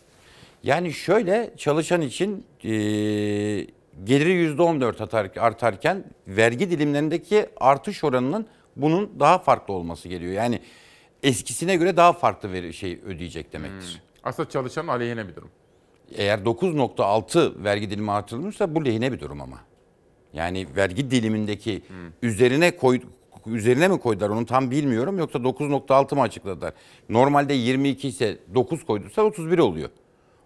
[0.62, 2.70] Yani şöyle çalışan için e,
[4.05, 8.47] geliri %14 atar, artarken vergi dilimlerindeki artış oranının
[8.77, 10.32] bunun daha farklı olması geliyor.
[10.32, 10.60] Yani
[11.23, 14.02] eskisine göre daha farklı veri, şey ödeyecek demektir.
[14.24, 15.51] Aslında çalışanın aleyhine bir durum.
[16.14, 19.59] Eğer 9.6 vergi dilimi artırılmışsa bu lehine bir durum ama.
[20.32, 21.82] Yani vergi dilimindeki
[22.23, 23.01] üzerine koy
[23.47, 26.73] üzerine mi koydular onu tam bilmiyorum yoksa 9.6 mı açıkladılar?
[27.09, 29.90] Normalde 22 ise 9 koyduysa 31 oluyor.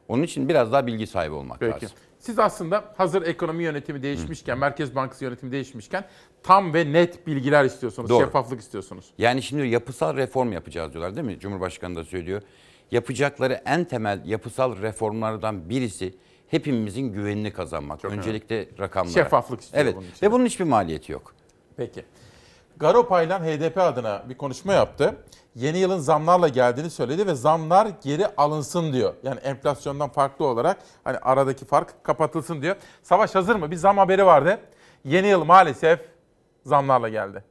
[0.08, 1.72] Onun için biraz daha bilgi sahibi olmak Peki.
[1.72, 1.90] lazım.
[2.26, 6.04] Siz aslında hazır ekonomi yönetimi değişmişken, Merkez Bankası yönetimi değişmişken
[6.42, 8.24] tam ve net bilgiler istiyorsunuz, Doğru.
[8.24, 9.04] şeffaflık istiyorsunuz.
[9.18, 11.38] Yani şimdi yapısal reform yapacağız diyorlar değil mi?
[11.40, 12.42] Cumhurbaşkanı da söylüyor.
[12.90, 16.14] Yapacakları en temel yapısal reformlardan birisi
[16.48, 18.04] hepimizin güvenini kazanmak.
[18.04, 19.14] Öncelikle rakamlara.
[19.14, 20.26] Şeffaflık istiyor Evet bunun için.
[20.26, 21.34] ve bunun hiçbir maliyeti yok.
[21.76, 22.04] Peki.
[22.76, 25.16] Garo Paylan HDP adına bir konuşma yaptı.
[25.56, 29.14] Yeni yılın zamlarla geldiğini söyledi ve zamlar geri alınsın diyor.
[29.22, 32.76] Yani enflasyondan farklı olarak hani aradaki fark kapatılsın diyor.
[33.02, 33.70] Savaş hazır mı?
[33.70, 34.60] Bir zam haberi vardı.
[35.04, 36.00] Yeni yıl maalesef
[36.64, 37.44] zamlarla geldi.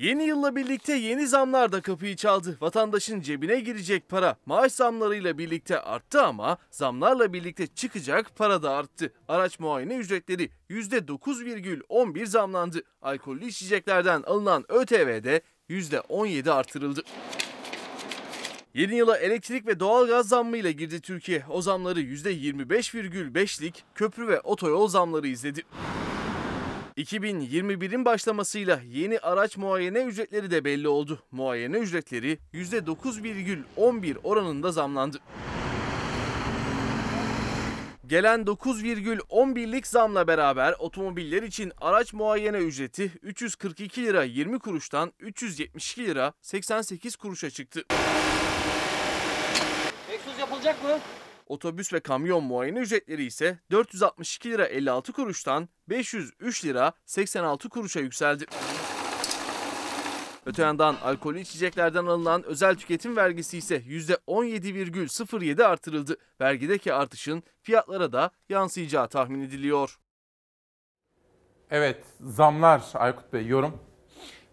[0.00, 2.56] Yeni yılla birlikte yeni zamlar da kapıyı çaldı.
[2.60, 9.12] Vatandaşın cebine girecek para maaş zamlarıyla birlikte arttı ama zamlarla birlikte çıkacak para da arttı.
[9.28, 12.82] Araç muayene ücretleri %9,11 zamlandı.
[13.02, 17.02] Alkollü içeceklerden alınan ÖTV'de %17 artırıldı.
[18.74, 21.44] Yeni yıla elektrik ve doğalgaz zammıyla girdi Türkiye.
[21.50, 25.62] O zamları %25,5'lik köprü ve otoyol zamları izledi.
[26.96, 31.22] 2021'in başlamasıyla yeni araç muayene ücretleri de belli oldu.
[31.30, 35.18] Muayene ücretleri %9,11 oranında zamlandı.
[38.06, 46.32] Gelen 9,11'lik zamla beraber otomobiller için araç muayene ücreti 342 lira 20 kuruştan 372 lira
[46.42, 47.84] 88 kuruşa çıktı.
[50.12, 50.98] Egzoz yapılacak mı?
[51.46, 58.46] Otobüs ve kamyon muayene ücretleri ise 462 lira 56 kuruştan 503 lira 86 kuruşa yükseldi.
[60.46, 66.16] Öte yandan alkollü içeceklerden alınan özel tüketim vergisi ise %17,07 artırıldı.
[66.40, 69.98] Vergideki artışın fiyatlara da yansıyacağı tahmin ediliyor.
[71.70, 73.80] Evet, zamlar Aykut Bey yorum.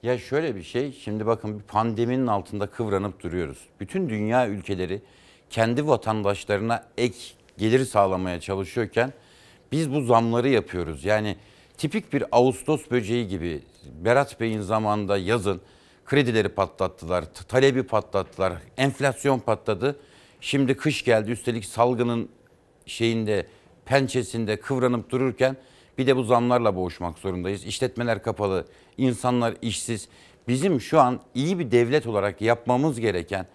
[0.03, 3.67] Ya şöyle bir şey, şimdi bakın bir pandeminin altında kıvranıp duruyoruz.
[3.79, 5.01] Bütün dünya ülkeleri
[5.51, 7.17] kendi vatandaşlarına ek
[7.57, 9.13] gelir sağlamaya çalışıyorken
[9.71, 11.05] biz bu zamları yapıyoruz.
[11.05, 11.35] Yani
[11.77, 13.61] tipik bir Ağustos böceği gibi
[14.05, 15.61] Berat Bey'in zamanında yazın
[16.05, 19.99] kredileri patlattılar, talebi patlattılar, enflasyon patladı.
[20.41, 22.29] Şimdi kış geldi üstelik salgının
[22.85, 23.47] şeyinde
[23.85, 25.57] pençesinde kıvranıp dururken
[25.97, 27.65] bir de bu zamlarla boğuşmak zorundayız.
[27.65, 28.67] İşletmeler kapalı,
[28.97, 30.07] insanlar işsiz.
[30.47, 33.47] Bizim şu an iyi bir devlet olarak yapmamız gereken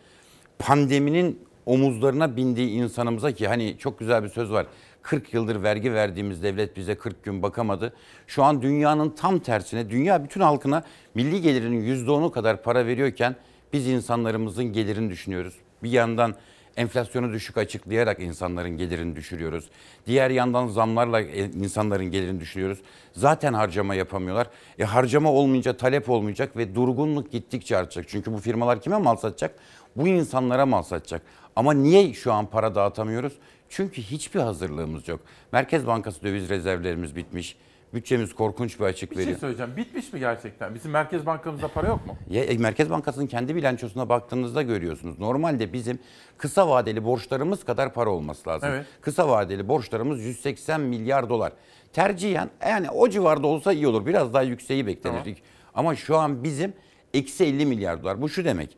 [0.58, 4.66] pandeminin omuzlarına bindiği insanımıza ki hani çok güzel bir söz var.
[5.02, 7.92] 40 yıldır vergi verdiğimiz devlet bize 40 gün bakamadı.
[8.26, 10.82] Şu an dünyanın tam tersine dünya bütün halkına
[11.14, 13.36] milli gelirinin %10'u kadar para veriyorken
[13.72, 15.54] biz insanlarımızın gelirini düşünüyoruz.
[15.82, 16.34] Bir yandan
[16.76, 19.64] enflasyonu düşük açıklayarak insanların gelirini düşürüyoruz.
[20.06, 22.78] Diğer yandan zamlarla e, insanların gelirini düşürüyoruz.
[23.12, 24.46] Zaten harcama yapamıyorlar.
[24.78, 28.08] E harcama olmayınca talep olmayacak ve durgunluk gittikçe artacak.
[28.08, 29.58] Çünkü bu firmalar kime mal satacak?
[29.96, 31.22] Bu insanlara mal satacak.
[31.56, 33.32] Ama niye şu an para dağıtamıyoruz?
[33.68, 35.20] Çünkü hiçbir hazırlığımız yok.
[35.52, 37.56] Merkez Bankası döviz rezervlerimiz bitmiş.
[37.94, 39.38] Bütçemiz korkunç bir açık Bir şey veriyor.
[39.40, 39.76] söyleyeceğim.
[39.76, 40.74] Bitmiş mi gerçekten?
[40.74, 42.16] Bizim Merkez Bankamızda para yok mu?
[42.30, 45.18] Ya, e, Merkez Bankası'nın kendi bilançosuna baktığınızda görüyorsunuz.
[45.18, 45.98] Normalde bizim
[46.38, 48.68] kısa vadeli borçlarımız kadar para olması lazım.
[48.72, 48.86] Evet.
[49.00, 51.52] Kısa vadeli borçlarımız 180 milyar dolar.
[51.92, 54.06] Tercihen yani o civarda olsa iyi olur.
[54.06, 55.42] Biraz daha yükseği beklenirdik.
[55.74, 56.72] Ama şu an bizim
[57.14, 58.22] eksi 50 milyar dolar.
[58.22, 58.76] Bu şu demek.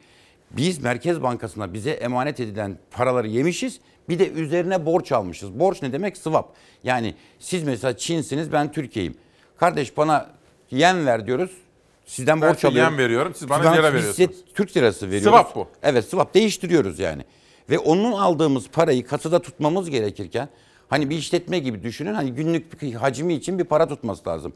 [0.50, 3.80] Biz Merkez Bankası'na bize emanet edilen paraları yemişiz.
[4.08, 5.58] Bir de üzerine borç almışız.
[5.58, 6.16] Borç ne demek?
[6.16, 6.54] Swap.
[6.84, 9.14] Yani siz mesela Çin'siniz ben Türkiye'yim.
[9.56, 10.30] Kardeş bana
[10.70, 11.50] yen ver diyoruz.
[12.06, 12.92] Sizden Ben borç alıyorum.
[12.92, 14.54] yen veriyorum, siz bana Sizden lira biz size veriyorsunuz.
[14.54, 15.28] Türk lirası veriyoruz.
[15.38, 15.68] Swap bu.
[15.82, 17.22] Evet swap değiştiriyoruz yani.
[17.70, 20.48] Ve onun aldığımız parayı kasada tutmamız gerekirken
[20.88, 24.52] hani bir işletme gibi düşünün hani günlük bir hacmi için bir para tutması lazım.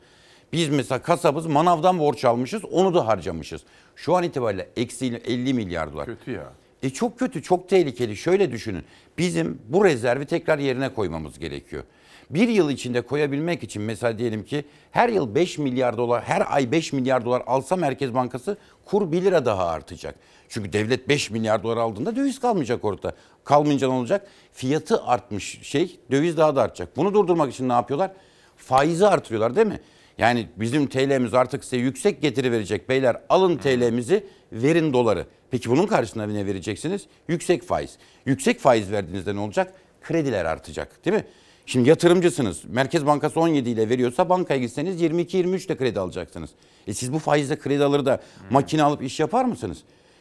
[0.53, 3.63] Biz mesela kasabız manavdan borç almışız onu da harcamışız.
[3.97, 6.07] Şu an itibariyle eksi 50 milyar dolar.
[6.07, 6.53] Kötü ya.
[6.83, 8.17] E çok kötü, çok tehlikeli.
[8.17, 8.85] Şöyle düşünün.
[9.19, 11.83] Bizim bu rezervi tekrar yerine koymamız gerekiyor.
[12.31, 16.73] Bir yıl içinde koyabilmek için mesela diyelim ki her yıl 5 milyar dolar, her ay
[16.73, 20.15] 5 milyar dolar alsa Merkez Bankası kur 1 lira daha artacak.
[20.49, 23.15] Çünkü devlet 5 milyar dolar aldığında döviz kalmayacak ortada.
[23.45, 24.27] Kalmayınca ne olacak?
[24.53, 26.97] Fiyatı artmış şey, döviz daha da artacak.
[26.97, 28.11] Bunu durdurmak için ne yapıyorlar?
[28.57, 29.81] Faizi artırıyorlar değil mi?
[30.19, 33.17] Yani bizim TL'miz artık size yüksek getiri verecek beyler.
[33.29, 35.27] Alın TL'mizi, verin doları.
[35.51, 37.07] Peki bunun karşısına ne vereceksiniz?
[37.29, 37.97] Yüksek faiz.
[38.27, 39.75] Yüksek faiz verdiğinizde ne olacak?
[40.03, 41.25] Krediler artacak değil mi?
[41.67, 42.63] Şimdi yatırımcısınız.
[42.69, 46.51] Merkez Bankası 17 ile veriyorsa bankaya gitseniz 22-23 ile kredi alacaksınız.
[46.87, 48.21] E siz bu faizle kredi alır da
[48.51, 49.79] makine alıp iş yapar mısınız?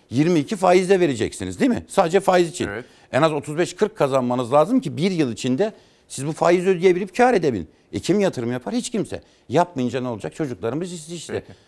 [0.09, 1.85] 22 faizle vereceksiniz değil mi?
[1.88, 2.69] Sadece faiz için.
[3.11, 5.73] En az 35-40 kazanmanız lazım ki bir yıl içinde
[6.11, 7.69] siz bu faizi ödeyebilip kar edebilin.
[7.91, 8.73] E kim yatırım yapar?
[8.73, 9.21] Hiç kimse.
[9.49, 10.35] Yapmayınca ne olacak?
[10.35, 11.33] Çocuklarımız işsiz işte.
[11.33, 11.59] Peki.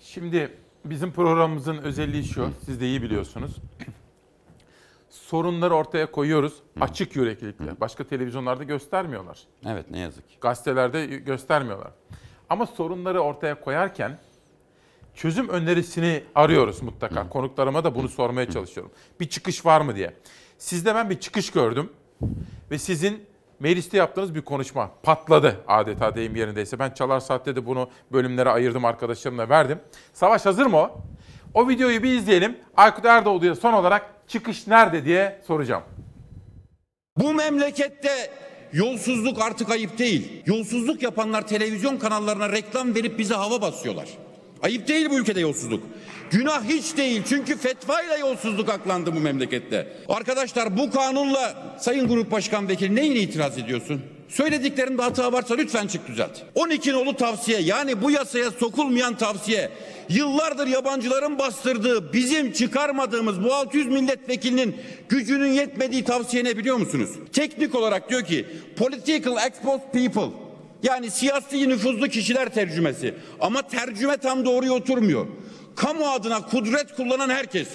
[0.00, 0.50] Şimdi
[0.84, 2.50] bizim programımızın özelliği şu.
[2.64, 3.56] Siz de iyi biliyorsunuz.
[5.10, 6.52] Sorunları ortaya koyuyoruz.
[6.80, 7.80] Açık yüreklilikle.
[7.80, 9.38] Başka televizyonlarda göstermiyorlar.
[9.66, 10.36] Evet ne yazık ki.
[10.40, 11.90] Gazetelerde göstermiyorlar.
[12.48, 14.18] Ama sorunları ortaya koyarken
[15.14, 17.28] çözüm önerisini arıyoruz mutlaka.
[17.28, 18.92] Konuklarıma da bunu sormaya çalışıyorum.
[19.20, 20.14] Bir çıkış var mı diye.
[20.58, 21.90] Sizde ben bir çıkış gördüm
[22.70, 23.31] ve sizin
[23.62, 26.78] mecliste yaptığınız bir konuşma patladı adeta deyim yerindeyse.
[26.78, 29.78] Ben Çalar Saat'te de bunu bölümlere ayırdım arkadaşlarımla verdim.
[30.12, 31.00] Savaş hazır mı o?
[31.54, 32.56] O videoyu bir izleyelim.
[32.76, 35.82] Aykut Erdoğdu'ya son olarak çıkış nerede diye soracağım.
[37.16, 38.30] Bu memlekette
[38.72, 40.42] yolsuzluk artık ayıp değil.
[40.46, 44.08] Yolsuzluk yapanlar televizyon kanallarına reklam verip bize hava basıyorlar.
[44.62, 45.84] Ayıp değil bu ülkede yolsuzluk.
[46.32, 49.92] Günah hiç değil çünkü fetvayla yolsuzluk aklandı bu memlekette.
[50.08, 54.02] Arkadaşlar bu kanunla Sayın Grup Başkan Vekili neyine itiraz ediyorsun?
[54.28, 56.30] Söylediklerinde hata varsa lütfen çık düzelt.
[56.54, 59.70] 12 nolu tavsiye yani bu yasaya sokulmayan tavsiye
[60.08, 64.76] yıllardır yabancıların bastırdığı bizim çıkarmadığımız bu 600 milletvekilinin
[65.08, 67.10] gücünün yetmediği tavsiye ne biliyor musunuz?
[67.32, 68.46] Teknik olarak diyor ki
[68.76, 70.36] political exposed people
[70.82, 75.26] yani siyasi nüfuzlu kişiler tercümesi ama tercüme tam doğruya oturmuyor.
[75.76, 77.68] Kamu adına kudret kullanan herkes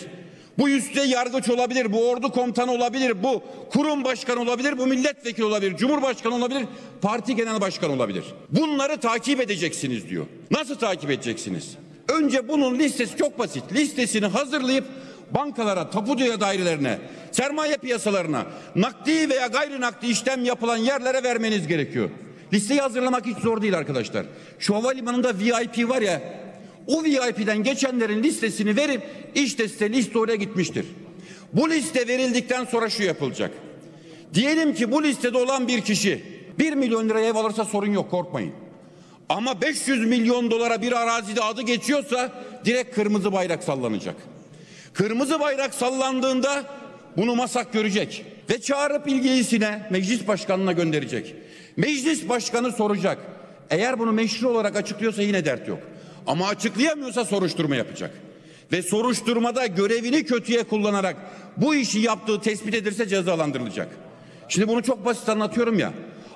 [0.58, 5.78] bu üstte yargıç olabilir, bu ordu komutanı olabilir, bu kurum başkanı olabilir, bu milletvekili olabilir,
[5.78, 6.66] cumhurbaşkanı olabilir,
[7.02, 8.24] parti genel başkanı olabilir.
[8.50, 10.26] Bunları takip edeceksiniz diyor.
[10.52, 11.78] Nasıl takip edeceksiniz?
[12.10, 13.64] Önce bunun listesi çok basit.
[13.74, 14.86] Listesini hazırlayıp
[15.32, 17.00] bankalara, tapu dairelerine,
[17.32, 18.46] sermaye piyasalarına,
[18.76, 22.10] nakdi veya gayri nakdi işlem yapılan yerlere vermeniz gerekiyor.
[22.54, 24.26] Listeyi hazırlamak hiç zor değil arkadaşlar.
[24.60, 26.22] Şu havalimanında VIP var ya,
[26.88, 29.02] o VIP'den geçenlerin listesini verip
[29.36, 30.86] işte size liste oraya gitmiştir.
[31.54, 33.52] Bu liste verildikten sonra şu yapılacak.
[34.34, 36.24] Diyelim ki bu listede olan bir kişi
[36.60, 38.52] 1 milyon liraya ev alırsa sorun yok korkmayın.
[39.30, 42.32] Ama 500 milyon dolara bir arazide adı geçiyorsa
[42.66, 44.16] direkt kırmızı bayrak sallanacak.
[44.94, 46.64] Kırmızı bayrak sallandığında
[47.18, 51.36] bunu masak görecek ve çağırıp ilgilisine meclis başkanına gönderecek.
[51.78, 53.18] Meclis başkanı soracak.
[53.70, 55.80] Eğer bunu meşru olarak açıklıyorsa yine dert yok.
[56.28, 58.12] Ama açıklayamıyorsa soruşturma yapacak.
[58.72, 61.16] Ve soruşturmada görevini kötüye kullanarak
[61.58, 63.88] bu işi yaptığı tespit edilirse cezalandırılacak.
[64.50, 65.94] Şimdi bunu çok basit anlatıyorum ya.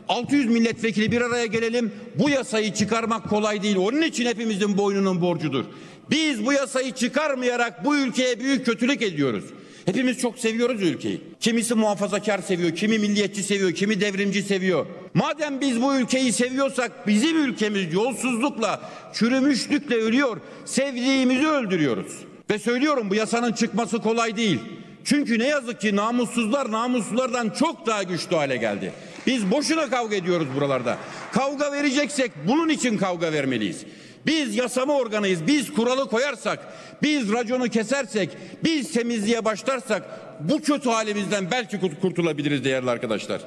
[0.09, 1.91] 600 milletvekili bir araya gelelim.
[2.15, 3.77] Bu yasayı çıkarmak kolay değil.
[3.77, 5.65] Onun için hepimizin boynunun borcudur.
[6.09, 9.43] Biz bu yasayı çıkarmayarak bu ülkeye büyük kötülük ediyoruz.
[9.85, 11.21] Hepimiz çok seviyoruz ülkeyi.
[11.39, 14.85] Kimisi muhafazakar seviyor, kimi milliyetçi seviyor, kimi devrimci seviyor.
[15.13, 18.81] Madem biz bu ülkeyi seviyorsak bizim ülkemiz yolsuzlukla,
[19.13, 20.37] çürümüşlükle ölüyor.
[20.65, 22.13] Sevdiğimizi öldürüyoruz.
[22.49, 24.59] Ve söylüyorum bu yasanın çıkması kolay değil.
[25.03, 28.93] Çünkü ne yazık ki namussuzlar namuslulardan çok daha güçlü hale geldi.
[29.27, 30.97] Biz boşuna kavga ediyoruz buralarda.
[31.31, 33.85] Kavga vereceksek bunun için kavga vermeliyiz.
[34.26, 35.48] Biz yasama organıyız.
[35.48, 36.68] Biz kuralı koyarsak,
[37.02, 40.03] biz raconu kesersek, biz temizliğe başlarsak
[40.39, 43.41] bu kötü halimizden belki kurt- kurtulabiliriz değerli arkadaşlar.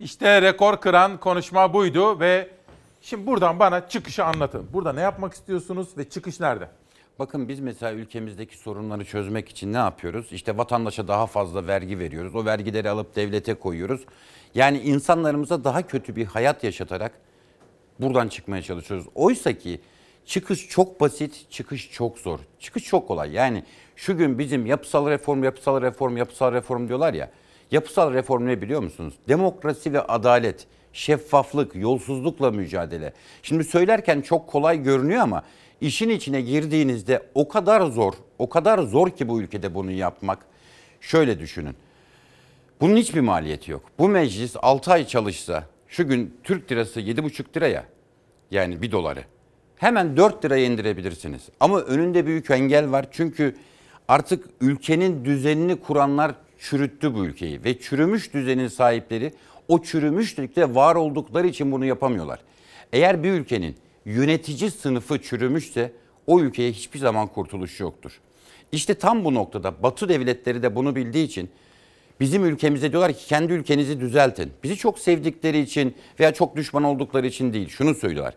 [0.00, 2.48] İşte rekor kıran konuşma buydu ve
[3.02, 4.66] şimdi buradan bana çıkışı anlatın.
[4.72, 6.68] Burada ne yapmak istiyorsunuz ve çıkış nerede?
[7.18, 10.32] Bakın biz mesela ülkemizdeki sorunları çözmek için ne yapıyoruz?
[10.32, 12.34] İşte vatandaşa daha fazla vergi veriyoruz.
[12.34, 14.00] O vergileri alıp devlete koyuyoruz.
[14.54, 17.12] Yani insanlarımıza daha kötü bir hayat yaşatarak
[18.02, 19.06] buradan çıkmaya çalışıyoruz.
[19.14, 19.80] Oysa ki
[20.26, 22.38] çıkış çok basit, çıkış çok zor.
[22.60, 23.32] Çıkış çok kolay.
[23.32, 23.64] Yani
[23.96, 27.30] şu gün bizim yapısal reform, yapısal reform, yapısal reform diyorlar ya.
[27.70, 29.14] Yapısal reform ne biliyor musunuz?
[29.28, 33.12] Demokrasi ve adalet, şeffaflık, yolsuzlukla mücadele.
[33.42, 35.42] Şimdi söylerken çok kolay görünüyor ama
[35.80, 40.38] işin içine girdiğinizde o kadar zor, o kadar zor ki bu ülkede bunu yapmak.
[41.00, 41.76] Şöyle düşünün.
[42.80, 43.82] Bunun hiçbir maliyeti yok.
[43.98, 47.84] Bu meclis 6 ay çalışsa şu gün Türk lirası 7,5 liraya
[48.50, 49.24] yani 1 doları
[49.76, 51.42] hemen 4 liraya indirebilirsiniz.
[51.60, 53.56] Ama önünde büyük engel var çünkü
[54.08, 59.32] artık ülkenin düzenini kuranlar çürüttü bu ülkeyi ve çürümüş düzenin sahipleri
[59.68, 62.40] o çürümüşlükte var oldukları için bunu yapamıyorlar.
[62.92, 65.92] Eğer bir ülkenin yönetici sınıfı çürümüşse
[66.26, 68.20] o ülkeye hiçbir zaman kurtuluş yoktur.
[68.72, 71.50] İşte tam bu noktada Batı devletleri de bunu bildiği için
[72.20, 74.52] Bizim ülkemize diyorlar ki kendi ülkenizi düzeltin.
[74.62, 77.68] Bizi çok sevdikleri için veya çok düşman oldukları için değil.
[77.68, 78.34] Şunu söylüyorlar.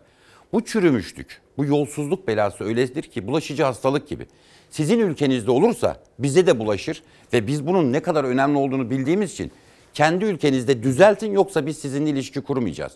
[0.52, 4.26] Bu çürümüşlük, bu yolsuzluk belası öyledir ki bulaşıcı hastalık gibi.
[4.70, 7.02] Sizin ülkenizde olursa bize de bulaşır
[7.32, 9.50] ve biz bunun ne kadar önemli olduğunu bildiğimiz için
[9.94, 12.92] kendi ülkenizde düzeltin yoksa biz sizinle ilişki kurmayacağız.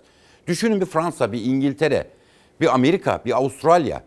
[0.46, 2.06] Düşünün bir Fransa, bir İngiltere,
[2.60, 4.02] bir Amerika, bir Avustralya.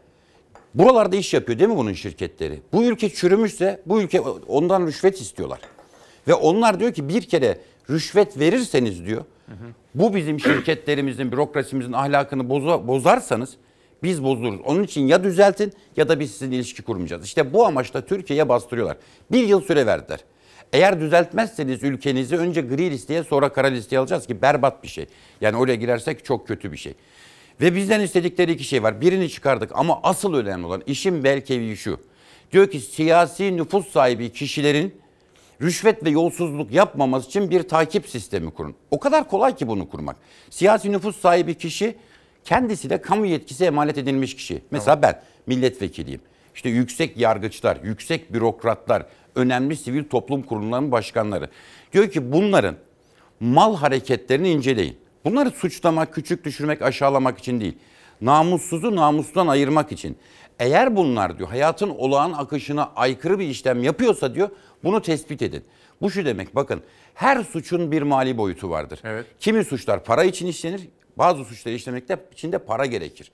[0.74, 2.60] Buralarda iş yapıyor değil mi bunun şirketleri?
[2.74, 5.60] Bu ülke çürümüşse bu ülke ondan rüşvet istiyorlar.
[6.28, 7.58] Ve onlar diyor ki bir kere
[7.90, 9.26] rüşvet verirseniz diyor
[9.96, 13.54] bu bizim şirketlerimizin, bürokrasimizin ahlakını boza- bozarsanız
[14.04, 14.60] biz bozuluruz.
[14.66, 17.26] Onun için ya düzeltin ya da biz sizinle ilişki kurmayacağız.
[17.26, 18.98] İşte bu amaçla Türkiye'ye bastırıyorlar.
[19.32, 20.20] Bir yıl süre verdiler.
[20.74, 25.06] Eğer düzeltmezseniz ülkenizi önce gri listeye sonra kara listeye alacağız ki berbat bir şey.
[25.42, 26.94] Yani oraya girersek çok kötü bir şey.
[27.62, 29.02] Ve bizden istedikleri iki şey var.
[29.02, 32.00] Birini çıkardık ama asıl önemli olan işin belkevi şu.
[32.52, 35.01] Diyor ki siyasi nüfus sahibi kişilerin
[35.62, 38.76] rüşvet ve yolsuzluk yapmaması için bir takip sistemi kurun.
[38.92, 40.16] O kadar kolay ki bunu kurmak.
[40.50, 41.96] Siyasi nüfus sahibi kişi
[42.44, 44.62] kendisi de kamu yetkisi emanet edilmiş kişi.
[44.72, 46.22] Mesela ben milletvekiliyim.
[46.56, 49.06] İşte yüksek yargıçlar, yüksek bürokratlar,
[49.36, 51.50] önemli sivil toplum kurumlarının başkanları.
[51.94, 52.76] Diyor ki bunların
[53.40, 54.98] mal hareketlerini inceleyin.
[55.26, 57.78] Bunları suçlamak, küçük düşürmek, aşağılamak için değil.
[58.22, 60.18] Namussuzu namustan ayırmak için.
[60.60, 64.50] Eğer bunlar diyor hayatın olağan akışına aykırı bir işlem yapıyorsa diyor
[64.84, 65.64] bunu tespit edin.
[66.02, 66.84] Bu şu demek bakın
[67.14, 69.00] her suçun bir mali boyutu vardır.
[69.04, 69.26] Evet.
[69.40, 70.82] Kimi suçlar para için işlenir,
[71.18, 73.32] bazı suçları işlemekte içinde para gerekir.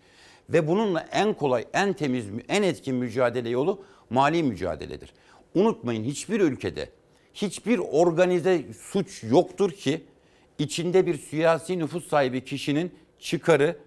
[0.49, 5.13] Ve bununla en kolay, en temiz, en etkin mücadele yolu mali mücadeledir.
[5.55, 6.89] Unutmayın hiçbir ülkede
[7.33, 10.03] hiçbir organize suç yoktur ki
[10.59, 13.77] içinde bir siyasi nüfus sahibi kişinin çıkarı,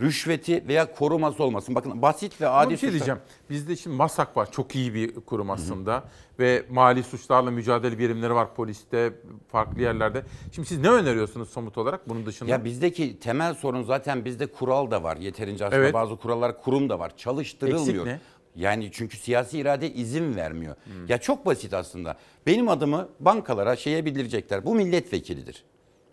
[0.00, 1.74] rüşveti veya koruması olmasın.
[1.74, 3.20] Bakın basit ve adi bir şey diyeceğim.
[3.50, 4.52] Bizde şimdi MASAK var.
[4.52, 6.04] Çok iyi bir kurum aslında.
[6.38, 9.12] Ve mali suçlarla mücadele birimleri var poliste,
[9.48, 10.22] farklı yerlerde.
[10.52, 12.50] Şimdi siz ne öneriyorsunuz somut olarak bunun dışında?
[12.50, 15.16] Ya bizdeki temel sorun zaten bizde kural da var.
[15.16, 15.94] Yeterince aslında Evet.
[15.94, 17.16] bazı kurallar kurum da var.
[17.16, 18.06] Çalıştırılmıyor.
[18.06, 18.20] Eksik
[18.56, 20.76] Yani çünkü siyasi irade izin vermiyor.
[21.08, 22.16] Ya çok basit aslında.
[22.46, 24.64] Benim adımı bankalara şeye bildirecekler.
[24.66, 25.64] Bu milletvekilidir.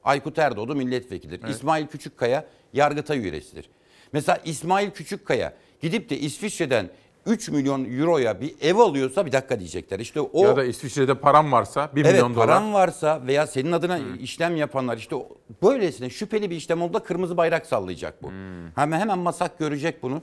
[0.03, 1.39] Aykut Erdoğdu milletvekilidir.
[1.45, 1.55] Evet.
[1.55, 3.69] İsmail Küçükkaya Yargıtay üyesidir.
[4.13, 6.89] Mesela İsmail Küçükkaya gidip de İsviçre'den
[7.25, 9.99] 3 milyon euroya bir ev alıyorsa bir dakika diyecekler.
[9.99, 12.47] İşte o Ya da İsviçre'de param varsa 1 evet, milyon dolar.
[12.47, 15.29] paran varsa veya senin adına işlem yapanlar işte o-
[15.63, 18.27] böylesine şüpheli bir işlem olduğunda kırmızı bayrak sallayacak bu.
[18.75, 20.21] Hemen hemen masak görecek bunu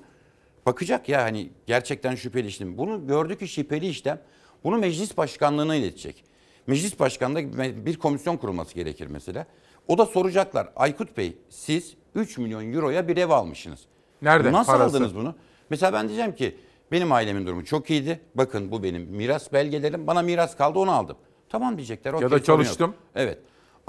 [0.66, 2.78] bakacak ya hani gerçekten şüpheli işlem.
[2.78, 4.20] Bunu gördü ki şüpheli işlem
[4.64, 6.24] bunu meclis başkanlığına iletecek.
[6.66, 9.46] Meclis başkanlığında bir komisyon kurulması gerekir mesela.
[9.90, 13.80] O da soracaklar Aykut Bey siz 3 milyon euroya bir ev almışsınız.
[14.22, 14.96] Nerede Nasıl parası?
[14.96, 15.34] aldınız bunu?
[15.70, 16.56] Mesela ben diyeceğim ki
[16.92, 18.20] benim ailemin durumu çok iyiydi.
[18.34, 20.06] Bakın bu benim miras belgelerim.
[20.06, 21.16] Bana miras kaldı onu aldım.
[21.48, 22.12] Tamam diyecekler.
[22.12, 22.46] okey, da sorun yok.
[22.46, 22.94] çalıştım.
[23.14, 23.38] Evet.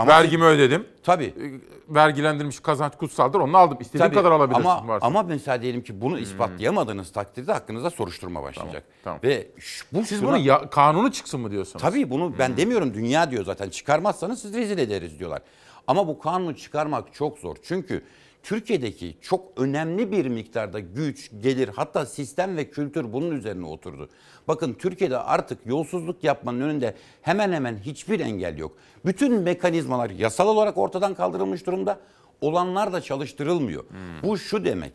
[0.07, 0.87] Vergimi ödedim.
[1.03, 1.33] Tabii.
[1.89, 3.39] Vergilendirilmiş kazanç kutsaldır.
[3.39, 3.77] Onu aldım.
[3.81, 4.15] İstediğin Tabii.
[4.15, 5.07] kadar alabilirsin ama, varsa.
[5.07, 8.83] Ama mesela diyelim ki bunu ispatlayamadığınız takdirde hakkınızda soruşturma başlayacak.
[9.03, 9.19] tamam.
[9.23, 11.81] Ve ş- bu Siz şuna- bunu ya, kanunu çıksın mı diyorsunuz?
[11.81, 15.41] Tabii bunu ben demiyorum dünya diyor zaten çıkarmazsanız siz rezil ederiz diyorlar.
[15.87, 17.55] Ama bu kanunu çıkarmak çok zor.
[17.63, 18.03] Çünkü
[18.43, 24.09] Türkiye'deki çok önemli bir miktarda güç, gelir hatta sistem ve kültür bunun üzerine oturdu.
[24.47, 28.77] Bakın Türkiye'de artık yolsuzluk yapmanın önünde hemen hemen hiçbir engel yok.
[29.05, 31.99] Bütün mekanizmalar yasal olarak ortadan kaldırılmış durumda.
[32.41, 33.83] Olanlar da çalıştırılmıyor.
[34.23, 34.93] Bu şu demek.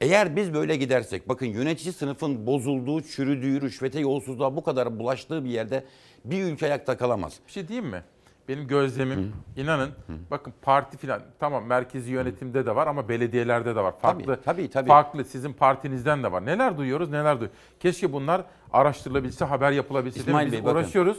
[0.00, 5.50] Eğer biz böyle gidersek bakın yönetici sınıfın bozulduğu, çürüdüğü, rüşvete, yolsuzluğa bu kadar bulaştığı bir
[5.50, 5.84] yerde
[6.24, 7.32] bir ülke ayakta kalamaz.
[7.46, 8.02] Bir şey diyeyim mi?
[8.48, 9.90] Benim gözlemim inanın
[10.30, 13.98] bakın parti filan tamam merkezi yönetimde de var ama belediyelerde de var.
[13.98, 14.88] Farklı Tabii, tabii, tabii.
[14.88, 16.46] farklı sizin partinizden de var.
[16.46, 17.58] Neler duyuyoruz neler duyuyoruz.
[17.80, 20.20] Keşke bunlar araştırılabilse, haber yapılabilse.
[20.20, 20.76] İsmail Biz Bey, bakın.
[20.76, 21.18] uğraşıyoruz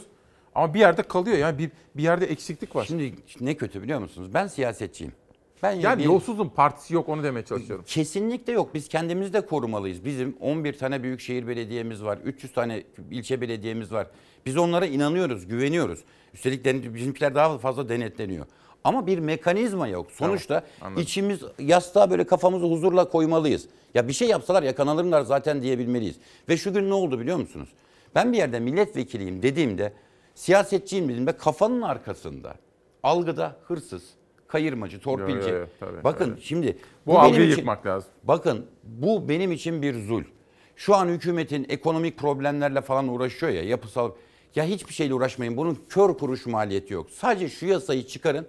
[0.55, 2.85] ama bir yerde kalıyor yani bir, bir yerde eksiklik var.
[2.85, 4.29] Şimdi ne kötü biliyor musunuz?
[4.33, 5.13] Ben siyasetçiyim.
[5.63, 7.85] Ben yani bir- yolsuzluğun partisi yok onu demeye çalışıyorum.
[7.87, 8.73] Kesinlikle yok.
[8.73, 10.05] Biz kendimizi de korumalıyız.
[10.05, 12.17] Bizim 11 tane büyükşehir belediyemiz var.
[12.25, 14.07] 300 tane ilçe belediyemiz var.
[14.45, 15.99] Biz onlara inanıyoruz, güveniyoruz.
[16.35, 18.45] Üstelik den- bizimkiler daha fazla denetleniyor.
[18.83, 20.11] Ama bir mekanizma yok.
[20.11, 21.03] Sonuçta anladım.
[21.03, 23.67] içimiz yastığa böyle kafamızı huzurla koymalıyız.
[23.93, 26.15] Ya bir şey yapsalar yakalanırlar zaten diyebilmeliyiz.
[26.49, 27.69] Ve şu gün ne oldu biliyor musunuz?
[28.15, 29.93] Ben bir yerde milletvekiliyim dediğimde,
[30.35, 32.55] siyasetçiyim dediğimde kafanın arkasında,
[33.03, 34.03] algıda hırsız,
[34.47, 35.49] kayırmacı, torpilci.
[35.49, 36.41] yo, yo, tabii, Bakın tabii.
[36.41, 38.09] şimdi Bu benim algıyı için- yıkmak lazım.
[38.23, 40.23] Bakın bu benim için bir zul.
[40.75, 44.11] Şu an hükümetin ekonomik problemlerle falan uğraşıyor ya yapısal.
[44.55, 45.57] Ya hiçbir şeyle uğraşmayın.
[45.57, 47.09] Bunun kör kuruş maliyeti yok.
[47.11, 48.47] Sadece şu yasayı çıkarın.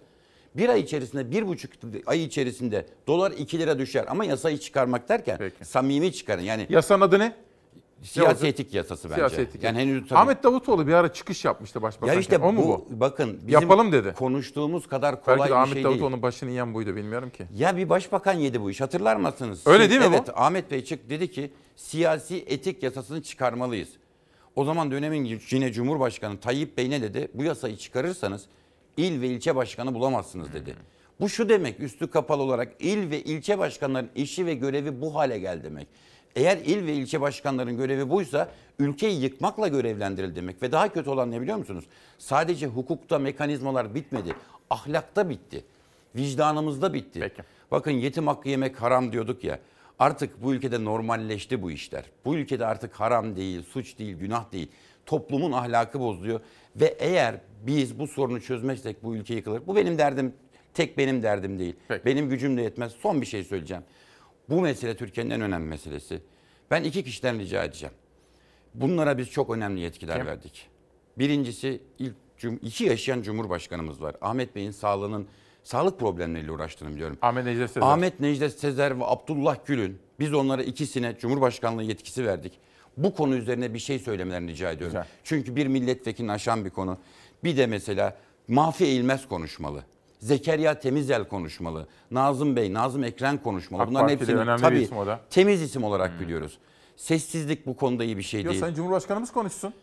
[0.56, 1.72] Bir ay içerisinde, bir buçuk
[2.06, 4.04] ay içerisinde dolar 2 lira düşer.
[4.08, 6.42] Ama yasayı çıkarmak derken samimi çıkarın.
[6.42, 7.36] Yani Yasanın adı ne?
[8.02, 9.14] siyasi etik yasası bence.
[9.14, 9.62] Siyasi etik.
[9.62, 12.14] Yani henüz tabii- Ahmet Davutoğlu bir ara çıkış yapmıştı başbakan.
[12.14, 13.00] ya işte o mu bu, bu?
[13.00, 14.14] bakın bizim Yapalım dedi.
[14.16, 15.86] konuştuğumuz kadar kolay Belki de bir Ahmet şey değil.
[15.86, 17.46] Davutoğlu'nun başını yiyen buydu bilmiyorum ki.
[17.54, 19.62] Ya bir başbakan yedi bu iş hatırlar mısınız?
[19.66, 20.20] Öyle Şimdi- değil mi bu?
[20.20, 23.88] Evet Ahmet Bey çık dedi ki siyasi etik yasasını çıkarmalıyız.
[24.56, 27.28] O zaman dönemin yine Cumhurbaşkanı Tayyip Bey ne dedi?
[27.34, 28.46] Bu yasayı çıkarırsanız
[28.96, 30.74] il ve ilçe başkanı bulamazsınız dedi.
[31.20, 35.38] Bu şu demek üstü kapalı olarak il ve ilçe başkanların işi ve görevi bu hale
[35.38, 35.86] geldi demek.
[36.36, 40.62] Eğer il ve ilçe başkanların görevi buysa ülkeyi yıkmakla görevlendirildi demek.
[40.62, 41.84] Ve daha kötü olan ne biliyor musunuz?
[42.18, 44.34] Sadece hukukta mekanizmalar bitmedi.
[44.70, 45.64] Ahlakta bitti.
[46.16, 47.32] Vicdanımızda bitti.
[47.70, 49.58] Bakın yetim hakkı yemek haram diyorduk ya.
[49.98, 52.05] Artık bu ülkede normalleşti bu işler.
[52.24, 54.68] Bu ülkede artık haram değil, suç değil, günah değil.
[55.06, 56.40] Toplumun ahlakı bozuluyor.
[56.77, 59.66] Ve eğer biz bu sorunu çözmezsek bu ülke yıkılır.
[59.66, 60.35] Bu benim derdim,
[60.74, 61.77] tek benim derdim değil.
[62.05, 62.93] Benim gücüm de yetmez.
[62.93, 63.82] Son bir şey söyleyeceğim.
[64.48, 66.23] Bu mesele Türkiye'nin en önemli meselesi.
[66.70, 67.94] Ben iki kişiden rica edeceğim.
[68.74, 70.27] Bunlara biz çok önemli yetkiler Kim?
[70.27, 70.68] verdik.
[71.18, 74.16] Birincisi ilk cum- iki yaşayan Cumhurbaşkanımız var.
[74.20, 75.27] Ahmet Bey'in sağlığının
[75.66, 77.18] sağlık problemleriyle uğraştığını biliyorum.
[77.22, 77.86] Ahmet Necdet Sezer.
[77.86, 82.52] Ahmet Necdet Sezer ve Abdullah Gül'ün biz onlara ikisine Cumhurbaşkanlığı yetkisi verdik.
[82.97, 84.97] Bu konu üzerine bir şey söylemelerini rica ediyorum.
[84.97, 85.06] Güzel.
[85.24, 86.98] Çünkü bir milletvekilini aşan bir konu.
[87.44, 88.16] Bir de mesela
[88.48, 89.84] Mahfi Eğilmez konuşmalı.
[90.20, 91.86] Zekeriya Temizel konuşmalı.
[92.10, 93.82] Nazım Bey, Nazım Ekren konuşmalı.
[93.82, 95.20] AK Bunların Partili hepsini tabii isim o da.
[95.30, 96.59] temiz isim olarak biliyoruz.
[96.97, 98.60] Sessizlik bu konuda iyi bir şey Yok değil.
[98.60, 99.74] Sayın Cumhurbaşkanımız konuşsun.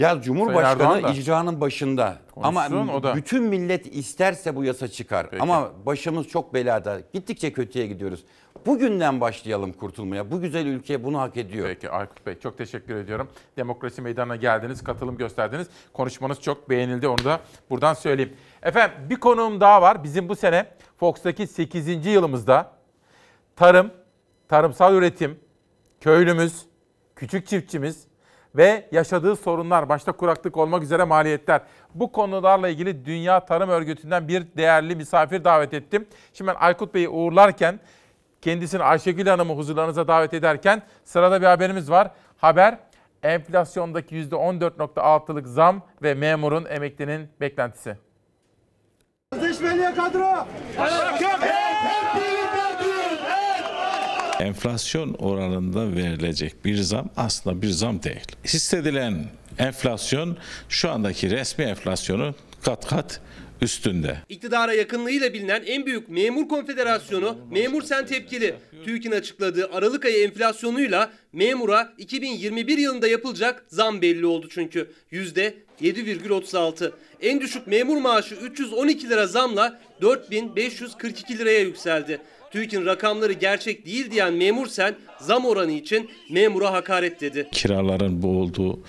[0.00, 1.10] Ya Erdoğan Cumhurbaşkanı da.
[1.10, 2.18] icranın başında.
[2.36, 3.16] Ama Konuşsun, o da.
[3.16, 5.26] bütün millet isterse bu yasa çıkar.
[5.40, 7.00] Ama başımız çok belada.
[7.12, 8.24] Gittikçe kötüye gidiyoruz.
[8.66, 10.30] Bugünden başlayalım kurtulmaya.
[10.30, 11.68] Bu güzel ülke bunu hak ediyor.
[11.68, 13.28] Peki Aykut Bey çok teşekkür ediyorum.
[13.56, 15.66] Demokrasi meydanına geldiniz, katılım gösterdiniz.
[15.92, 17.40] Konuşmanız çok beğenildi onu da
[17.70, 18.32] buradan söyleyeyim.
[18.62, 20.04] Efendim bir konuğum daha var.
[20.04, 20.66] Bizim bu sene
[21.00, 22.06] Fox'taki 8.
[22.06, 22.72] yılımızda
[23.56, 23.90] tarım,
[24.48, 25.38] tarımsal üretim,
[26.00, 26.66] köylümüz,
[27.16, 28.09] küçük çiftçimiz
[28.54, 31.60] ve yaşadığı sorunlar başta kuraklık olmak üzere maliyetler.
[31.94, 36.06] Bu konularla ilgili Dünya Tarım Örgütü'nden bir değerli misafir davet ettim.
[36.32, 37.80] Şimdi ben Aykut Bey'i uğurlarken
[38.42, 42.10] kendisini Ayşegül Hanım'ı huzurlarınıza davet ederken sırada bir haberimiz var.
[42.38, 42.78] Haber
[43.22, 47.96] enflasyondaki %14.6'lık zam ve memurun emeklinin beklentisi.
[49.32, 50.46] Sözleşmeliye kadro.
[54.40, 58.20] Enflasyon oranında verilecek bir zam aslında bir zam değil.
[58.44, 59.24] Hissedilen
[59.58, 60.36] enflasyon
[60.68, 62.34] şu andaki resmi enflasyonu
[62.64, 63.20] kat kat
[63.62, 64.16] üstünde.
[64.28, 68.54] İktidara yakınlığıyla bilinen en büyük memur konfederasyonu Memur Sen Tepkili.
[68.84, 74.90] TÜİK'in açıkladığı Aralık ayı enflasyonuyla memura 2021 yılında yapılacak zam belli oldu çünkü.
[75.12, 76.92] %7,36.
[77.22, 82.20] En düşük memur maaşı 312 lira zamla 4542 liraya yükseldi.
[82.50, 87.48] TÜİK'in rakamları gerçek değil diyen Memur Sen zam oranı için memura hakaret dedi.
[87.52, 88.80] Kiraların bu olduğu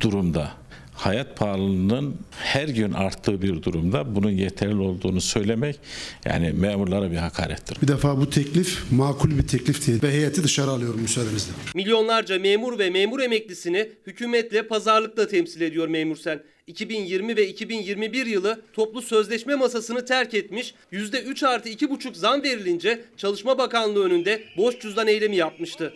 [0.00, 0.50] durumda
[0.98, 5.80] hayat pahalılığının her gün arttığı bir durumda bunun yeterli olduğunu söylemek
[6.24, 7.82] yani memurlara bir hakarettir.
[7.82, 11.52] Bir defa bu teklif makul bir teklif değil ve heyeti dışarı alıyorum müsaadenizle.
[11.74, 16.42] Milyonlarca memur ve memur emeklisini hükümetle pazarlıkla temsil ediyor Memur Sen.
[16.66, 23.58] 2020 ve 2021 yılı toplu sözleşme masasını terk etmiş, %3 artı 2,5 zam verilince Çalışma
[23.58, 25.94] Bakanlığı önünde boş cüzdan eylemi yapmıştı.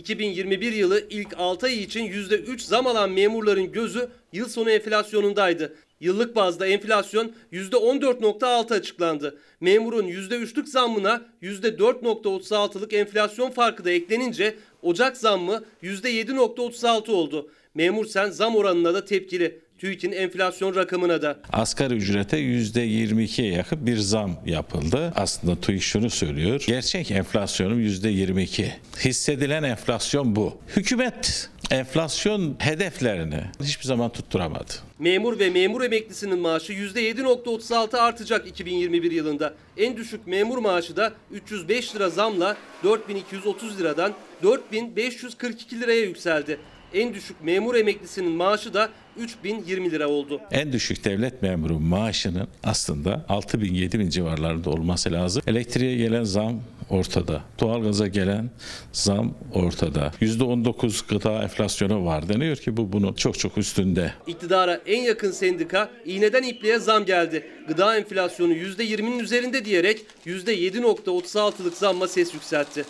[0.00, 5.76] 2021 yılı ilk 6 ay için %3 zam alan memurların gözü yıl sonu enflasyonundaydı.
[6.00, 9.38] Yıllık bazda enflasyon %14.6 açıklandı.
[9.60, 17.50] Memurun %3'lük zammına %4.36'lık enflasyon farkı da eklenince Ocak zammı %7.36 oldu.
[17.74, 19.60] Memur sen zam oranına da tepkili.
[19.80, 21.38] TÜİK'in enflasyon rakamına da.
[21.52, 25.12] Asgari ücrete %22'ye yakın bir zam yapıldı.
[25.16, 26.64] Aslında TÜİK şunu söylüyor.
[26.66, 28.68] Gerçek enflasyonun %22.
[29.04, 30.58] Hissedilen enflasyon bu.
[30.76, 34.72] Hükümet enflasyon hedeflerini hiçbir zaman tutturamadı.
[34.98, 39.54] Memur ve memur emeklisinin maaşı %7.36 artacak 2021 yılında.
[39.76, 44.12] En düşük memur maaşı da 305 lira zamla 4230 liradan
[44.42, 46.58] 4542 liraya yükseldi.
[46.94, 50.40] En düşük memur emeklisinin maaşı da 3020 lira oldu.
[50.50, 55.42] En düşük devlet memuru maaşının aslında 6 bin 7 bin civarlarında olması lazım.
[55.46, 56.60] Elektriğe gelen zam
[56.90, 57.42] ortada.
[57.60, 58.50] Doğalgaza gelen
[58.92, 60.12] zam ortada.
[60.20, 64.12] %19 gıda enflasyonu var deniyor ki bu bunun çok çok üstünde.
[64.26, 67.46] İktidara en yakın sendika iğneden ipliğe zam geldi.
[67.68, 72.84] Gıda enflasyonu %20'nin üzerinde diyerek %7.36'lık zamma ses yükseltti.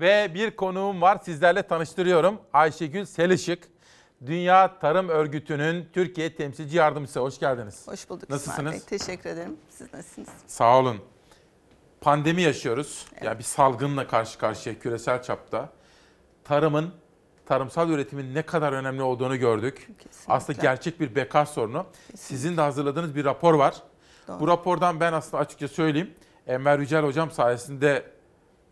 [0.00, 2.40] Ve bir konuğum var sizlerle tanıştırıyorum.
[2.52, 3.64] Ayşegül Selışık.
[4.26, 7.20] Dünya Tarım Örgütü'nün Türkiye Temsilci Yardımcısı.
[7.20, 7.88] Hoş geldiniz.
[7.88, 8.72] Hoş bulduk Nasılsınız?
[8.72, 8.80] Bey.
[8.80, 9.56] Teşekkür ederim.
[9.70, 10.28] Siz nasılsınız?
[10.46, 10.98] Sağ olun.
[12.00, 13.06] Pandemi yaşıyoruz.
[13.22, 15.68] Yani bir salgınla karşı karşıya küresel çapta.
[16.44, 16.90] Tarımın,
[17.46, 19.88] tarımsal üretimin ne kadar önemli olduğunu gördük.
[20.28, 21.86] Aslında gerçek bir beka sorunu.
[22.16, 23.74] Sizin de hazırladığınız bir rapor var.
[24.28, 24.40] Doğru.
[24.40, 26.14] Bu rapordan ben aslında açıkça söyleyeyim.
[26.46, 28.17] Enver Yücel Hocam sayesinde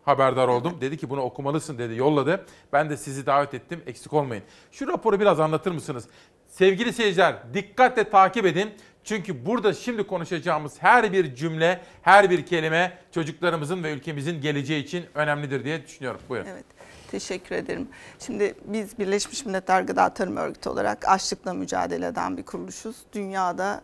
[0.06, 0.78] haberdar oldum.
[0.80, 2.46] Dedi ki bunu okumalısın dedi, yolladı.
[2.72, 4.44] Ben de sizi davet ettim, eksik olmayın.
[4.72, 6.08] Şu raporu biraz anlatır mısınız?
[6.46, 8.70] Sevgili seyirciler, dikkatle takip edin.
[9.04, 15.06] Çünkü burada şimdi konuşacağımız her bir cümle, her bir kelime çocuklarımızın ve ülkemizin geleceği için
[15.14, 16.20] önemlidir diye düşünüyorum.
[16.28, 16.46] Buyurun.
[16.46, 16.64] Evet.
[17.10, 17.88] Teşekkür ederim.
[18.18, 22.96] Şimdi biz Birleşmiş Milletler Gıda Tarım Örgütü olarak açlıkla mücadele eden bir kuruluşuz.
[23.12, 23.82] Dünyada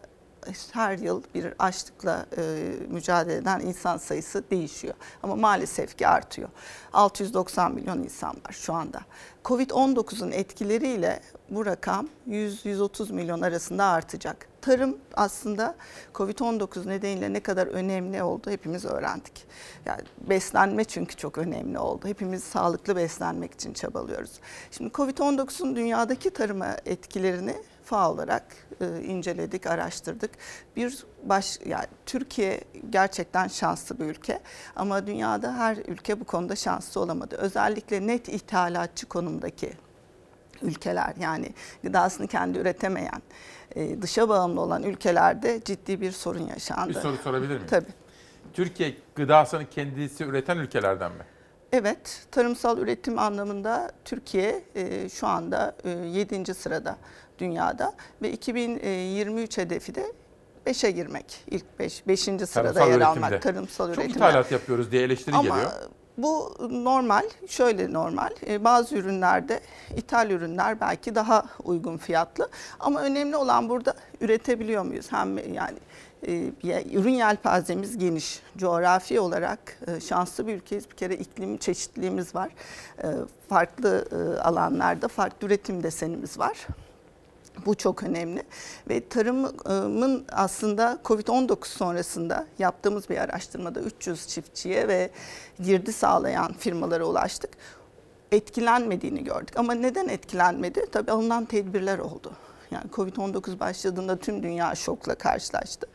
[0.73, 4.95] her yıl bir açlıkla e, mücadele eden insan sayısı değişiyor.
[5.23, 6.49] Ama maalesef ki artıyor.
[6.93, 9.01] 690 milyon insan var şu anda.
[9.45, 11.21] Covid-19'un etkileriyle
[11.51, 14.47] bu rakam 100-130 milyon arasında artacak.
[14.61, 15.75] Tarım aslında
[16.15, 19.47] Covid-19 nedeniyle ne kadar önemli oldu hepimiz öğrendik.
[19.87, 22.09] Yani beslenme çünkü çok önemli oldu.
[22.09, 24.33] Hepimiz sağlıklı beslenmek için çabalıyoruz.
[24.71, 27.55] Şimdi Covid-19'un dünyadaki tarıma etkilerini
[27.85, 28.45] FAO olarak
[28.81, 30.31] e, inceledik, araştırdık.
[30.77, 32.61] Bir baş yani Türkiye
[32.91, 34.41] gerçekten şanslı bir ülke
[34.77, 37.37] ama dünyada her ülke bu konuda şanslı olamadı.
[37.37, 39.73] Özellikle net ithalatçı konumdaki
[40.63, 43.23] ülkeler yani gıdasını kendi üretemeyen,
[43.77, 46.89] e, dışa bağımlı olan ülkelerde ciddi bir sorun yaşandı.
[46.89, 47.67] Bir soru sorabilir miyim?
[47.71, 47.93] Tabii.
[48.53, 51.25] Türkiye gıdasını kendisi üreten ülkelerden mi?
[51.73, 56.55] Evet, tarımsal üretim anlamında Türkiye e, şu anda e, 7.
[56.55, 56.97] sırada
[57.47, 57.93] dünyada
[58.23, 60.13] ve 2023 hedefi de
[60.67, 61.45] 5'e girmek.
[61.51, 62.21] İlk 5 5.
[62.21, 63.07] sırada Tarımsal yer üretimde.
[63.07, 64.17] almak tarımsal Çok üretimde.
[64.19, 65.71] ithalat yapıyoruz diye eleştiri Ama geliyor.
[66.19, 68.31] bu normal, şöyle normal.
[68.47, 69.61] E, bazı ürünlerde
[69.97, 72.49] ithal ürünler belki daha uygun fiyatlı
[72.81, 75.07] ama önemli olan burada üretebiliyor muyuz?
[75.13, 75.79] Hem yani
[76.27, 76.53] e,
[76.93, 78.43] ürün yelpazemiz geniş.
[78.57, 80.91] Coğrafi olarak e, şanslı bir ülkeyiz.
[80.91, 82.51] Bir kere iklim çeşitliliğimiz var.
[83.49, 84.05] Farklı
[84.43, 86.67] alanlarda farklı üretim desenimiz var.
[87.67, 88.43] Bu çok önemli
[88.89, 95.11] ve tarımın aslında Covid-19 sonrasında yaptığımız bir araştırmada 300 çiftçiye ve
[95.61, 97.51] girdi sağlayan firmalara ulaştık.
[98.33, 100.87] Etkilenmediğini gördük ama neden etkilenmedi?
[100.93, 102.33] Tabii alınan tedbirler oldu.
[102.71, 105.87] Yani Covid-19 başladığında tüm dünya şokla karşılaştı.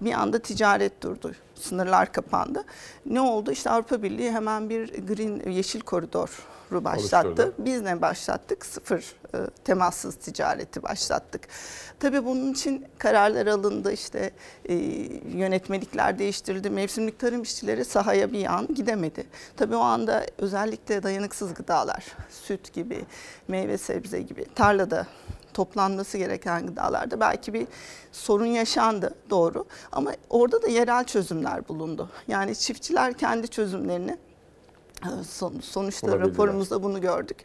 [0.00, 1.32] Bir anda ticaret durdu.
[1.54, 2.64] Sınırlar kapandı.
[3.06, 3.50] Ne oldu?
[3.50, 5.80] İşte Avrupa Birliği hemen bir green yeşil
[6.74, 7.28] koridoru başlattı.
[7.28, 7.54] Oluşturdu.
[7.58, 8.66] Biz ne başlattık?
[8.66, 11.48] Sıfır e, temassız ticareti başlattık.
[12.00, 13.92] Tabii bunun için kararlar alındı.
[13.92, 14.30] İşte
[14.68, 14.74] e,
[15.36, 16.70] yönetmelikler değiştirildi.
[16.70, 19.26] Mevsimlik tarım işçileri sahaya bir an gidemedi.
[19.56, 23.04] Tabii o anda özellikle dayanıksız gıdalar, süt gibi,
[23.48, 25.06] meyve sebze gibi tarlada
[25.54, 27.66] toplanması gereken gıdalarda belki bir
[28.12, 32.10] sorun yaşandı doğru ama orada da yerel çözümler bulundu.
[32.28, 34.18] Yani çiftçiler kendi çözümlerini
[35.28, 37.36] son- sonuçta raporumuzda bunu gördük.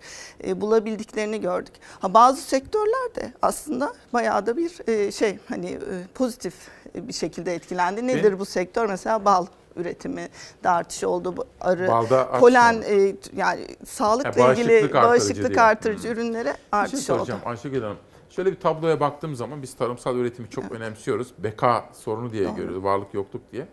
[0.48, 1.74] E, bulabildiklerini gördük.
[2.00, 5.80] Ha, bazı sektörlerde aslında bayağı da bir e, şey hani e,
[6.16, 6.54] pozitif
[6.96, 8.08] bir şekilde etkilendi.
[8.08, 8.86] Nedir Benim- bu sektör?
[8.86, 9.46] Mesela bal
[9.76, 10.28] üretimi
[10.64, 11.48] de artış oldu.
[11.62, 12.86] Arı, Balda polen oldu.
[12.86, 17.02] e, yani sağlıkla bağışıklık ilgili artırıcı bağışıklık artırıcı ürünlere Bir şey artış oldu.
[17.18, 17.98] soracağım Ayşegül Hanım.
[18.30, 21.28] Şöyle bir tabloya baktığım zaman biz tarımsal üretimi çok önemsiyoruz.
[21.38, 22.56] Beka sorunu diye Doğru.
[22.56, 23.68] görüyoruz, varlık yokluk diye.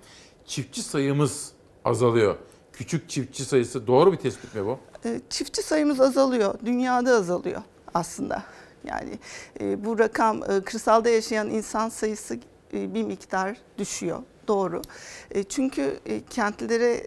[0.46, 1.52] Çiftçi sayımız
[1.84, 2.36] azalıyor.
[2.77, 4.78] Küçük çiftçi sayısı doğru bir tespit mi bu?
[5.05, 6.55] E, Çiftçi sayımız azalıyor.
[6.65, 7.62] Dünyada azalıyor
[7.94, 8.43] aslında.
[8.85, 9.19] Yani
[9.61, 12.35] e, bu rakam e, kırsalda yaşayan insan sayısı
[12.74, 14.23] e, bir miktar düşüyor.
[14.48, 14.82] Doğru.
[15.48, 16.01] Çünkü
[16.31, 17.07] kentlere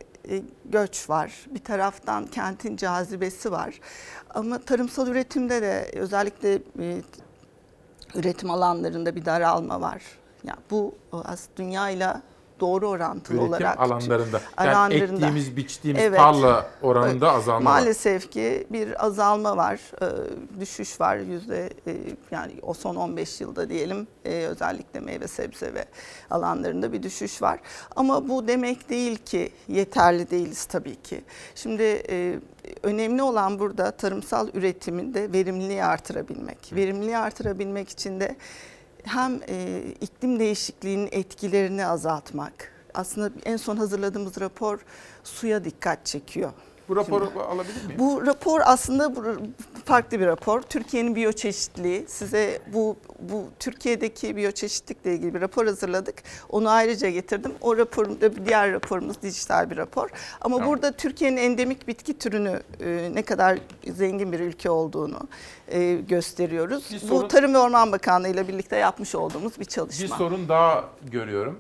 [0.66, 1.46] göç var.
[1.50, 3.80] Bir taraftan kentin cazibesi var.
[4.30, 6.62] Ama tarımsal üretimde de özellikle
[8.16, 10.04] üretim alanlarında bir daralma var.
[10.44, 12.22] Ya bu az dünyayla
[12.60, 14.42] doğru orantılı Üretim olarak alanlarında.
[14.60, 15.14] Yani alanlarında.
[15.14, 16.18] ektiğimiz, biçtiğimiz Evet.
[16.20, 17.80] tarla oranında azalma var.
[17.80, 20.08] Maalesef ki bir azalma var, e,
[20.60, 21.96] düşüş var yüzde e,
[22.32, 25.86] yani o son 15 yılda diyelim e, özellikle meyve sebze ve
[26.30, 27.60] alanlarında bir düşüş var.
[27.96, 31.22] Ama bu demek değil ki yeterli değiliz tabii ki.
[31.56, 32.40] Şimdi e,
[32.84, 36.74] önemli olan burada tarımsal üretimin de verimliliği artırabilmek.
[36.76, 38.36] Verimliliği artırabilmek için de
[39.10, 42.72] hem e, iklim değişikliğinin etkilerini azaltmak.
[42.94, 44.80] Aslında en son hazırladığımız rapor
[45.24, 46.52] suya dikkat çekiyor.
[46.90, 48.00] Bu raporu alabilir miyim?
[48.00, 49.24] Bu rapor aslında bu-
[49.86, 50.62] farklı bir rapor.
[50.62, 52.06] Türkiye'nin biyoçeşitliliği.
[52.08, 56.24] Size bu bu Türkiye'deki biyoçeşitlilikle ilgili bir rapor hazırladık.
[56.50, 57.52] Onu ayrıca getirdim.
[57.62, 60.10] O raporun diğer raporumuz dijital bir rapor.
[60.42, 60.70] Ama Tamam.
[60.72, 65.20] burada Türkiye'nin endemik bitki türünü e, ne kadar zengin bir ülke olduğunu
[65.68, 66.90] e, gösteriyoruz.
[66.92, 70.04] Bir Bu sorun- Tarım ve Orman Bakanlığı ile birlikte yapmış olduğumuz bir çalışma.
[70.04, 71.60] Bir sorun daha görüyorum.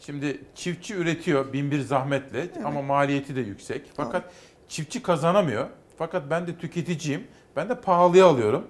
[0.00, 3.82] Şimdi çiftçi üretiyor bin bir zahmetle ama maliyeti de yüksek.
[3.96, 4.24] Fakat
[4.68, 5.66] çiftçi kazanamıyor.
[5.98, 7.26] Fakat ben de tüketiciyim.
[7.56, 8.64] Ben de pahalıya alıyorum.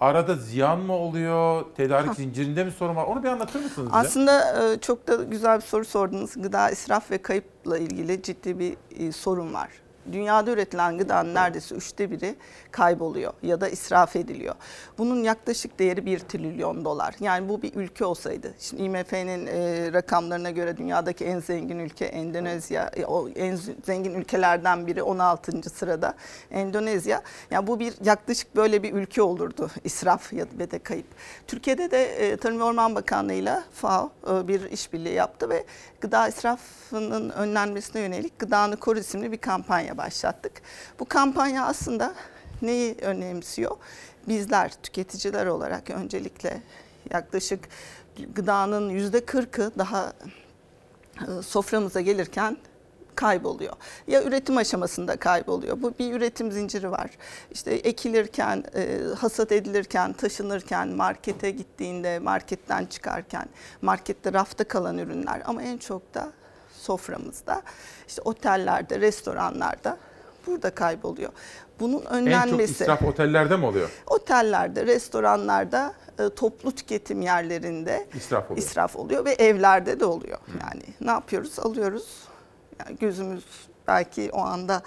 [0.00, 1.64] Arada ziyan mı oluyor?
[1.76, 3.04] Tedarik zincirinde mi sorun var?
[3.04, 3.96] Onu bir anlatır mısınız bize?
[3.96, 6.32] Aslında e, çok da güzel bir soru sordunuz.
[6.36, 9.68] Gıda israf ve kayıpla ilgili ciddi bir e, sorun var.
[10.12, 12.36] Dünyada üretilen gıdanın neredeyse üçte biri
[12.70, 14.54] kayboluyor ya da israf ediliyor.
[14.98, 17.14] Bunun yaklaşık değeri 1 trilyon dolar.
[17.20, 18.54] Yani bu bir ülke olsaydı.
[18.58, 22.90] Şimdi IMF'nin e, rakamlarına göre dünyadaki en zengin ülke Endonezya.
[22.96, 25.70] E, o en zengin ülkelerden biri 16.
[25.70, 26.14] sırada
[26.50, 27.22] Endonezya.
[27.50, 31.06] Yani bu bir yaklaşık böyle bir ülke olurdu israf ya ve de kayıp.
[31.46, 35.64] Türkiye'de de e, Tarım ve Orman Bakanlığı ile FAO e, bir işbirliği yaptı ve
[36.00, 40.52] gıda israfının önlenmesine yönelik Gıdanı Koru isimli bir kampanya başlattık.
[41.00, 42.14] Bu kampanya aslında
[42.62, 43.76] neyi önemsiyor?
[44.28, 46.62] Bizler tüketiciler olarak öncelikle
[47.10, 47.68] yaklaşık
[48.34, 50.12] gıdanın yüzde kırkı daha
[51.20, 52.56] e, soframıza gelirken
[53.14, 53.72] kayboluyor.
[54.06, 55.82] Ya üretim aşamasında kayboluyor.
[55.82, 57.10] Bu bir üretim zinciri var.
[57.50, 63.48] İşte ekilirken, e, hasat edilirken, taşınırken, markete gittiğinde, marketten çıkarken,
[63.82, 66.32] markette rafta kalan ürünler ama en çok da
[66.80, 67.62] soframızda,
[68.08, 69.98] işte otellerde, restoranlarda
[70.46, 71.32] burada kayboluyor.
[71.80, 73.90] Bunun en çok önlenmesi israf otellerde mi oluyor?
[74.06, 78.66] otellerde, restoranlarda, e, toplu tüketim yerlerinde İsraf oluyor.
[78.66, 80.38] israf oluyor ve evlerde de oluyor.
[80.60, 81.58] Yani ne yapıyoruz?
[81.58, 82.08] Alıyoruz.
[82.78, 83.44] Yani gözümüz
[83.88, 84.82] belki o anda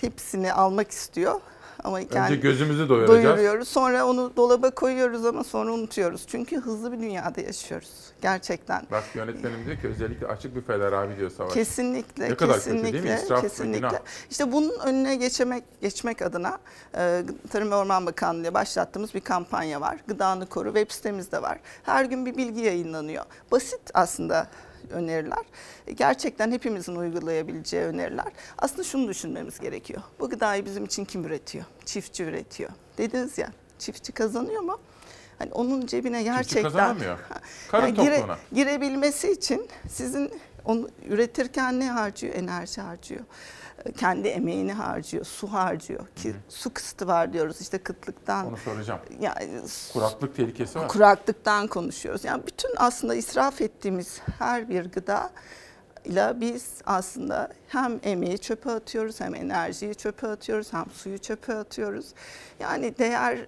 [0.00, 1.40] hepsini almak istiyor.
[1.86, 3.24] Ama Önce gözümüzü doyuracağız.
[3.24, 3.68] doyuruyoruz.
[3.68, 6.24] Sonra onu dolaba koyuyoruz ama sonra unutuyoruz.
[6.26, 7.90] Çünkü hızlı bir dünyada yaşıyoruz.
[8.22, 8.82] Gerçekten.
[8.90, 11.54] Bak yönetmenim diyor ki özellikle açık büfeler abi diyor Savaş.
[11.54, 13.20] Kesinlikle, Ne kadar kesinlikle, kötü değil mi?
[13.24, 13.78] İsraf kesinlikle.
[13.78, 13.98] günah.
[14.30, 16.58] İşte bunun önüne geçmek geçmek adına
[16.98, 19.96] e, Tarım ve Orman Bakanlığı ile başlattığımız bir kampanya var.
[20.06, 21.58] Gıdanı Koru web sitemizde var.
[21.82, 23.24] Her gün bir bilgi yayınlanıyor.
[23.52, 24.46] Basit aslında
[24.90, 25.44] öneriler.
[25.94, 28.26] Gerçekten hepimizin uygulayabileceği öneriler.
[28.58, 30.02] Aslında şunu düşünmemiz gerekiyor.
[30.20, 31.64] Bu gıdayı bizim için kim üretiyor?
[31.84, 32.70] Çiftçi üretiyor.
[32.98, 33.48] Dediniz ya,
[33.78, 34.78] çiftçi kazanıyor mu?
[35.38, 36.62] Hani onun cebine gerçekten.
[37.70, 38.20] Karın Yani gire-
[38.52, 40.30] girebilmesi için sizin
[40.64, 42.34] onu üretirken ne harcıyor?
[42.34, 43.20] Enerji harcıyor.
[43.96, 48.46] Kendi emeğini harcıyor, su harcıyor ki su kısıtı var diyoruz işte kıtlıktan.
[48.46, 49.00] Onu soracağım.
[49.20, 49.60] Yani
[49.92, 50.88] Kuraklık tehlikesi var.
[50.88, 52.24] kuraklıktan konuşuyoruz.
[52.24, 55.30] Yani bütün aslında israf ettiğimiz her bir gıda
[56.04, 62.06] ile biz aslında hem emeği çöpe atıyoruz hem enerjiyi çöpe atıyoruz hem suyu çöpe atıyoruz.
[62.60, 63.38] Yani değer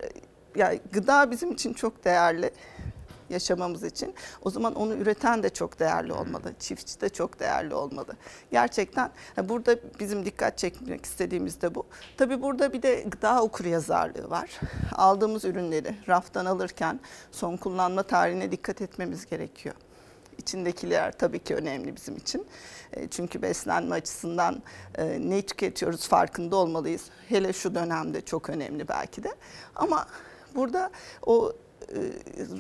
[0.57, 2.51] yani gıda bizim için çok değerli
[3.31, 4.15] yaşamamız için.
[4.43, 6.53] O zaman onu üreten de çok değerli olmalı.
[6.59, 8.13] Çiftçi de çok değerli olmalı.
[8.51, 9.11] Gerçekten
[9.45, 11.87] burada bizim dikkat çekmek istediğimiz de bu.
[12.17, 14.61] Tabii burada bir de gıda okuryazarlığı var.
[14.93, 17.01] Aldığımız ürünleri raftan alırken
[17.33, 19.75] son kullanma tarihine dikkat etmemiz gerekiyor.
[20.39, 22.47] İçindekiler tabii ki önemli bizim için.
[22.93, 24.63] E, Çünkü beslenme açısından
[24.99, 27.05] e, ne tüketiyoruz farkında olmalıyız.
[27.29, 29.35] Hele şu dönemde çok önemli belki de.
[29.77, 30.07] Ama
[30.55, 30.91] burada
[31.27, 31.53] o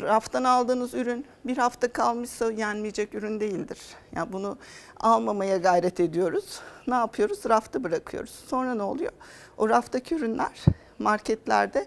[0.03, 3.79] raftan aldığınız ürün bir hafta kalmışsa yenmeyecek ürün değildir.
[4.15, 4.59] Yani bunu
[5.01, 6.61] almamaya gayret ediyoruz.
[6.87, 7.41] Ne yapıyoruz?
[7.49, 8.45] Rafta bırakıyoruz.
[8.49, 9.13] Sonra ne oluyor?
[9.57, 10.65] O raftaki ürünler
[10.99, 11.87] marketlerde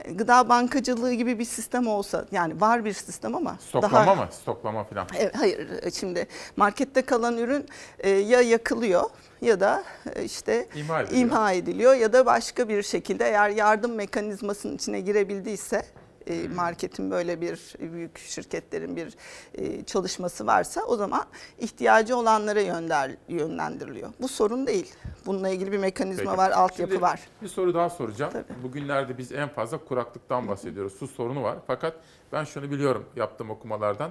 [0.00, 4.28] e, gıda bankacılığı gibi bir sistem olsa yani var bir sistem ama Stoklama daha mı?
[4.30, 5.06] Stoklama falan.
[5.18, 6.26] Evet, hayır e, şimdi
[6.56, 7.66] markette kalan ürün
[7.98, 9.10] e, ya yakılıyor
[9.40, 9.84] ya da
[10.14, 11.22] e, işte İmha ediliyor.
[11.22, 15.84] imha ediliyor ya da başka bir şekilde eğer yardım mekanizmasının içine girebildiyse
[16.26, 19.16] e, marketin böyle bir büyük şirketlerin bir
[19.54, 21.24] e, çalışması varsa o zaman
[21.58, 24.10] ihtiyacı olanlara yönder, yönlendiriliyor.
[24.20, 24.94] Bu sorun değil.
[25.26, 26.38] Bununla ilgili bir mekanizma Peki.
[26.38, 27.20] var, altyapı Şimdi var.
[27.42, 28.32] Bir soru daha soracağım.
[28.62, 30.92] Bugünlerde biz en fazla kuraklıktan bahsediyoruz.
[30.92, 31.58] Su sorunu var.
[31.66, 31.96] Fakat
[32.32, 34.10] ben şunu biliyorum yaptığım okumalardan.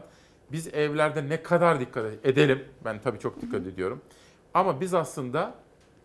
[0.51, 2.65] Biz evlerde ne kadar dikkat edelim.
[2.85, 4.01] Ben tabii çok dikkat ediyorum.
[4.53, 5.53] Ama biz aslında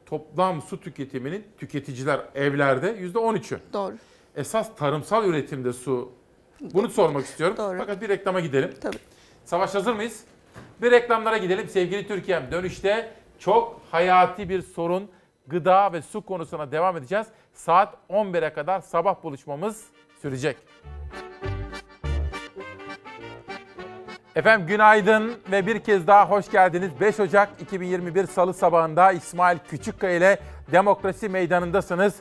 [0.07, 3.59] toplam su tüketiminin tüketiciler evlerde yüzde 13'ü.
[3.73, 3.95] Doğru.
[4.37, 6.13] Esas tarımsal üretimde su.
[6.61, 7.57] Bunu sormak istiyorum.
[7.79, 8.75] Fakat bir reklama gidelim.
[8.81, 8.97] Tabii.
[9.45, 10.25] Savaş hazır mıyız?
[10.83, 12.51] Bir reklamlara gidelim sevgili Türkiye'm.
[12.53, 15.11] Dönüşte çok hayati bir sorun
[15.47, 17.27] gıda ve su konusuna devam edeceğiz.
[17.55, 19.85] Saat 11'e kadar sabah buluşmamız
[20.23, 20.57] sürecek.
[24.37, 26.91] Efendim günaydın ve bir kez daha hoş geldiniz.
[27.01, 30.39] 5 Ocak 2021 Salı sabahında İsmail Küçükkaya ile
[30.73, 32.15] Demokrasi Meydanı'ndasınız.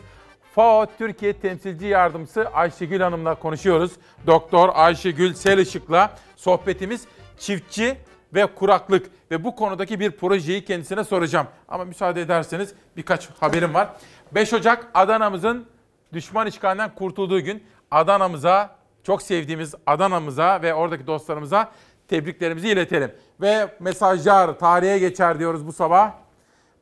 [0.58, 3.92] FAO Türkiye Temsilci Yardımcısı Ayşegül Hanım'la konuşuyoruz.
[4.28, 7.06] Doktor Ayşegül Selışık'la sohbetimiz
[7.38, 7.98] çiftçi
[8.34, 11.48] ve kuraklık ve bu konudaki bir projeyi kendisine soracağım.
[11.68, 13.90] Ama müsaade ederseniz birkaç haberim var.
[14.32, 15.66] 5 Ocak Adana'mızın
[16.14, 21.72] düşman işgalinden kurtulduğu gün Adana'mıza, çok sevdiğimiz Adana'mıza ve oradaki dostlarımıza
[22.08, 23.12] tebriklerimizi iletelim.
[23.42, 26.12] Ve mesajlar tarihe geçer diyoruz bu sabah.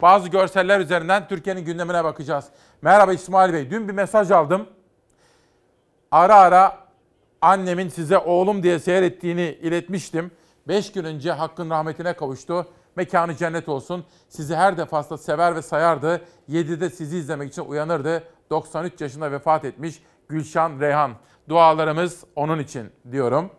[0.02, 2.46] Bazı görseller üzerinden Türkiye'nin gündemine bakacağız.
[2.86, 3.72] Merhaba İsmail Bey.
[3.72, 4.68] Dün bir mesaj aldım.
[6.12, 6.78] Ara ara
[7.42, 10.32] annemin size oğlum diye seyrettiğini iletmiştim.
[10.68, 12.68] 5 gün önce hakkın rahmetine kavuştu.
[12.96, 14.06] Mekanı cennet olsun.
[14.30, 16.22] Sizi her defasında sever ve sayardı.
[16.50, 18.24] 7'de sizi izlemek için uyanırdı.
[18.50, 21.12] 93 yaşında vefat etmiş Gülşan Reyhan.
[21.50, 23.52] Dualarımız onun için diyorum.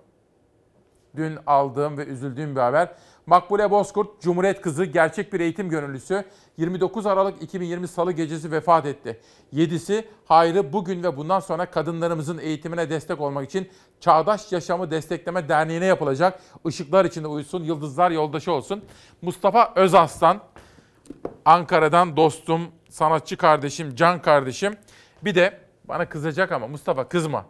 [1.17, 2.89] Dün aldığım ve üzüldüğüm bir haber.
[3.27, 6.25] Makbule Bozkurt, Cumhuriyet kızı, gerçek bir eğitim gönüllüsü.
[6.57, 9.21] 29 Aralık 2020 Salı gecesi vefat etti.
[9.53, 13.69] Yedisi, hayrı bugün ve bundan sonra kadınlarımızın eğitimine destek olmak için
[14.01, 16.41] Çağdaş Yaşamı Destekleme Derneği'ne yapılacak.
[16.67, 18.85] Işıklar içinde uyusun, yıldızlar yoldaşı olsun.
[19.23, 20.41] Mustafa Özaslan,
[21.45, 24.77] Ankara'dan dostum, sanatçı kardeşim, can kardeşim.
[25.23, 27.47] Bir de bana kızacak ama Mustafa kızma.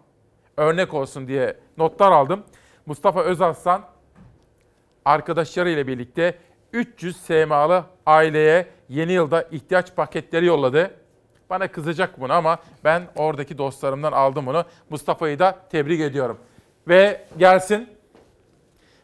[0.56, 2.42] Örnek olsun diye notlar aldım.
[2.86, 3.95] Mustafa Özaslan
[5.06, 6.38] arkadaşlarıyla birlikte
[6.72, 10.90] 300 SMA'lı aileye yeni yılda ihtiyaç paketleri yolladı.
[11.50, 14.64] Bana kızacak bunu ama ben oradaki dostlarımdan aldım bunu.
[14.90, 16.38] Mustafa'yı da tebrik ediyorum.
[16.88, 17.88] Ve gelsin.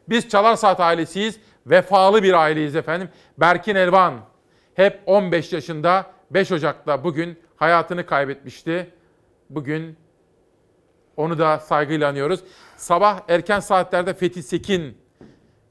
[0.09, 1.41] Biz Çalar Saat ailesiyiz.
[1.67, 3.09] Vefalı bir aileyiz efendim.
[3.39, 4.15] Berkin Elvan
[4.75, 8.91] hep 15 yaşında 5 Ocak'ta bugün hayatını kaybetmişti.
[9.51, 9.97] Bugün
[11.17, 12.41] onu da saygıyla anıyoruz.
[12.77, 15.02] Sabah erken saatlerde Fethi Sekin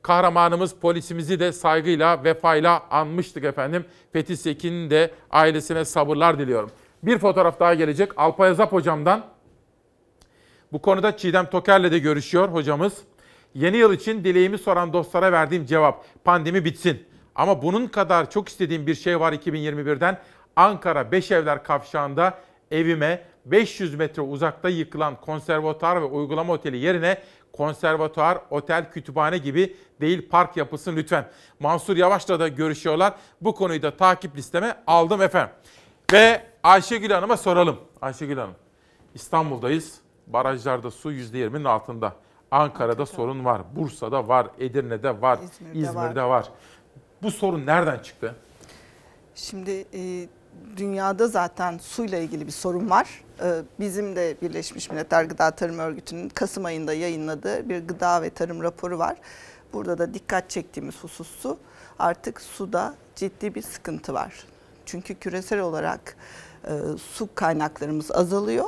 [0.02, 3.86] kahramanımız polisimizi de saygıyla, vefayla anmıştık efendim.
[4.14, 6.72] Fethi Sekin'in de ailesine sabırlar diliyorum.
[7.04, 9.26] Bir fotoğraf daha gelecek Alpay Azap hocamdan.
[10.72, 12.98] Bu konuda Çiğdem Toker'le de görüşüyor hocamız.
[13.54, 17.04] Yeni yıl için dileğimi soran dostlara verdiğim cevap pandemi bitsin.
[17.36, 20.18] Ama bunun kadar çok istediğim bir şey var 2021'den.
[20.56, 22.38] Ankara Beşevler Kavşağı'nda
[22.72, 27.18] evime 500 metre uzakta yıkılan konservatuar ve uygulama oteli yerine
[27.54, 31.30] konservatuar, otel, kütüphane gibi değil park yapılsın lütfen.
[31.60, 33.14] Mansur Yavaş'la da görüşüyorlar.
[33.42, 35.54] Bu konuyu da takip listeme aldım efendim.
[36.14, 37.80] Ve Ayşegül Hanım'a soralım.
[38.02, 38.56] Ayşegül Hanım,
[39.14, 40.02] İstanbul'dayız.
[40.28, 42.16] Barajlarda su %20'nin altında.
[42.52, 46.50] Ankara'da sorun var, Bursa'da var, Edirne'de var, İzmir'de İzmir'de, var.
[47.24, 48.36] Bu sorun nereden çıktı?
[49.36, 50.28] Şimdi e,
[50.78, 53.24] dünyada zaten suyla ilgili bir sorun var.
[53.44, 58.64] E, bizim de Birleşmiş Milletler Gıda Tarım Örgütü'nün Kasım ayında yayınladığı bir gıda ve tarım
[58.64, 59.18] raporu var.
[59.74, 61.58] Burada da dikkat çektiğimiz husus su.
[62.00, 64.46] Artık suda ciddi bir sıkıntı var.
[64.86, 66.16] Çünkü küresel olarak
[66.68, 68.66] e, su kaynaklarımız azalıyor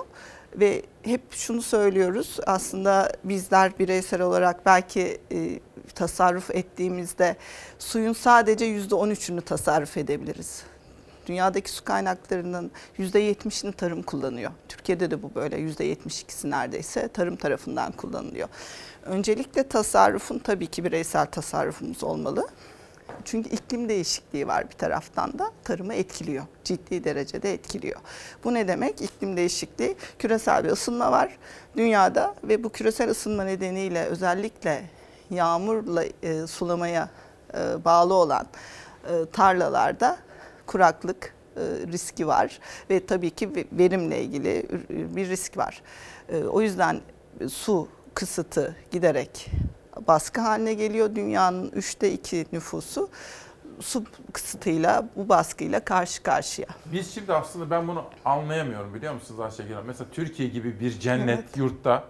[0.55, 5.59] ve hep şunu söylüyoruz aslında bizler bireysel olarak belki e,
[5.95, 7.35] tasarruf ettiğimizde
[7.79, 10.63] suyun sadece yüzde 13'ünü tasarruf edebiliriz.
[11.27, 14.51] Dünyadaki su kaynaklarının %70'ini tarım kullanıyor.
[14.69, 18.47] Türkiye'de de bu böyle %72'si neredeyse tarım tarafından kullanılıyor.
[19.05, 22.47] Öncelikle tasarrufun tabii ki bireysel tasarrufumuz olmalı.
[23.25, 26.43] Çünkü iklim değişikliği var bir taraftan da tarımı etkiliyor.
[26.63, 27.99] Ciddi derecede etkiliyor.
[28.43, 29.01] Bu ne demek?
[29.01, 31.37] İklim değişikliği, küresel bir ısınma var
[31.77, 34.89] dünyada ve bu küresel ısınma nedeniyle özellikle
[35.29, 37.09] yağmurla e, sulamaya
[37.53, 38.47] e, bağlı olan
[39.03, 40.17] e, tarlalarda
[40.65, 41.59] kuraklık e,
[41.91, 42.59] riski var
[42.89, 45.81] ve tabii ki ve- verimle ilgili bir risk var.
[46.29, 47.01] E, o yüzden
[47.49, 49.51] su kısıtı giderek
[50.07, 51.15] baskı haline geliyor.
[51.15, 53.09] Dünyanın üçte iki nüfusu
[53.79, 54.03] su
[54.33, 56.67] kısıtıyla, bu baskıyla karşı karşıya.
[56.85, 59.87] Biz şimdi aslında ben bunu anlayamıyorum biliyor musunuz Ayşegül Hanım?
[59.87, 61.57] Mesela Türkiye gibi bir cennet Evet.
[61.57, 62.03] yurtta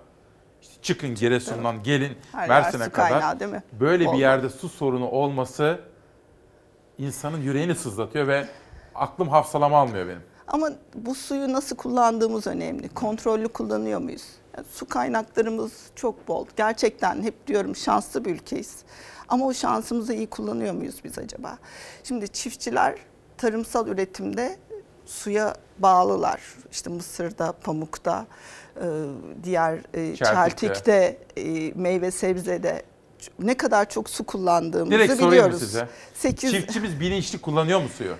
[0.61, 3.63] işte çıkın Giresun'dan gelin Her Mersin'e kadar kaynağı değil mi?
[3.79, 4.17] böyle bir Oldu.
[4.19, 5.79] yerde su sorunu olması
[7.05, 8.47] insanın yüreğini sızlatıyor ve
[8.95, 10.21] aklım hafsalama almıyor benim.
[10.47, 12.89] Ama bu suyu nasıl kullandığımız önemli.
[12.89, 14.23] Kontrollü kullanıyor muyuz?
[14.57, 16.45] Yani su kaynaklarımız çok bol.
[16.55, 18.75] Gerçekten hep diyorum şanslı bir ülkeyiz.
[19.27, 21.57] Ama o şansımızı iyi kullanıyor muyuz biz acaba?
[22.03, 22.95] Şimdi çiftçiler
[23.37, 24.57] tarımsal üretimde
[25.05, 26.41] suya bağlılar.
[26.71, 28.25] İşte mısırda, pamukta,
[29.43, 30.25] diğer Çeltikte.
[30.25, 31.17] çeltikte,
[31.75, 32.83] meyve sebzede
[33.39, 35.59] ne kadar çok su kullandığımızı Direkt biliyoruz.
[35.59, 35.87] size?
[36.13, 38.15] Sekiz- Çiftçimiz bilinçli kullanıyor mu suyu?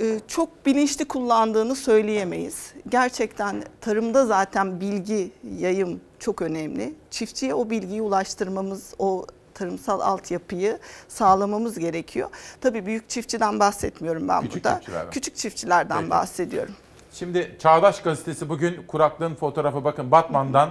[0.00, 2.72] e, çok bilinçli kullandığını söyleyemeyiz.
[2.88, 6.94] Gerçekten tarımda zaten bilgi yayım çok önemli.
[7.10, 12.28] Çiftçiye o bilgiyi ulaştırmamız, o tarımsal altyapıyı sağlamamız gerekiyor.
[12.60, 14.74] Tabii büyük çiftçiden bahsetmiyorum ben Küçük burada.
[14.76, 15.10] çiftçilerden.
[15.10, 16.10] Küçük çiftçilerden Peki.
[16.10, 16.74] bahsediyorum.
[17.12, 20.70] Şimdi Çağdaş Gazetesi bugün kuraklığın fotoğrafı bakın Batman'dan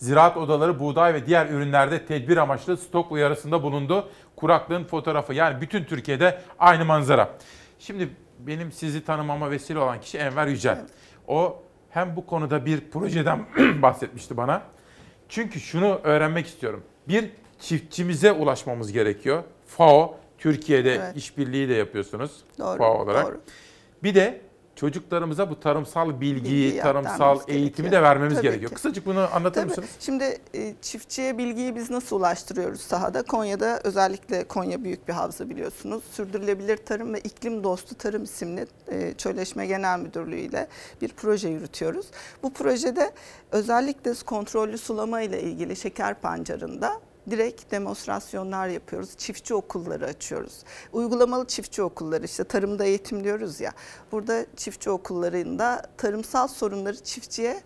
[0.00, 4.08] ziraat odaları buğday ve diğer ürünlerde tedbir amaçlı stok uyarısında bulundu.
[4.36, 7.30] Kuraklığın fotoğrafı yani bütün Türkiye'de aynı manzara.
[7.78, 8.08] Şimdi
[8.38, 10.78] benim sizi tanımama vesile olan kişi Enver Yücel.
[11.28, 13.46] O hem bu konuda bir projeden
[13.82, 14.62] bahsetmişti bana.
[15.28, 16.82] Çünkü şunu öğrenmek istiyorum.
[17.08, 19.42] Bir çiftçimize ulaşmamız gerekiyor.
[19.66, 21.16] FAO Türkiye'de Evet.
[21.16, 22.44] işbirliği de yapıyorsunuz.
[22.58, 23.26] Doğru, FAO olarak.
[23.26, 23.40] doğru.
[24.02, 24.40] Bir de
[24.80, 27.92] çocuklarımıza bu tarımsal bilgiyi, Bilgiyi tarımsal eğitimi gerekiyor.
[27.92, 28.68] de vermemiz Tabii gerekiyor.
[28.68, 28.74] ki.
[28.74, 29.68] Kısacık bunu anlatır Tabii.
[29.68, 29.88] mısınız?
[30.00, 33.22] Şimdi e, çiftçiye bilgiyi biz nasıl ulaştırıyoruz sahada?
[33.22, 36.02] Konya'da özellikle Konya büyük bir havza biliyorsunuz.
[36.12, 40.68] Sürdürülebilir Tarım ve İklim Dostu Tarım isimli e, Çölleşme Genel Müdürlüğü ile
[41.02, 42.06] bir proje yürütüyoruz.
[42.42, 43.10] Bu projede
[43.52, 47.00] özellikle kontrollü sulama ile ilgili şeker pancarında
[47.30, 49.16] direkt demonstrasyonlar yapıyoruz.
[49.16, 50.64] Çiftçi okulları açıyoruz.
[50.92, 53.72] Uygulamalı çiftçi okulları işte tarımda eğitim diyoruz ya.
[54.12, 57.62] Burada çiftçi okullarında tarımsal sorunları çiftçiye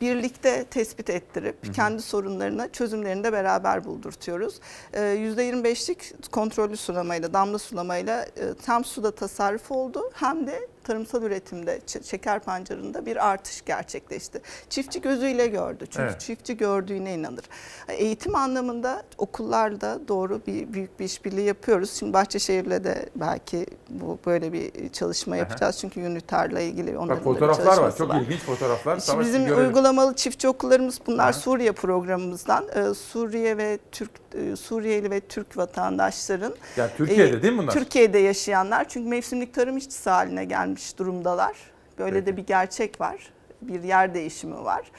[0.00, 4.60] birlikte tespit ettirip kendi sorunlarına çözümlerini de beraber buldurtuyoruz.
[4.92, 11.80] Ee, %25'lik kontrollü sulamayla, damla sulamayla e, hem suda tasarruf oldu hem de tarımsal üretimde
[12.02, 14.40] şeker pancarında bir artış gerçekleşti.
[14.70, 16.20] Çiftçi gözüyle gördü çünkü Evet.
[16.20, 17.44] çiftçi gördüğüne inanır.
[17.88, 21.92] Eğitim anlamında okullarda doğru bir büyük bir işbirliği yapıyoruz.
[21.92, 25.38] Şimdi Bahçeşehir'le de belki bu böyle bir çalışma Aha.
[25.38, 27.96] yapacağız çünkü Unitar'la ilgili onların Bak fotoğraflar var.
[27.96, 28.92] Çok ilginç fotoğraflar.
[28.92, 29.66] Şimdi Savaş, bizim görelim.
[29.66, 32.64] uygulamalı çiftçi okullarımız bunlar Suriye programımızdan.
[32.74, 37.72] Ee, Suriye ve Türk e, Suriyeli ve Türk vatandaşların Yani Türkiye'de e, değil mi bunlar?
[37.72, 41.56] Türkiye'de yaşayanlar çünkü mevsimlik tarım işçisi haline gelmiş durumdalar.
[41.98, 42.26] Böyle Peki.
[42.26, 43.32] de bir gerçek var.
[43.62, 44.90] Bir yer değişimi var.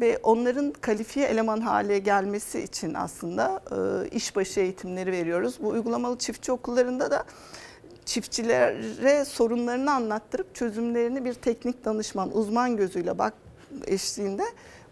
[0.00, 5.58] Ve onların kalifiye eleman hale gelmesi için aslında e, işbaşı eğitimleri veriyoruz.
[5.62, 7.24] Bu uygulamalı çiftçi okullarında da
[8.04, 13.34] çiftçilere sorunlarını anlattırıp çözümlerini bir teknik danışman, uzman gözüyle bak
[13.86, 14.44] eşliğinde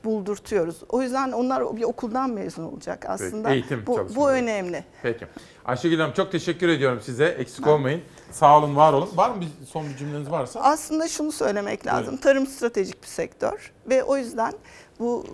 [0.04, 0.76] buldurtuyoruz.
[0.88, 3.50] O yüzden onlar bir okuldan mezun olacak aslında.
[3.50, 4.84] eğitim bu, bu önemli.
[5.02, 5.26] Peki.
[5.64, 7.24] Ayşegül Hanım çok teşekkür ediyorum size.
[7.24, 8.02] Eksik olmayın.
[8.32, 9.08] Sağ olun, var olun.
[9.14, 10.60] Var mı bir son bir cümleniz varsa?
[10.60, 12.06] Aslında şunu söylemek lazım.
[12.06, 12.16] Buyurun.
[12.16, 14.52] Tarım stratejik bir sektör ve o yüzden
[14.98, 15.24] bu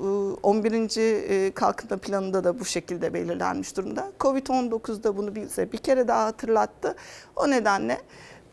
[0.42, 0.96] e, 11.
[1.00, 4.12] e, kalkınma planında da bu şekilde belirlenmiş durumda.
[4.20, 6.96] Covid-19'da bunu bize bir kere daha hatırlattı.
[7.36, 8.00] O nedenle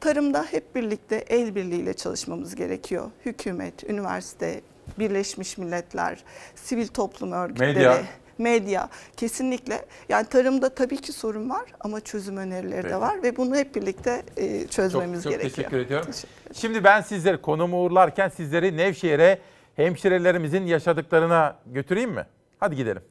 [0.01, 3.11] tarımda hep birlikte el birliğiyle çalışmamız gerekiyor.
[3.25, 4.61] Hükümet, üniversite,
[4.99, 6.23] Birleşmiş Milletler,
[6.55, 8.03] sivil toplum örgütleri, Medya.
[8.37, 9.85] Medya kesinlikle.
[10.09, 12.93] Yani tarımda tabii ki sorun var ama çözüm önerileri Peki.
[12.93, 15.55] de var ve bunu hep birlikte e, çözmemiz çok, çok gerekiyor.
[15.55, 16.11] teşekkür ediyorum.
[16.53, 19.39] Şimdi ben sizleri konumu uğurlarken sizleri Nevşehir'e
[19.75, 22.25] hemşirelerimizin yaşadıklarına götüreyim mi?
[22.59, 23.01] Hadi gidelim.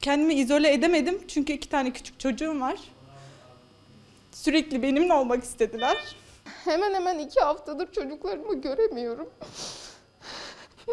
[0.00, 2.78] Kendimi izole edemedim çünkü iki tane küçük çocuğum var.
[4.32, 6.16] Sürekli benimle olmak istediler.
[6.64, 9.28] Hemen hemen iki haftadır çocuklarımı göremiyorum.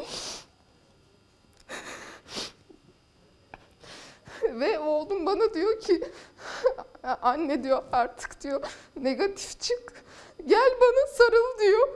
[4.44, 6.03] Ve oğlum bana diyor ki
[7.22, 8.61] anne diyor artık diyor
[9.02, 9.94] negatif çık.
[10.45, 11.88] Gel bana sarıl diyor.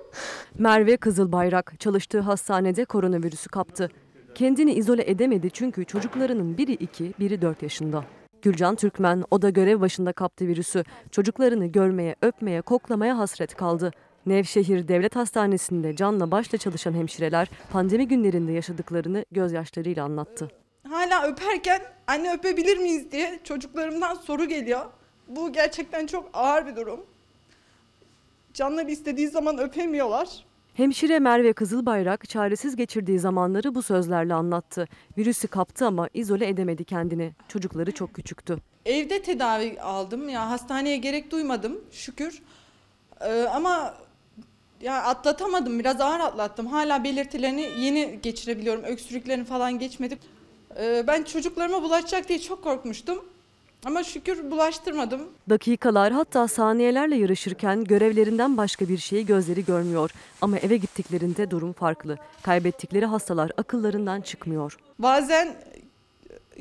[0.57, 3.89] Merve Kızılbayrak çalıştığı hastanede koronavirüsü kaptı.
[4.35, 8.03] Kendini izole edemedi çünkü çocuklarının biri 2, biri 4 yaşında.
[8.41, 10.83] Gülcan Türkmen o da görev başında kaptı virüsü.
[11.11, 13.91] Çocuklarını görmeye, öpmeye, koklamaya hasret kaldı.
[14.25, 20.51] Nevşehir Devlet Hastanesi'nde canla başla çalışan hemşireler pandemi günlerinde yaşadıklarını gözyaşlarıyla anlattı.
[20.89, 24.85] Hala öperken anne öpebilir miyiz diye çocuklarımdan soru geliyor.
[25.27, 27.05] Bu gerçekten çok ağır bir durum.
[28.53, 30.45] Canları istediği zaman öpemiyorlar.
[30.73, 34.87] Hemşire Merve Kızılbayrak çaresiz geçirdiği zamanları bu sözlerle anlattı.
[35.17, 37.31] Virüsü kaptı ama izole edemedi kendini.
[37.47, 38.57] Çocukları çok küçüktü.
[38.85, 40.29] Evde tedavi aldım.
[40.29, 42.41] Ya hastaneye gerek duymadım şükür.
[43.21, 43.95] Ee, ama
[44.81, 45.79] ya atlatamadım.
[45.79, 46.67] Biraz ağır atlattım.
[46.67, 48.83] Hala belirtilerini yeni geçirebiliyorum.
[48.83, 50.17] Öksürüklerini falan geçmedi.
[50.79, 53.25] Ee, ben çocuklarıma bulaşacak diye çok korkmuştum.
[53.85, 55.21] Ama şükür bulaştırmadım.
[55.49, 60.11] Dakikalar hatta saniyelerle yarışırken görevlerinden başka bir şeyi gözleri görmüyor.
[60.41, 62.17] Ama eve gittiklerinde durum farklı.
[62.43, 64.77] Kaybettikleri hastalar akıllarından çıkmıyor.
[64.99, 65.55] Bazen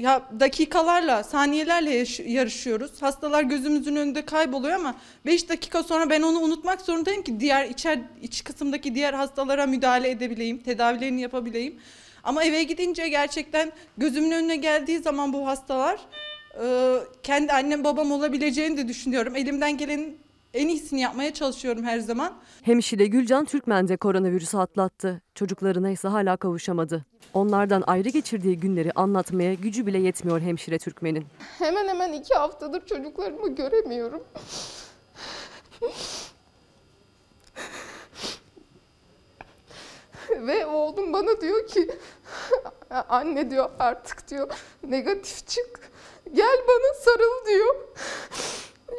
[0.01, 3.03] ya dakikalarla, saniyelerle yarışıyoruz.
[3.03, 4.95] Hastalar gözümüzün önünde kayboluyor ama
[5.27, 10.11] 5 dakika sonra ben onu unutmak zorundayım ki diğer içer iç kısımdaki diğer hastalara müdahale
[10.11, 11.81] edebileyim, tedavilerini yapabileyim.
[12.25, 16.01] Ama eve gidince gerçekten gözümün önüne geldiği zaman bu hastalar
[17.23, 19.37] kendi annem babam olabileceğini de düşünüyorum.
[19.37, 20.19] Elimden gelenin
[20.55, 22.33] en iyisini yapmaya çalışıyorum her zaman.
[22.63, 25.23] Hemşire Gülcan Türkmen de koronavirüsü atlattı.
[25.35, 27.07] Çocuklarına ise hala kavuşamadı.
[27.35, 31.27] Onlardan ayrı geçirdiği günleri anlatmaya gücü bile yetmiyor hemşire Türkmen'in.
[31.59, 34.23] Hemen hemen iki haftadır çocuklarımı göremiyorum.
[40.31, 41.91] Ve oğlum bana diyor ki
[43.09, 44.49] anne diyor artık diyor
[44.83, 45.91] negatif çık.
[46.35, 47.75] Gel bana sarıl diyor.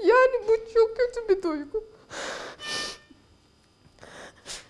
[0.06, 1.84] Yani bu çok kötü bir duygu.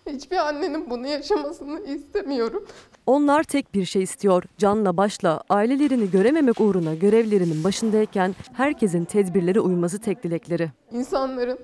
[0.08, 2.68] Hiçbir annenin bunu yaşamasını istemiyorum.
[3.06, 4.44] Onlar tek bir şey istiyor.
[4.58, 10.72] Canla başla ailelerini görememek uğruna görevlerinin başındayken herkesin tedbirlere uyması tek dilekleri.
[10.92, 11.60] İnsanların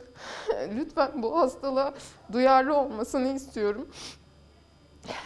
[0.75, 1.93] lütfen bu hastalığa
[2.33, 3.87] duyarlı olmasını istiyorum.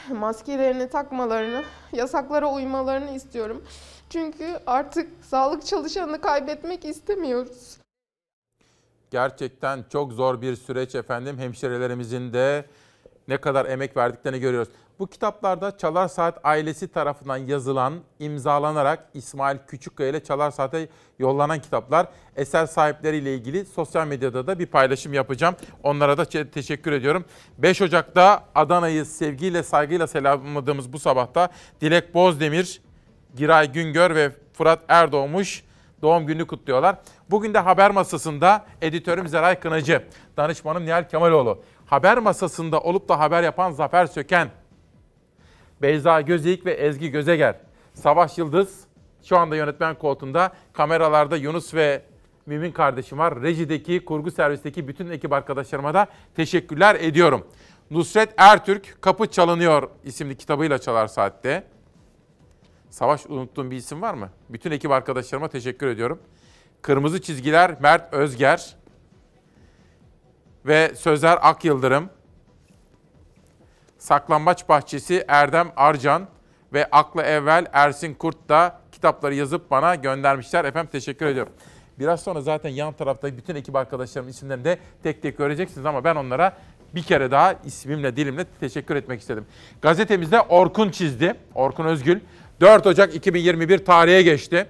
[0.09, 1.63] Maskelerini takmalarını,
[1.93, 3.63] yasaklara uymalarını istiyorum.
[4.09, 7.80] Çünkü artık sağlık çalışanını kaybetmek istemiyoruz.
[9.11, 11.37] Gerçekten çok zor bir süreç efendim.
[11.37, 12.65] Hemşirelerimizin de
[13.27, 14.69] ne kadar emek verdiklerini görüyoruz.
[14.99, 20.89] Bu kitaplarda Çalar Saat ailesi tarafından yazılan, imzalanarak İsmail Küçükkaya ile Çalar Saat'e
[21.19, 22.07] yollanan kitaplar.
[22.35, 25.55] Eser sahipleriyle ilgili sosyal medyada da bir paylaşım yapacağım.
[25.83, 27.25] Onlara da te- teşekkür ediyorum.
[27.57, 31.49] 5 Ocak'ta Adana'yı sevgiyle, saygıyla selamladığımız bu sabahta
[31.81, 32.81] Dilek Bozdemir,
[33.35, 35.63] Giray Güngör ve Fırat Erdoğmuş
[36.01, 36.95] doğum gününü kutluyorlar.
[37.29, 40.03] Bugün de haber masasında editörüm Zeray Kınacı,
[40.37, 41.63] danışmanım Nihal Kemaloğlu.
[41.85, 44.49] Haber masasında olup da haber yapan Zafer Söken,
[45.81, 47.55] Beyza Gözeyik ve Ezgi Gözeger,
[47.93, 48.79] Savaş Yıldız
[49.23, 50.51] şu anda yönetmen koltuğunda.
[50.73, 52.01] Kameralarda Yunus ve
[52.45, 53.41] Mümin kardeşim var.
[53.41, 57.47] Rejideki, kurgu servisteki bütün ekip arkadaşlarıma da teşekkürler ediyorum.
[57.91, 61.63] Nusret Ertürk, Kapı Çalınıyor isimli kitabıyla çalar saatte.
[62.91, 64.29] Savaş unuttuğum bir isim var mı?
[64.49, 66.19] Bütün ekip arkadaşlarıma teşekkür ediyorum.
[66.81, 68.75] Kırmızı çizgiler Mert Özger
[70.65, 72.09] ve Sözler Ak Yıldırım.
[73.97, 76.27] Saklambaç Bahçesi Erdem Arcan
[76.73, 80.65] ve Aklı Evvel Ersin Kurt da kitapları yazıp bana göndermişler.
[80.65, 81.53] Efendim teşekkür ediyorum.
[81.99, 86.15] Biraz sonra zaten yan tarafta bütün ekip arkadaşlarımın isimlerini de tek tek göreceksiniz ama ben
[86.15, 86.57] onlara
[86.95, 89.45] bir kere daha ismimle dilimle teşekkür etmek istedim.
[89.81, 91.35] Gazetemizde Orkun çizdi.
[91.55, 92.19] Orkun Özgül.
[92.61, 94.67] 4 Ocak 2021 tarihe geçti.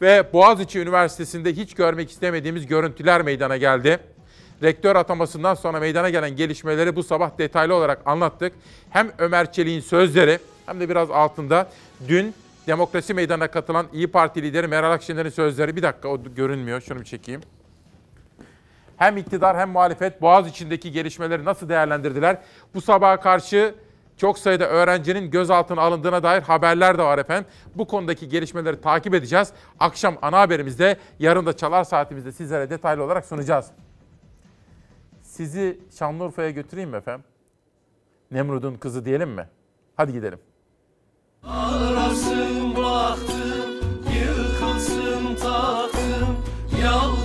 [0.00, 3.98] Ve Boğaziçi Üniversitesi'nde hiç görmek istemediğimiz görüntüler meydana geldi.
[4.62, 8.52] Rektör atamasından sonra meydana gelen gelişmeleri bu sabah detaylı olarak anlattık.
[8.90, 11.68] Hem Ömer Çelik'in sözleri hem de biraz altında
[12.08, 12.34] dün
[12.66, 15.76] Demokrasi Meydanı'na katılan İyi Parti lideri Meral Akşener'in sözleri.
[15.76, 16.80] Bir dakika o görünmüyor.
[16.80, 17.40] Şunu bir çekeyim.
[18.96, 22.38] Hem iktidar hem muhalefet Boğaz içindeki gelişmeleri nasıl değerlendirdiler?
[22.74, 23.74] Bu sabaha karşı
[24.22, 27.50] Çok sayıda öğrencinin gözaltına alındığına dair haberler de var efendim.
[27.74, 29.52] Bu konudaki gelişmeleri takip edeceğiz.
[29.80, 33.66] Akşam ana haberimizde, yarın da çalar saatimizde sizlere detaylı olarak sunacağız.
[35.22, 37.24] Sizi Şanlıurfa'ya götüreyim mi efendim?
[38.30, 39.48] Nemrud'un kızı diyelim mi?
[39.96, 40.38] Hadi gidelim.
[41.42, 43.80] Arasın baktım,
[44.14, 46.36] yıkılsın tahtım
[46.82, 47.21] Yalvardım